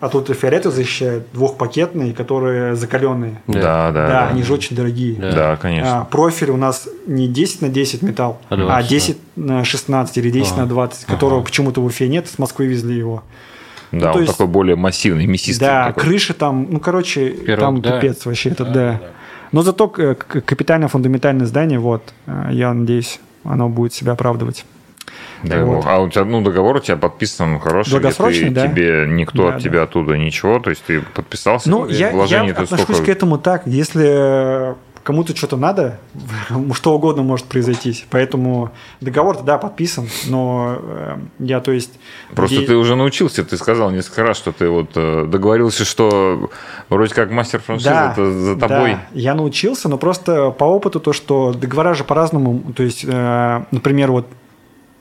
от 0.00 0.12
ультрафиолета 0.16 0.72
защищают, 0.72 1.26
двухпакетные, 1.32 2.12
которые 2.12 2.74
закаленные. 2.74 3.40
Да, 3.46 3.60
да. 3.60 3.92
Да, 3.92 4.08
да 4.08 4.28
они 4.28 4.42
же 4.42 4.54
очень 4.54 4.74
дорогие. 4.74 5.14
Да, 5.14 5.30
да 5.30 5.56
конечно. 5.56 6.00
А, 6.00 6.04
профиль 6.04 6.50
у 6.50 6.56
нас 6.56 6.88
не 7.06 7.28
10 7.28 7.62
на 7.62 7.68
10 7.68 8.02
металл, 8.02 8.40
а, 8.48 8.56
20, 8.56 8.74
а 8.74 8.88
10 8.88 9.18
да. 9.36 9.54
на 9.54 9.64
16 9.64 10.18
или 10.18 10.30
10 10.30 10.52
а. 10.52 10.56
на 10.56 10.66
20, 10.66 11.04
которого 11.04 11.38
ага. 11.38 11.46
почему-то 11.46 11.80
в 11.80 11.84
Уфе 11.84 12.08
нет, 12.08 12.26
с 12.26 12.40
Москвы 12.40 12.66
везли 12.66 12.96
его. 12.96 13.22
Да, 13.92 14.08
ну, 14.08 14.14
он 14.14 14.20
есть, 14.22 14.32
такой 14.32 14.48
более 14.48 14.74
массивный, 14.74 15.26
мясистый. 15.26 15.68
Да, 15.68 15.86
такой. 15.86 16.02
крыша 16.02 16.34
там, 16.34 16.66
ну, 16.68 16.80
короче, 16.80 17.30
Пирог, 17.30 17.60
там 17.60 17.80
да. 17.80 18.00
пипец 18.00 18.26
вообще, 18.26 18.50
это 18.50 18.64
да. 18.64 18.72
да. 18.72 19.00
Но 19.52 19.62
зато 19.62 19.86
капитально-фундаментальное 19.86 21.46
здание, 21.46 21.78
вот, 21.78 22.02
э, 22.26 22.48
я 22.50 22.74
надеюсь, 22.74 23.20
оно 23.44 23.68
будет 23.68 23.94
себя 23.94 24.14
оправдывать. 24.14 24.64
Да, 25.42 25.64
вот. 25.64 25.84
А 25.86 26.00
у 26.00 26.08
тебя, 26.08 26.24
ну, 26.24 26.42
договор 26.42 26.76
у 26.76 26.80
тебя 26.80 26.96
подписан 26.96 27.58
хороший, 27.60 27.92
Долгосрочный, 27.92 28.48
ты, 28.48 28.54
да. 28.54 28.68
тебе 28.68 29.06
никто 29.08 29.48
да, 29.48 29.56
от 29.56 29.62
тебя 29.62 29.78
да. 29.78 29.82
оттуда 29.84 30.16
ничего, 30.16 30.58
то 30.58 30.70
есть 30.70 30.84
ты 30.84 31.00
подписался, 31.00 31.70
ну, 31.70 31.88
я, 31.88 32.10
я 32.10 32.42
отношусь 32.42 32.80
сколько... 32.80 33.04
к 33.04 33.08
этому 33.08 33.38
так, 33.38 33.66
если 33.66 34.76
кому-то 35.02 35.34
что-то 35.34 35.56
надо, 35.56 35.98
что 36.74 36.94
угодно 36.94 37.22
может 37.22 37.46
произойти. 37.46 38.04
Поэтому 38.10 38.70
договор 39.00 39.42
да, 39.42 39.58
подписан, 39.58 40.08
но 40.26 40.78
э, 40.80 41.18
я, 41.38 41.60
то 41.60 41.72
есть... 41.72 41.98
Просто 42.34 42.56
где... 42.58 42.66
ты 42.66 42.76
уже 42.76 42.96
научился, 42.96 43.44
ты 43.44 43.56
сказал 43.56 43.90
несколько 43.90 44.22
раз, 44.22 44.36
что 44.36 44.52
ты 44.52 44.68
вот 44.68 44.90
э, 44.94 45.26
договорился, 45.26 45.84
что 45.84 46.50
вроде 46.88 47.14
как 47.14 47.30
мастер 47.30 47.60
франшизы 47.60 47.90
да, 47.90 48.12
это 48.12 48.30
за 48.30 48.56
тобой. 48.56 48.92
Да, 48.92 49.00
я 49.12 49.34
научился, 49.34 49.88
но 49.88 49.98
просто 49.98 50.50
по 50.50 50.64
опыту 50.64 51.00
то, 51.00 51.12
что 51.12 51.52
договора 51.52 51.94
же 51.94 52.04
по-разному, 52.04 52.62
то 52.76 52.82
есть, 52.82 53.04
э, 53.04 53.64
например, 53.70 54.12
вот 54.12 54.26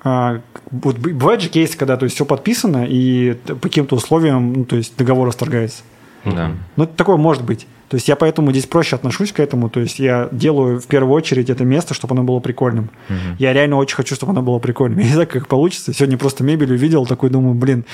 а, 0.04 0.42
вот 0.72 0.98
бывает 0.98 1.42
же 1.42 1.50
кейсы, 1.50 1.78
когда 1.78 1.98
то 1.98 2.06
есть 2.06 2.16
все 2.16 2.26
подписано 2.26 2.86
и 2.88 3.34
по 3.34 3.56
каким-то 3.56 3.96
условиям, 3.96 4.54
ну, 4.54 4.66
то 4.66 4.76
есть 4.76 4.96
договор 4.98 5.28
расторгается. 5.28 5.84
Да. 6.26 6.52
Ну, 6.76 6.84
это 6.84 6.96
такое 6.96 7.18
может 7.18 7.44
быть. 7.44 7.68
То 7.88 7.96
есть 7.96 8.08
я 8.08 8.16
поэтому 8.16 8.52
здесь 8.52 8.68
проще 8.68 8.96
отношусь 8.96 9.32
к 9.32 9.40
этому. 9.40 9.70
То 9.70 9.80
есть 9.80 10.00
я 10.00 10.30
делаю 10.32 10.80
в 10.80 10.86
первую 10.86 11.14
очередь 11.14 11.50
это 11.50 11.64
место, 11.64 11.94
чтобы 11.94 12.14
оно 12.14 12.24
было 12.24 12.40
прикольным. 12.40 12.92
Угу. 13.10 13.38
Я 13.40 13.52
реально 13.52 13.78
очень 13.78 13.96
хочу, 13.96 14.16
чтобы 14.16 14.32
оно 14.32 14.42
было 14.42 14.60
прикольным. 14.60 15.00
Я 15.00 15.06
не 15.06 15.14
знаю, 15.14 15.28
как 15.28 15.48
получится. 15.48 15.94
Сегодня 15.94 16.18
просто 16.18 16.44
мебель 16.44 16.72
увидел, 16.72 17.06
такой 17.06 17.30
думаю, 17.30 17.56
блин, 17.56 17.86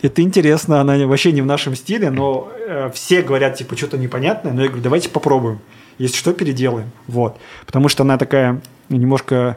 это 0.00 0.22
интересно, 0.22 0.80
она 0.80 0.96
вообще 1.06 1.32
не 1.32 1.42
в 1.42 1.46
нашем 1.46 1.74
стиле, 1.74 2.10
но 2.10 2.50
э, 2.68 2.90
все 2.92 3.22
говорят, 3.22 3.56
типа, 3.56 3.76
что-то 3.76 3.98
непонятное, 3.98 4.52
но 4.52 4.62
я 4.62 4.68
говорю, 4.68 4.82
давайте 4.82 5.08
попробуем. 5.08 5.60
Если 5.98 6.16
что, 6.16 6.32
переделаем. 6.32 6.90
Вот. 7.06 7.36
Потому 7.66 7.88
что 7.88 8.02
она 8.02 8.18
такая 8.18 8.60
немножко 8.88 9.56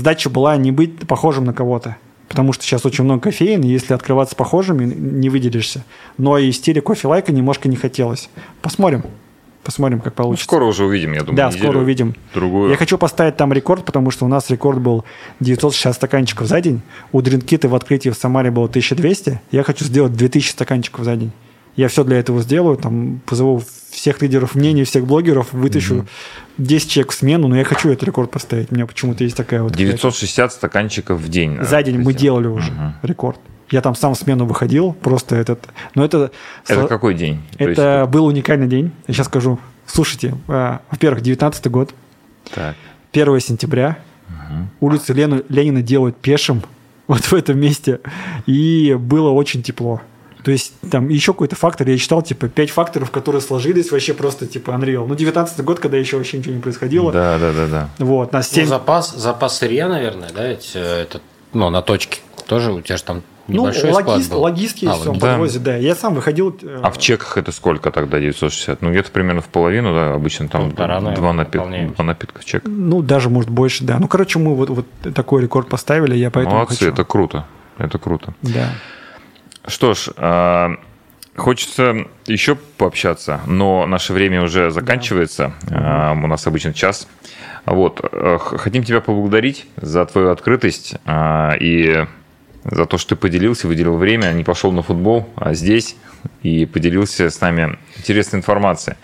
задача 0.00 0.28
была 0.28 0.56
не 0.56 0.72
быть 0.72 1.06
похожим 1.06 1.44
на 1.44 1.52
кого-то. 1.52 1.96
Потому 2.28 2.52
что 2.52 2.62
сейчас 2.62 2.86
очень 2.86 3.04
много 3.04 3.22
кофеин, 3.22 3.62
и 3.62 3.68
если 3.68 3.92
открываться 3.92 4.36
похожими, 4.36 4.84
не 4.84 5.28
выделишься. 5.28 5.84
Но 6.16 6.38
и 6.38 6.52
стиля 6.52 6.80
кофе-лайка 6.80 7.32
немножко 7.32 7.68
не 7.68 7.76
хотелось. 7.76 8.30
Посмотрим. 8.62 9.02
Посмотрим, 9.64 10.00
как 10.00 10.14
получится. 10.14 10.46
Ну, 10.46 10.56
скоро 10.56 10.64
уже 10.64 10.84
увидим, 10.84 11.12
я 11.12 11.20
думаю. 11.20 11.36
Да, 11.36 11.50
скоро 11.50 11.78
увидим. 11.78 12.14
Другую. 12.32 12.70
Я 12.70 12.76
хочу 12.76 12.96
поставить 12.98 13.36
там 13.36 13.52
рекорд, 13.52 13.84
потому 13.84 14.10
что 14.10 14.24
у 14.24 14.28
нас 14.28 14.48
рекорд 14.48 14.80
был 14.80 15.04
960 15.40 15.94
стаканчиков 15.94 16.46
за 16.46 16.60
день. 16.60 16.80
У 17.12 17.20
Дринкиты 17.20 17.68
в 17.68 17.74
открытии 17.74 18.08
в 18.08 18.14
Самаре 18.14 18.50
было 18.50 18.66
1200. 18.66 19.40
Я 19.50 19.62
хочу 19.62 19.84
сделать 19.84 20.12
2000 20.14 20.50
стаканчиков 20.52 21.04
за 21.04 21.16
день. 21.16 21.32
Я 21.76 21.88
все 21.88 22.04
для 22.04 22.18
этого 22.18 22.42
сделаю, 22.42 22.76
там 22.76 23.20
позову 23.26 23.62
всех 24.00 24.22
лидеров 24.22 24.54
мнений, 24.54 24.84
всех 24.84 25.04
блогеров, 25.06 25.52
вытащу 25.52 25.96
угу. 25.96 26.06
10 26.56 26.90
человек 26.90 27.12
в 27.12 27.14
смену, 27.14 27.48
но 27.48 27.56
я 27.56 27.64
хочу 27.64 27.90
этот 27.90 28.04
рекорд 28.04 28.30
поставить. 28.30 28.72
У 28.72 28.74
меня 28.74 28.86
почему-то 28.86 29.24
есть 29.24 29.36
такая 29.36 29.62
вот... 29.62 29.72
960 29.72 30.54
стаканчиков 30.54 31.20
в 31.20 31.28
день. 31.28 31.62
За 31.62 31.82
день 31.82 31.98
мы 31.98 32.14
делали 32.14 32.46
уже 32.46 32.72
угу. 32.72 32.94
рекорд. 33.02 33.38
Я 33.70 33.82
там 33.82 33.94
сам 33.94 34.14
в 34.14 34.18
смену 34.18 34.46
выходил, 34.46 34.94
просто 34.94 35.36
этот... 35.36 35.68
Но 35.94 36.02
это... 36.02 36.30
Это 36.66 36.86
какой 36.86 37.14
день? 37.14 37.42
Это 37.58 38.08
был 38.10 38.24
уникальный 38.24 38.68
день. 38.68 38.90
Я 39.06 39.12
сейчас 39.12 39.26
скажу. 39.26 39.58
Слушайте, 39.86 40.34
а, 40.48 40.80
во-первых, 40.90 41.20
19 41.20 41.66
год. 41.70 41.94
Так. 42.54 42.76
1 43.12 43.40
сентября. 43.40 43.98
Угу. 44.28 44.86
Улицу 44.88 45.12
Лену, 45.12 45.42
Ленина 45.50 45.82
делают 45.82 46.16
пешим 46.16 46.62
вот 47.06 47.20
в 47.20 47.34
этом 47.34 47.60
месте. 47.60 48.00
И 48.46 48.96
было 48.98 49.28
очень 49.28 49.62
тепло. 49.62 50.00
То 50.42 50.50
есть 50.50 50.72
там 50.90 51.08
еще 51.08 51.32
какой-то 51.32 51.56
фактор, 51.56 51.88
я 51.88 51.98
читал, 51.98 52.22
типа, 52.22 52.48
пять 52.48 52.70
факторов, 52.70 53.10
которые 53.10 53.42
сложились 53.42 53.90
вообще 53.90 54.14
просто, 54.14 54.46
типа, 54.46 54.70
Unreal. 54.70 55.06
Ну, 55.06 55.14
19 55.14 55.64
год, 55.64 55.80
когда 55.80 55.96
еще 55.96 56.16
вообще 56.16 56.38
ничего 56.38 56.54
не 56.54 56.60
происходило. 56.60 57.12
Да, 57.12 57.38
да, 57.38 57.52
да, 57.52 57.66
да. 57.66 57.88
Вот, 57.98 58.32
нас 58.32 58.50
7... 58.50 58.64
Ну, 58.64 58.68
запас, 58.68 59.14
запас 59.14 59.58
сырья, 59.58 59.88
наверное, 59.88 60.30
да, 60.34 60.48
ведь 60.48 60.72
э, 60.74 61.02
это, 61.02 61.20
ну, 61.52 61.70
на 61.70 61.82
точке. 61.82 62.20
Тоже 62.46 62.72
у 62.72 62.80
тебя 62.80 62.96
же 62.96 63.04
там 63.04 63.22
ну, 63.46 63.62
небольшой 63.62 63.90
ну, 63.90 63.96
логист, 63.96 64.30
был. 64.30 64.40
логист 64.40 64.78
есть, 64.78 65.06
а, 65.06 65.10
он 65.10 65.18
да. 65.18 65.32
подвозит, 65.32 65.62
да. 65.62 65.76
Я 65.76 65.94
сам 65.94 66.14
выходил... 66.14 66.56
Э, 66.62 66.80
а 66.82 66.90
в 66.90 66.98
чеках 66.98 67.36
это 67.36 67.52
сколько 67.52 67.90
тогда 67.90 68.18
960? 68.18 68.82
Ну, 68.82 68.90
где-то 68.90 69.10
примерно 69.10 69.40
в 69.40 69.48
половину, 69.48 69.92
да, 69.94 70.14
обычно 70.14 70.48
там 70.48 70.70
Полтора, 70.70 71.00
два, 71.00 71.32
напит... 71.32 71.62
два 71.94 72.04
напитка 72.04 72.40
в 72.40 72.44
чек. 72.44 72.62
Ну, 72.66 73.02
даже, 73.02 73.28
может, 73.28 73.50
больше, 73.50 73.84
да. 73.84 73.98
Ну, 73.98 74.08
короче, 74.08 74.38
мы 74.38 74.54
вот, 74.54 74.70
вот 74.70 74.86
такой 75.14 75.42
рекорд 75.42 75.68
поставили, 75.68 76.16
я 76.16 76.30
поэтому 76.30 76.56
Молодцы, 76.56 76.76
хочу. 76.76 76.92
это 76.92 77.04
круто. 77.04 77.46
Это 77.78 77.98
круто. 77.98 78.34
Да. 78.42 78.70
Что 79.66 79.94
ж, 79.94 80.08
а, 80.16 80.76
Хочется 81.36 82.06
еще 82.26 82.54
пообщаться, 82.54 83.40
но 83.46 83.86
наше 83.86 84.12
время 84.12 84.42
уже 84.42 84.70
заканчивается. 84.70 85.54
Да. 85.62 86.12
У 86.12 86.26
нас 86.26 86.46
обычно 86.46 86.74
час. 86.74 87.08
Вот. 87.64 88.00
Э, 88.12 88.38
хотим 88.38 88.82
тебя 88.82 89.00
поблагодарить 89.00 89.66
за 89.76 90.04
твою 90.06 90.30
открытость 90.30 90.96
и 91.08 92.04
за 92.64 92.86
то, 92.86 92.98
что 92.98 93.10
ты 93.10 93.16
поделился, 93.16 93.68
выделил 93.68 93.96
время, 93.96 94.32
не 94.32 94.44
пошел 94.44 94.70
на 94.70 94.82
футбол, 94.82 95.30
а 95.36 95.54
здесь 95.54 95.96
и 96.42 96.66
поделился 96.66 97.30
с 97.30 97.40
нами 97.40 97.78
интересной 97.96 98.40
информацией. 98.40 98.96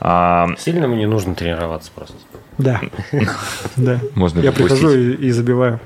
А... 0.00 0.48
Сильно 0.58 0.88
мне 0.88 1.06
нужно 1.06 1.34
тренироваться 1.34 1.90
просто. 1.94 2.14
Да. 2.58 2.80
да. 3.76 4.00
Можно 4.14 4.40
Я 4.40 4.52
прихожу 4.52 4.90
и, 4.90 5.14
и 5.14 5.30
забиваю. 5.30 5.80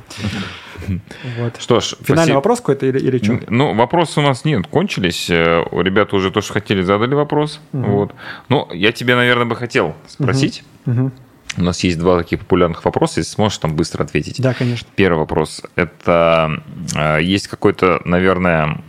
Вот. 1.38 1.60
Что 1.60 1.80
ж, 1.80 1.94
финальный 2.00 2.24
спасибо. 2.24 2.34
вопрос 2.36 2.60
какой-то 2.60 2.86
или, 2.86 2.98
или 2.98 3.18
что? 3.22 3.40
Ну, 3.48 3.74
вопросы 3.74 4.20
у 4.20 4.22
нас 4.22 4.44
нет, 4.44 4.66
кончились. 4.66 5.30
Э, 5.30 5.64
ребята 5.72 6.16
уже 6.16 6.30
то, 6.30 6.40
что 6.40 6.54
хотели, 6.54 6.82
задали 6.82 7.14
вопрос. 7.14 7.60
Угу. 7.72 7.82
Вот. 7.84 8.14
Ну, 8.48 8.68
я 8.72 8.92
тебе, 8.92 9.14
наверное, 9.14 9.46
бы 9.46 9.56
хотел 9.56 9.94
спросить. 10.08 10.64
Угу. 10.86 11.12
У 11.58 11.62
нас 11.62 11.84
есть 11.84 11.98
два 11.98 12.18
таких 12.18 12.40
популярных 12.40 12.84
вопроса, 12.84 13.20
если 13.20 13.32
сможешь 13.32 13.58
там 13.58 13.76
быстро 13.76 14.04
ответить. 14.04 14.40
Да, 14.40 14.54
конечно. 14.54 14.88
Первый 14.96 15.18
вопрос. 15.18 15.62
Это 15.76 16.62
э, 16.96 17.22
есть 17.22 17.46
какое-то, 17.48 18.00
наверное, 18.04 18.82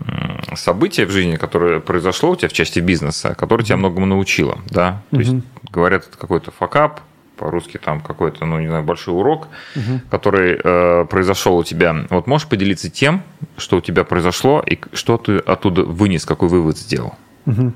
событие 0.56 1.06
в 1.06 1.12
жизни, 1.12 1.36
которое 1.36 1.80
произошло 1.82 2.32
у 2.32 2.36
тебя 2.36 2.48
в 2.48 2.54
части 2.54 2.80
бизнеса, 2.80 3.36
которое 3.36 3.66
тебя 3.66 3.78
многому 3.78 4.06
научило, 4.06 4.60
да? 4.70 5.04
То 5.12 5.20
есть, 5.20 5.34
говорят, 5.72 6.08
это 6.08 6.18
какой-то 6.18 6.52
факап, 6.52 7.02
по-русски 7.44 7.78
там 7.78 8.00
какой-то, 8.00 8.46
ну, 8.46 8.60
не 8.60 8.68
знаю, 8.68 8.84
большой 8.84 9.14
урок, 9.14 9.48
угу. 9.76 10.00
который 10.10 10.60
э, 10.64 11.06
произошел 11.06 11.58
у 11.58 11.64
тебя. 11.64 11.94
Вот 12.10 12.28
можешь 12.28 12.48
поделиться 12.48 12.90
тем, 12.90 13.22
что 13.58 13.78
у 13.78 13.82
тебя 13.82 14.04
произошло, 14.04 14.64
и 14.66 14.80
что 14.94 15.18
ты 15.18 15.38
оттуда 15.38 15.84
вынес, 15.84 16.26
какой 16.26 16.48
вывод 16.48 16.78
сделал? 16.78 17.16
Угу. 17.46 17.74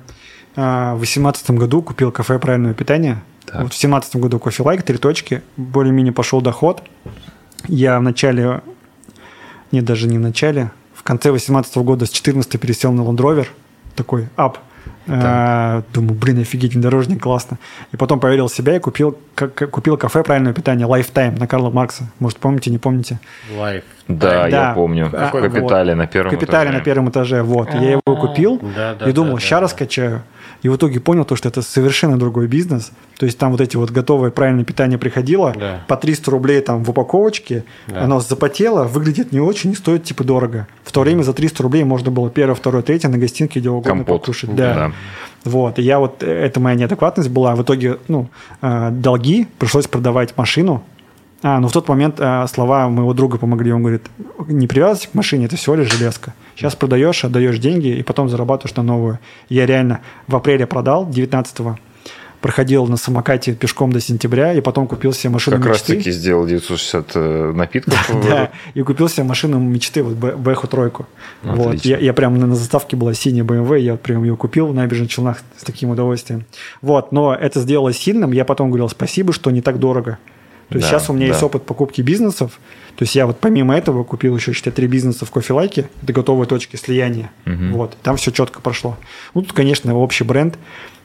А, 0.56 0.94
в 0.94 1.00
2018 1.00 1.52
году 1.52 1.82
купил 1.82 2.12
кафе 2.12 2.40
«Правильное 2.40 2.74
питание», 2.74 3.22
так. 3.46 3.56
Вот 3.56 3.68
в 3.68 3.80
2017 3.80 4.16
году 4.18 4.40
кофе 4.40 4.64
лайк, 4.64 4.84
три 4.84 4.98
точки, 4.98 5.42
более-менее 5.56 6.14
пошел 6.14 6.42
доход. 6.42 6.84
Я 7.68 8.00
в 8.00 8.02
начале, 8.04 8.62
нет, 9.72 9.86
даже 9.86 10.08
не 10.08 10.18
в 10.18 10.22
начале, 10.22 10.72
в 10.94 11.04
конце 11.04 11.30
2018 11.30 11.78
года 11.78 12.06
с 12.06 12.10
14 12.10 12.60
пересел 12.60 12.92
на 12.92 13.02
Land 13.02 13.18
Rover, 13.18 13.48
такой 13.96 14.28
ап. 14.36 14.60
Да. 15.08 15.84
Думаю, 15.94 16.14
блин, 16.14 16.40
офигеть, 16.40 16.74
внедорожник, 16.74 17.22
классно. 17.22 17.58
И 17.92 17.98
потом 17.98 18.20
поверил 18.20 18.48
в 18.48 18.54
себя 18.54 18.76
и 18.76 18.80
купил, 18.80 19.18
купил 19.72 19.98
кафе 19.98 20.24
правильное 20.24 20.54
питание 20.54 20.88
Lifetime 20.88 21.40
на 21.40 21.48
Карла 21.48 21.70
Маркса. 21.70 22.04
Может, 22.20 22.40
помните, 22.40 22.70
не 22.70 22.78
помните? 22.78 23.20
Life. 23.58 23.84
Да, 24.08 24.30
да, 24.30 24.48
я 24.48 24.74
помню. 24.74 25.10
А, 25.12 25.28
в 25.28 25.32
Капитале 25.32 25.94
вот. 25.94 26.00
на 26.00 26.08
первом 26.08 26.32
Капитале 26.32 26.70
этаже. 26.70 26.78
на 26.78 26.84
первом 26.84 27.10
этаже, 27.10 27.44
вот. 27.44 27.74
Я 27.74 27.92
его 27.92 28.02
купил 28.16 28.60
да, 28.76 28.96
да, 28.96 29.10
и 29.10 29.12
думал, 29.12 29.36
да, 29.36 29.40
сейчас 29.40 29.60
да, 29.60 29.64
раскачаю. 29.64 30.22
И 30.64 30.70
в 30.70 30.76
итоге 30.76 31.00
понял 31.00 31.24
то, 31.26 31.36
что 31.36 31.50
это 31.50 31.62
совершенно 31.62 32.18
другой 32.18 32.48
бизнес. 32.48 32.92
То 33.18 33.26
есть 33.26 33.38
там 33.38 33.52
вот 33.52 33.62
эти 33.62 33.76
вот 33.76 33.92
готовое 33.92 34.32
правильное 34.32 34.64
питание 34.64 34.98
приходило 34.98 35.54
да. 35.58 35.82
по 35.88 35.98
300 35.98 36.32
рублей 36.32 36.62
там 36.62 36.84
в 36.84 36.90
упаковочке, 36.90 37.64
да. 37.88 38.04
оно 38.04 38.20
запотело, 38.20 38.84
выглядит 38.84 39.32
не 39.32 39.40
очень 39.40 39.72
и 39.72 39.76
стоит 39.76 40.04
типа 40.04 40.24
дорого. 40.24 40.68
В 40.84 40.92
то 40.92 41.02
время 41.02 41.24
за 41.24 41.34
300 41.34 41.64
рублей 41.64 41.84
можно 41.84 42.12
было 42.12 42.30
первое, 42.30 42.56
второе, 42.56 42.82
третье 42.82 43.10
на 43.10 43.18
гостинке 43.18 43.60
где 43.60 43.70
угодно 43.70 43.90
Компот. 43.90 44.22
покушать. 44.22 44.56
Да. 44.56 44.74
да. 44.74 44.92
Вот, 45.44 45.80
и 45.80 45.82
я 45.82 46.00
вот, 46.00 46.24
это 46.24 46.60
моя 46.60 46.76
неадекватность 46.76 47.30
была. 47.30 47.56
В 47.56 47.64
итоге, 47.64 47.98
ну, 48.08 48.28
э, 48.62 48.90
долги, 48.92 49.48
пришлось 49.60 49.88
продавать 49.88 50.36
машину, 50.36 50.84
а, 51.44 51.60
ну 51.60 51.68
в 51.68 51.72
тот 51.72 51.88
момент 51.88 52.16
а, 52.20 52.48
слова 52.48 52.90
моего 52.90 53.14
друга 53.14 53.38
помогли. 53.38 53.72
Он 53.72 53.82
говорит, 53.82 54.08
не 54.48 54.68
привязывайся 54.68 55.10
к 55.10 55.14
машине, 55.14 55.46
это 55.46 55.56
всего 55.56 55.76
лишь 55.76 55.92
железка. 55.92 56.34
Сейчас 56.56 56.76
продаешь, 56.76 57.24
отдаешь 57.24 57.60
деньги 57.60 57.90
и 57.90 58.04
потом 58.04 58.28
зарабатываешь 58.28 58.76
на 58.76 58.84
новую. 58.84 59.20
Я 59.50 59.66
реально 59.66 60.02
в 60.28 60.36
апреле 60.36 60.66
продал, 60.66 61.08
19-го, 61.08 61.78
проходил 62.48 62.88
на 62.88 62.96
самокате 62.96 63.54
пешком 63.54 63.92
до 63.92 64.00
сентября, 64.00 64.54
и 64.54 64.62
потом 64.62 64.88
купил 64.88 65.12
себе 65.12 65.32
машину 65.32 65.58
как 65.58 65.66
мечты. 65.66 65.88
Как 65.88 65.96
раз 65.98 66.06
таки 66.06 66.12
сделал 66.12 66.48
960 66.48 67.12
э, 67.16 67.52
напитков. 67.54 68.10
Да, 68.24 68.52
и 68.74 68.82
купил 68.84 69.10
себе 69.10 69.26
машину 69.26 69.60
мечты, 69.60 70.02
вот 70.02 70.14
Бэху 70.16 70.66
тройку. 70.66 71.08
Вот, 71.44 71.84
я, 71.84 71.98
я 71.98 72.14
прям 72.14 72.40
на 72.40 72.56
заставке 72.56 72.96
была 72.96 73.14
синяя 73.14 73.44
BMW, 73.44 73.82
я 73.82 73.96
прям 73.98 74.24
ее 74.24 74.38
купил 74.38 74.68
в 74.68 74.74
набережных 74.74 75.10
Челнах 75.10 75.42
с 75.58 75.64
таким 75.66 75.90
удовольствием. 75.90 76.46
Вот, 76.82 77.12
но 77.12 77.36
это 77.36 77.60
сделалось 77.60 77.98
сильным, 77.98 78.32
я 78.32 78.46
потом 78.46 78.70
говорил 78.70 78.88
спасибо, 78.88 79.34
что 79.34 79.52
не 79.52 79.62
так 79.62 79.78
дорого. 79.78 80.18
То 80.70 80.78
есть 80.78 80.90
да, 80.90 81.00
сейчас 81.00 81.10
у 81.10 81.14
меня 81.14 81.28
да. 81.28 81.34
есть 81.34 81.44
опыт 81.44 81.64
покупки 81.64 82.02
бизнесов. 82.02 82.60
То 82.96 83.04
есть 83.04 83.14
я 83.16 83.28
вот 83.28 83.40
помимо 83.40 83.76
этого 83.76 84.06
купил 84.06 84.36
еще, 84.38 84.54
считай, 84.54 84.72
три 84.72 84.88
бизнеса 84.88 85.26
в 85.26 85.32
кофе-лайке. 85.32 85.90
Это 86.02 86.14
готовые 86.14 86.48
точки 86.48 86.78
слияния. 86.78 87.30
Угу. 87.46 87.78
Вот. 87.78 87.98
Там 88.04 88.16
все 88.16 88.32
четко 88.32 88.62
прошло. 88.62 88.98
Ну, 89.34 89.42
тут, 89.42 89.54
конечно, 89.54 89.94
общий 89.96 90.24
бренд. 90.24 90.58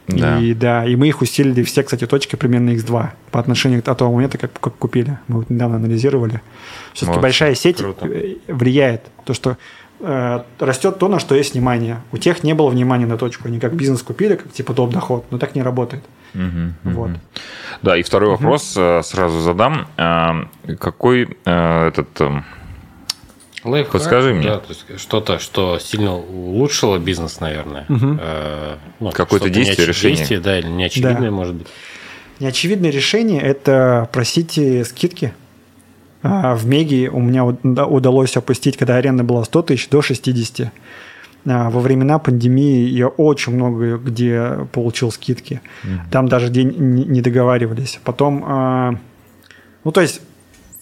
Да. 0.09 0.41
И 0.41 0.55
да, 0.55 0.85
и 0.85 0.97
мы 0.97 1.09
их 1.09 1.21
усилили 1.23 1.63
все, 1.63 1.83
кстати, 1.83 2.07
точки 2.07 2.37
примерно 2.37 2.71
X2 2.71 3.11
по 3.31 3.41
отношению 3.41 3.83
к 3.83 3.85
того 3.85 4.13
момента, 4.13 4.39
как, 4.39 4.53
как 4.59 4.75
купили. 4.75 5.19
Мы 5.29 5.39
вот 5.39 5.51
недавно 5.51 5.77
анализировали. 5.77 6.41
Все-таки 6.93 7.17
вот, 7.17 7.23
большая 7.23 7.55
сеть 7.55 7.79
круто. 7.79 8.09
влияет. 8.49 9.03
То, 9.25 9.33
что 9.33 9.57
э, 10.01 10.43
растет 10.59 10.99
то, 10.99 11.09
на 11.09 11.19
что 11.19 11.35
есть 11.35 11.55
внимание. 11.55 12.03
У 12.11 12.19
тех 12.19 12.43
не 12.43 12.55
было 12.55 12.69
внимания 12.69 13.07
на 13.07 13.17
точку. 13.17 13.49
Они 13.49 13.61
как 13.61 13.75
бизнес 13.75 14.03
купили, 14.03 14.35
как 14.35 14.53
типа 14.53 14.75
доп. 14.75 14.93
доход, 14.93 15.25
но 15.31 15.39
так 15.39 15.55
не 15.55 15.63
работает. 15.63 16.03
Угу, 16.35 16.93
вот. 16.95 17.11
Да, 17.83 17.97
и 17.97 18.03
второй 18.03 18.31
угу. 18.31 18.43
вопрос 18.43 18.75
э, 18.77 19.03
сразу 19.05 19.41
задам. 19.41 19.87
Э, 19.97 20.45
какой 20.79 21.37
э, 21.45 21.89
этот... 21.89 22.21
Лайфхак, 23.65 23.93
Подскажи 23.93 24.35
мне. 24.35 24.49
Да, 24.49 24.59
то 24.59 24.71
есть 24.71 25.01
что-то, 25.01 25.39
что 25.39 25.79
сильно 25.79 26.17
улучшило 26.17 26.99
бизнес, 26.99 27.41
наверное. 27.41 27.87
Угу. 27.89 28.19
Э, 28.21 28.77
ну, 28.99 29.11
Какое-то 29.13 29.51
действие, 29.51 29.87
решение. 29.87 30.17
Действие, 30.17 30.41
да, 30.41 30.59
или 30.59 30.67
неочевидное, 30.67 31.31
да. 31.31 31.31
может 31.31 31.55
быть. 31.55 31.69
Неочевидное 32.41 32.91
решение– 32.91 33.41
это 33.43 34.09
просите 34.13 34.85
скидки. 34.85 35.33
А, 36.23 36.55
в 36.55 36.67
Меги 36.67 37.09
у 37.13 37.21
меня 37.21 37.45
удалось 37.45 38.37
опустить, 38.37 38.77
когда 38.77 38.97
аренда 38.97 39.23
была 39.23 39.45
100 39.45 39.63
тысяч, 39.63 39.89
до 39.89 40.03
60. 40.03 40.73
А, 41.45 41.71
во 41.71 41.81
времена 41.81 42.19
пандемии 42.19 42.89
я 42.89 43.09
очень 43.09 43.55
много 43.55 43.97
где 43.97 44.67
получил 44.73 45.11
скидки. 45.11 45.61
Mm-hmm. 45.85 46.11
Там 46.11 46.29
даже 46.29 46.49
день 46.49 46.75
не 46.77 47.21
договаривались. 47.21 48.01
Потом, 48.05 48.45
а, 48.47 48.95
ну 49.85 49.93
то 49.93 50.01
есть 50.01 50.21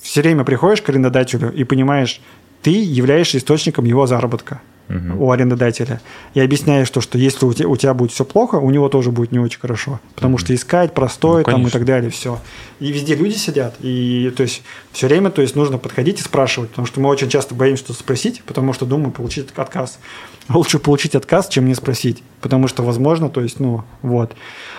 все 0.00 0.22
время 0.22 0.44
приходишь 0.44 0.82
к 0.82 0.88
арендодателю 0.88 1.52
и 1.52 1.64
понимаешь, 1.64 2.20
ты 2.62 2.70
являешься 2.70 3.38
источником 3.38 3.84
его 3.84 4.06
заработка 4.06 4.60
угу. 4.90 5.26
у 5.26 5.30
арендодателя. 5.30 6.00
И 6.34 6.40
объясняешь 6.40 6.90
то, 6.90 7.00
что 7.00 7.18
если 7.18 7.44
у 7.44 7.52
тебя, 7.52 7.68
у 7.68 7.76
тебя 7.76 7.94
будет 7.94 8.12
все 8.12 8.24
плохо, 8.24 8.56
у 8.56 8.70
него 8.70 8.88
тоже 8.88 9.10
будет 9.10 9.32
не 9.32 9.38
очень 9.38 9.60
хорошо. 9.60 10.00
Потому 10.14 10.34
угу. 10.34 10.38
что 10.38 10.54
искать 10.54 10.94
простое 10.94 11.44
ну, 11.46 11.52
там 11.52 11.66
и 11.66 11.70
так 11.70 11.84
далее, 11.84 12.10
все. 12.10 12.38
И 12.80 12.92
везде 12.92 13.14
люди 13.14 13.34
сидят. 13.34 13.76
И 13.80 14.32
то 14.36 14.42
есть 14.42 14.62
все 14.92 15.06
время 15.06 15.30
то 15.30 15.42
есть, 15.42 15.56
нужно 15.56 15.78
подходить 15.78 16.20
и 16.20 16.22
спрашивать. 16.22 16.70
Потому 16.70 16.86
что 16.86 17.00
мы 17.00 17.08
очень 17.08 17.28
часто 17.28 17.54
боимся 17.54 17.84
что 17.84 17.92
спросить, 17.92 18.42
потому 18.44 18.72
что 18.72 18.84
думаем 18.84 19.12
получить 19.12 19.50
отказ. 19.56 19.98
Лучше 20.48 20.78
получить 20.78 21.14
отказ, 21.14 21.48
чем 21.48 21.66
не 21.66 21.74
спросить. 21.74 22.22
Потому 22.40 22.68
что 22.68 22.82
возможно, 22.82 23.28
то 23.28 23.40
есть, 23.40 23.60
ну, 23.60 23.84
вот. 24.02 24.34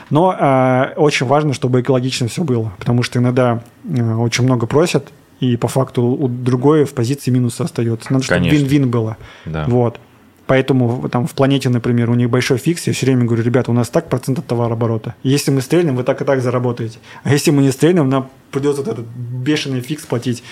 Но 0.10 0.36
э, 0.38 0.94
очень 0.98 1.26
важно, 1.26 1.54
чтобы 1.54 1.82
экологично 1.82 2.28
все 2.28 2.44
было. 2.44 2.74
Потому 2.78 3.04
что 3.04 3.20
иногда 3.20 3.64
э, 3.86 4.14
очень 4.16 4.44
много 4.44 4.68
просят, 4.68 5.08
и 5.42 5.58
по 5.58 5.68
факту 5.68 6.04
у 6.04 6.28
другой 6.30 6.86
в 6.86 6.94
позиции 6.94 7.32
минуса 7.32 7.66
остается. 7.66 8.14
Надо, 8.14 8.24
чтобы 8.24 8.48
вин-вин 8.48 8.90
было. 8.90 9.18
Да. 9.46 9.66
Вот. 9.68 10.00
Поэтому 10.46 11.08
там 11.10 11.28
в 11.28 11.34
планете, 11.34 11.70
например, 11.70 12.10
у 12.10 12.14
них 12.14 12.30
большой 12.30 12.58
фикс, 12.58 12.86
я 12.88 12.94
все 12.94 13.06
время 13.06 13.26
говорю, 13.26 13.44
ребята, 13.44 13.72
у 13.72 13.74
нас 13.74 13.90
так 13.90 14.10
процент 14.10 14.40
от 14.40 14.46
товарооборота. 14.48 15.16
Если 15.24 15.50
мы 15.50 15.62
стрельнем, 15.62 15.96
вы 15.96 16.04
так 16.04 16.22
и 16.22 16.26
так 16.26 16.42
заработаете. 16.42 17.00
А 17.24 17.32
если 17.32 17.52
мы 17.52 17.64
не 17.64 17.72
стрельнем, 17.72 18.10
нам 18.10 18.30
придется 18.52 18.84
вот 18.84 18.92
этот 18.92 19.06
бешеный 19.06 19.82
фикс 19.82 20.06
платить. 20.06 20.44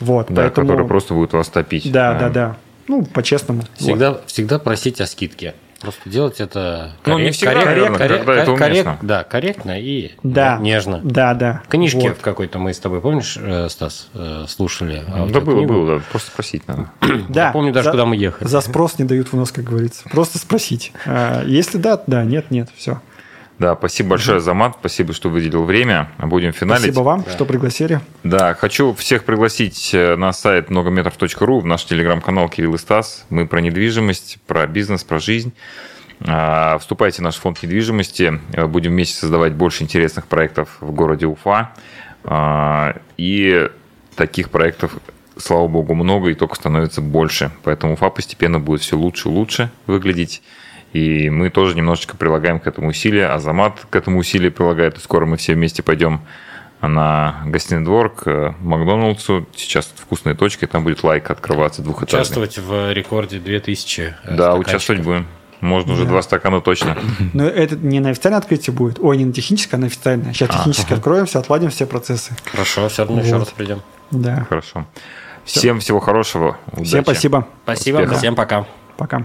Вот, 0.00 0.26
да, 0.28 0.42
поэтому... 0.42 0.66
который 0.66 0.86
просто 0.86 1.14
будет 1.14 1.32
вас 1.32 1.48
топить. 1.48 1.92
Да, 1.92 2.14
да, 2.14 2.18
да. 2.20 2.28
да. 2.30 2.56
Ну, 2.88 3.04
по-честному. 3.04 3.62
Всегда, 3.76 4.12
вот. 4.12 4.24
всегда 4.26 4.58
просить 4.58 5.00
о 5.00 5.06
скидке. 5.06 5.54
Просто 5.84 6.08
делать 6.08 6.40
это 6.40 6.92
коррект, 7.02 7.06
ну, 7.06 7.18
не 7.18 7.30
всегда, 7.30 7.52
коррект, 7.52 7.66
наверное, 7.68 7.98
коррект, 7.98 8.24
когда 8.24 8.42
это 8.42 8.52
уместно. 8.52 8.98
да, 9.02 9.24
корректно 9.24 9.80
и 9.80 10.12
да, 10.22 10.58
нежно. 10.58 11.00
Да, 11.04 11.34
да. 11.34 11.62
Книжки 11.68 12.08
вот. 12.08 12.18
в 12.18 12.20
какой-то 12.20 12.58
мы 12.58 12.72
с 12.72 12.78
тобой, 12.78 13.00
помнишь, 13.00 13.36
э, 13.38 13.68
Стас, 13.68 14.08
э, 14.14 14.46
слушали? 14.48 15.04
А 15.06 15.26
да 15.26 15.40
было, 15.40 15.56
книгу? 15.58 15.72
было, 15.74 15.98
да. 15.98 16.04
Просто 16.10 16.30
спросить 16.30 16.66
надо. 16.66 16.90
Да. 17.28 17.50
помню 17.52 17.72
даже, 17.72 17.84
за, 17.84 17.90
куда 17.90 18.06
мы 18.06 18.16
ехали. 18.16 18.48
За 18.48 18.60
спрос 18.60 18.98
не 18.98 19.04
дают 19.04 19.28
в 19.28 19.36
нос, 19.36 19.52
как 19.52 19.64
говорится. 19.64 20.08
Просто 20.10 20.38
спросить. 20.38 20.92
А, 21.06 21.44
если 21.44 21.78
да, 21.78 22.02
да, 22.06 22.24
нет, 22.24 22.50
нет, 22.50 22.70
все. 22.76 23.00
Да, 23.58 23.76
спасибо 23.76 24.10
большое, 24.10 24.40
Замат. 24.40 24.76
Спасибо, 24.80 25.12
что 25.12 25.28
выделил 25.28 25.64
время. 25.64 26.10
Будем 26.18 26.52
финалить. 26.52 26.82
Спасибо 26.82 27.02
вам, 27.02 27.22
да. 27.22 27.30
что 27.30 27.44
пригласили. 27.44 28.00
Да, 28.24 28.54
хочу 28.54 28.94
всех 28.94 29.24
пригласить 29.24 29.94
э, 29.94 30.16
на 30.16 30.32
сайт 30.32 30.70
многометров.ру, 30.70 31.60
в 31.60 31.64
наш 31.66 31.84
телеграм-канал 31.84 32.48
Кирилл 32.48 32.74
и 32.74 32.78
Стас. 32.78 33.24
Мы 33.30 33.46
про 33.46 33.60
недвижимость, 33.60 34.38
про 34.46 34.66
бизнес, 34.66 35.04
про 35.04 35.20
жизнь. 35.20 35.52
А, 36.20 36.78
вступайте 36.78 37.22
в 37.22 37.24
наш 37.24 37.36
фонд 37.36 37.62
недвижимости. 37.62 38.40
Будем 38.66 38.92
вместе 38.92 39.16
создавать 39.18 39.52
больше 39.52 39.84
интересных 39.84 40.26
проектов 40.26 40.76
в 40.80 40.90
городе 40.90 41.26
Уфа. 41.26 41.72
А, 42.24 42.96
и 43.16 43.68
таких 44.16 44.50
проектов, 44.50 44.96
слава 45.36 45.68
богу, 45.68 45.94
много 45.94 46.30
и 46.30 46.34
только 46.34 46.56
становится 46.56 47.00
больше. 47.00 47.52
Поэтому 47.62 47.94
Уфа 47.94 48.10
постепенно 48.10 48.58
будет 48.58 48.80
все 48.80 48.96
лучше 48.96 49.28
и 49.28 49.32
лучше 49.32 49.70
выглядеть. 49.86 50.42
И 50.94 51.28
мы 51.28 51.50
тоже 51.50 51.74
немножечко 51.76 52.16
прилагаем 52.16 52.58
к 52.60 52.66
этому 52.66 52.88
усилия. 52.88 53.26
Азамат 53.26 53.84
к 53.90 53.94
этому 53.96 54.18
усилию 54.20 54.50
прилагает. 54.52 54.96
И 54.96 55.00
скоро 55.00 55.26
мы 55.26 55.36
все 55.36 55.52
вместе 55.54 55.82
пойдем 55.82 56.20
на 56.80 57.42
гостиный 57.46 57.82
двор 57.84 58.14
к 58.14 58.54
Макдоналдсу. 58.60 59.46
Сейчас 59.56 59.92
вкусная 59.96 60.34
точка, 60.34 60.66
и 60.66 60.68
там 60.68 60.84
будет 60.84 61.02
лайк 61.02 61.30
открываться 61.30 61.82
двухэтажный. 61.82 62.20
Участвовать 62.20 62.58
в 62.58 62.92
рекорде 62.92 63.38
2000 63.38 64.14
Да, 64.30 64.54
участвовать 64.54 65.02
будем. 65.02 65.26
Можно 65.60 65.94
уже 65.94 66.02
Да. 66.04 66.10
два 66.10 66.22
стакана 66.22 66.60
точно. 66.60 66.96
Но 67.32 67.44
это 67.44 67.74
не 67.76 67.98
на 68.00 68.10
официальное 68.10 68.38
открытие 68.38 68.74
будет. 68.74 68.98
Ой, 69.00 69.16
не 69.16 69.24
на 69.24 69.32
техническое, 69.32 69.78
а 69.78 69.80
на 69.80 69.86
официальное. 69.86 70.32
Сейчас 70.34 70.50
А, 70.50 70.58
технически 70.58 70.92
откроем, 70.92 71.24
все, 71.26 71.38
отладим 71.40 71.70
все 71.70 71.86
процессы. 71.86 72.36
Хорошо, 72.52 72.88
все 72.88 73.04
равно 73.04 73.20
еще 73.22 73.32
Вот. 73.32 73.38
раз 73.40 73.48
придем. 73.48 73.80
Да. 74.10 74.44
Хорошо. 74.48 74.86
Всем 75.44 75.80
всего 75.80 76.00
хорошего. 76.00 76.58
Всем 76.82 77.00
удачи. 77.00 77.02
спасибо. 77.02 77.48
Спасибо, 77.64 77.96
Успехов. 77.96 78.18
всем 78.18 78.34
пока. 78.36 78.66
Пока. 78.98 79.24